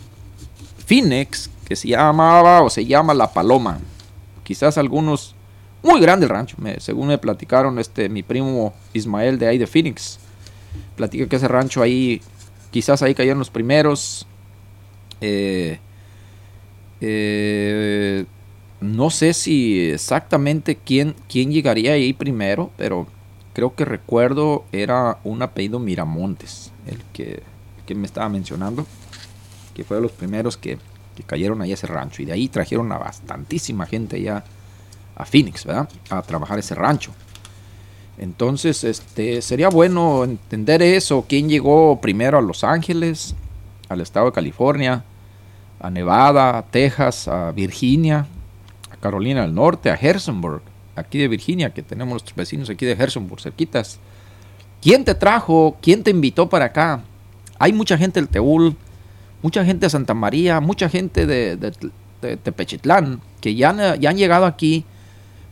Phoenix 0.86 1.50
que 1.66 1.76
se 1.76 1.88
llamaba 1.88 2.62
o 2.62 2.70
se 2.70 2.86
llama 2.86 3.12
La 3.12 3.30
Paloma. 3.30 3.78
Quizás 4.42 4.78
algunos 4.78 5.34
muy 5.82 6.00
grande 6.00 6.26
el 6.26 6.30
rancho, 6.30 6.56
me- 6.58 6.80
según 6.80 7.08
me 7.08 7.18
platicaron 7.18 7.78
este 7.78 8.08
mi 8.08 8.22
primo 8.22 8.74
Ismael 8.92 9.38
de 9.38 9.46
ahí 9.48 9.58
de 9.58 9.66
Phoenix. 9.66 10.18
Platica 10.96 11.26
que 11.26 11.36
ese 11.36 11.48
rancho 11.48 11.82
ahí, 11.82 12.20
quizás 12.70 13.02
ahí 13.02 13.14
cayeron 13.14 13.38
los 13.38 13.50
primeros. 13.50 14.26
eh, 15.20 15.78
Eh, 17.00 18.24
no 18.80 19.10
sé 19.10 19.32
si 19.32 19.90
exactamente 19.90 20.76
quién, 20.76 21.14
quién 21.28 21.50
llegaría 21.50 21.92
ahí 21.92 22.12
primero, 22.12 22.70
pero 22.76 23.06
creo 23.52 23.74
que 23.74 23.84
recuerdo 23.84 24.64
era 24.72 25.18
un 25.24 25.42
apellido 25.42 25.78
Miramontes, 25.78 26.72
el 26.86 26.98
que, 27.12 27.42
que 27.86 27.94
me 27.94 28.06
estaba 28.06 28.28
mencionando, 28.28 28.86
que 29.74 29.84
fue 29.84 29.96
de 29.96 30.02
los 30.02 30.12
primeros 30.12 30.56
que, 30.56 30.78
que 31.16 31.22
cayeron 31.24 31.60
ahí 31.62 31.72
a 31.72 31.74
ese 31.74 31.86
rancho. 31.86 32.22
Y 32.22 32.24
de 32.26 32.32
ahí 32.32 32.48
trajeron 32.48 32.90
a 32.92 32.98
bastantísima 32.98 33.86
gente 33.86 34.20
ya 34.20 34.44
a 35.18 35.24
Phoenix, 35.24 35.64
¿verdad? 35.64 35.88
A 36.08 36.22
trabajar 36.22 36.58
ese 36.58 36.74
rancho. 36.74 37.12
Entonces, 38.16 38.84
este, 38.84 39.42
sería 39.42 39.68
bueno 39.68 40.24
entender 40.24 40.80
eso. 40.80 41.24
¿Quién 41.28 41.48
llegó 41.48 42.00
primero 42.00 42.38
a 42.38 42.42
Los 42.42 42.64
Ángeles, 42.64 43.34
al 43.88 44.00
estado 44.00 44.26
de 44.26 44.32
California, 44.32 45.04
a 45.80 45.90
Nevada, 45.90 46.58
a 46.58 46.62
Texas, 46.62 47.28
a 47.28 47.50
Virginia, 47.50 48.26
a 48.90 48.96
Carolina 48.96 49.42
del 49.42 49.54
Norte, 49.54 49.90
a 49.90 49.94
Harrisonburg, 49.94 50.62
aquí 50.94 51.18
de 51.18 51.28
Virginia, 51.28 51.74
que 51.74 51.82
tenemos 51.82 52.12
nuestros 52.12 52.36
vecinos 52.36 52.70
aquí 52.70 52.86
de 52.86 52.92
Harrisonburg, 52.92 53.40
cerquitas? 53.40 53.98
¿Quién 54.80 55.04
te 55.04 55.14
trajo? 55.14 55.76
¿Quién 55.82 56.04
te 56.04 56.12
invitó 56.12 56.48
para 56.48 56.66
acá? 56.66 57.02
Hay 57.58 57.72
mucha 57.72 57.98
gente 57.98 58.20
del 58.20 58.28
Teúl, 58.28 58.76
mucha 59.42 59.64
gente 59.64 59.86
de 59.86 59.90
Santa 59.90 60.14
María, 60.14 60.60
mucha 60.60 60.88
gente 60.88 61.26
de, 61.26 61.56
de, 61.56 61.72
de 62.22 62.36
Tepechitlán, 62.36 63.20
que 63.40 63.56
ya 63.56 63.96
ya 63.96 64.10
han 64.10 64.16
llegado 64.16 64.46
aquí 64.46 64.84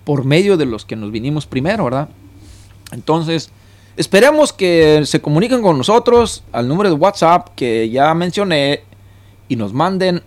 por 0.07 0.25
medio 0.25 0.57
de 0.57 0.65
los 0.65 0.87
que 0.87 0.97
nos 0.97 1.11
vinimos 1.11 1.45
primero, 1.47 1.85
¿verdad? 1.85 2.09
Entonces, 2.93 3.51
esperemos 3.99 4.53
que 4.53 5.03
se 5.05 5.21
comuniquen 5.21 5.61
con 5.61 5.77
nosotros 5.77 6.45
al 6.53 6.69
número 6.69 6.89
de 6.89 6.95
WhatsApp 6.97 7.49
que 7.57 7.91
ya 7.91 8.15
mencioné 8.15 8.85
y 9.49 9.57
nos 9.57 9.73
manden 9.75 10.23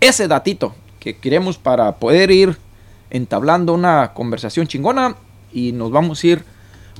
ese 0.00 0.28
datito 0.28 0.74
que 1.00 1.16
queremos 1.16 1.56
para 1.58 1.96
poder 1.96 2.30
ir 2.30 2.58
entablando 3.10 3.72
una 3.72 4.12
conversación 4.12 4.66
chingona 4.66 5.16
y 5.54 5.72
nos 5.72 5.90
vamos 5.90 6.22
a 6.22 6.26
ir 6.26 6.44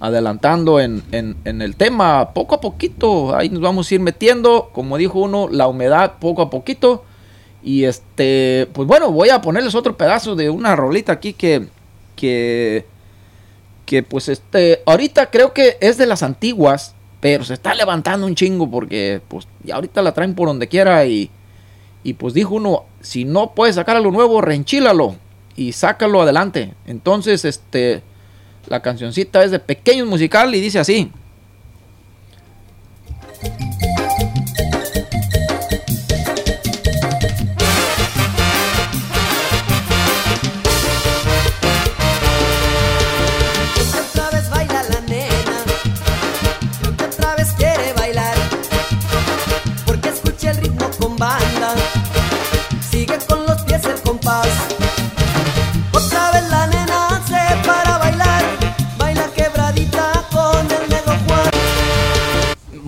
adelantando 0.01 0.81
en, 0.81 1.03
en- 1.13 1.37
en 1.45 1.61
el 1.63 1.77
tema 1.77 2.31
poco 2.33 2.55
a 2.55 2.61
poquito. 2.61 3.37
Ahí 3.37 3.49
nos 3.51 3.61
vamos 3.61 3.91
a 3.91 3.95
ir 3.95 4.01
metiendo, 4.01 4.71
como 4.73 4.97
dijo 4.97 5.19
uno, 5.21 5.49
la 5.51 5.67
humedad 5.69 6.15
poco 6.21 6.41
a 6.43 6.49
poquito. 6.51 7.05
Y 7.63 7.85
este, 7.85 8.69
pues 8.73 8.87
bueno, 8.87 9.11
voy 9.11 9.31
a 9.31 9.41
ponerles 9.41 9.75
otro 9.75 9.97
pedazo 9.97 10.37
de 10.37 10.51
una 10.51 10.77
rolita 10.77 11.13
aquí 11.13 11.33
que, 11.33 11.69
que, 12.15 12.87
que 13.85 14.03
pues 14.03 14.29
este, 14.29 14.83
ahorita 14.87 15.31
creo 15.31 15.53
que 15.53 15.77
es 15.81 15.99
de 15.99 16.07
las 16.07 16.23
antiguas, 16.23 16.95
pero 17.21 17.45
se 17.45 17.55
está 17.55 17.75
levantando 17.75 18.27
un 18.27 18.35
chingo 18.35 18.71
porque 18.71 19.21
pues 19.27 19.49
ya 19.65 19.77
ahorita 19.77 20.03
la 20.03 20.13
traen 20.13 20.35
por 20.35 20.49
donde 20.49 20.69
quiera 20.69 21.05
y, 21.07 21.31
y 22.05 22.13
pues 22.13 22.35
dijo 22.35 22.55
uno, 22.55 22.85
si 23.01 23.25
no 23.25 23.53
puedes 23.55 23.75
sacar 23.75 23.97
algo 23.97 24.13
nuevo, 24.13 24.41
reenchílalo 24.41 25.17
y 25.57 25.73
sácalo 25.73 26.23
adelante. 26.23 26.75
Entonces, 26.87 27.45
este, 27.45 28.03
la 28.69 28.81
cancioncita 28.81 29.43
es 29.43 29.51
de 29.51 29.59
Pequeños 29.59 30.07
Musical 30.07 30.55
y 30.55 30.61
dice 30.61 30.79
así. 30.79 31.11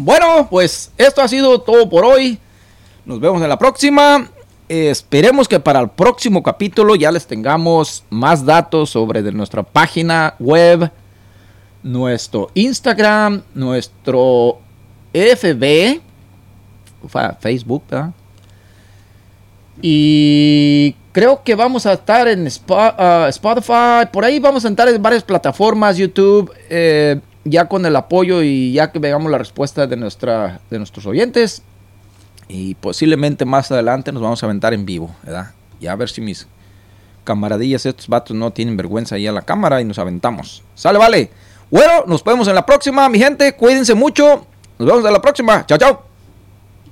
Bueno, 0.08 0.46
pues 0.48 0.90
esto 0.96 1.20
ha 1.20 1.28
sido 1.28 1.60
todo 1.60 1.86
por 1.90 2.02
hoy. 2.02 2.38
Nos 3.04 3.20
vemos 3.20 3.42
en 3.42 3.48
la 3.50 3.58
próxima. 3.58 4.26
Esperemos 4.66 5.46
que 5.46 5.60
para 5.60 5.80
el 5.80 5.90
próximo 5.90 6.42
capítulo 6.42 6.94
ya 6.94 7.12
les 7.12 7.26
tengamos 7.26 8.04
más 8.08 8.42
datos 8.42 8.88
sobre 8.88 9.20
de 9.22 9.32
nuestra 9.32 9.62
página 9.62 10.34
web, 10.38 10.90
nuestro 11.82 12.50
Instagram, 12.54 13.42
nuestro 13.54 14.60
FB, 15.12 16.00
fa- 17.06 17.36
Facebook, 17.38 17.82
¿verdad? 17.90 18.12
Y 19.82 20.96
creo 21.12 21.42
que 21.44 21.54
vamos 21.54 21.84
a 21.84 21.92
estar 21.92 22.26
en 22.28 22.48
ah, 22.70 23.26
Spotify, 23.28 24.08
por 24.10 24.24
ahí 24.24 24.38
vamos 24.38 24.64
a 24.64 24.68
estar 24.68 24.88
en 24.88 25.02
varias 25.02 25.22
plataformas, 25.22 25.98
YouTube, 25.98 26.50
eh, 26.70 27.20
ya 27.50 27.66
con 27.66 27.86
el 27.86 27.96
apoyo 27.96 28.42
y 28.42 28.72
ya 28.72 28.92
que 28.92 28.98
veamos 28.98 29.30
la 29.30 29.38
respuesta 29.38 29.86
de, 29.86 29.96
nuestra, 29.96 30.60
de 30.70 30.78
nuestros 30.78 31.06
oyentes. 31.06 31.62
Y 32.48 32.74
posiblemente 32.76 33.44
más 33.44 33.70
adelante 33.70 34.12
nos 34.12 34.22
vamos 34.22 34.42
a 34.42 34.46
aventar 34.46 34.72
en 34.72 34.86
vivo, 34.86 35.14
¿verdad? 35.22 35.52
A 35.86 35.96
ver 35.96 36.08
si 36.08 36.20
mis 36.20 36.46
camaradillas, 37.24 37.84
estos 37.84 38.08
vatos 38.08 38.34
no 38.34 38.52
tienen 38.52 38.76
vergüenza 38.76 39.16
ahí 39.16 39.26
a 39.26 39.32
la 39.32 39.42
cámara 39.42 39.80
y 39.80 39.84
nos 39.84 39.98
aventamos. 39.98 40.62
Sale, 40.74 40.98
vale. 40.98 41.30
Bueno, 41.70 42.04
nos 42.06 42.24
vemos 42.24 42.48
en 42.48 42.54
la 42.54 42.64
próxima, 42.64 43.08
mi 43.08 43.18
gente. 43.18 43.54
Cuídense 43.54 43.94
mucho. 43.94 44.46
Nos 44.78 44.88
vemos 44.88 45.04
en 45.04 45.12
la 45.12 45.20
próxima. 45.20 45.66
Chao, 45.66 45.78
chao. 45.78 46.07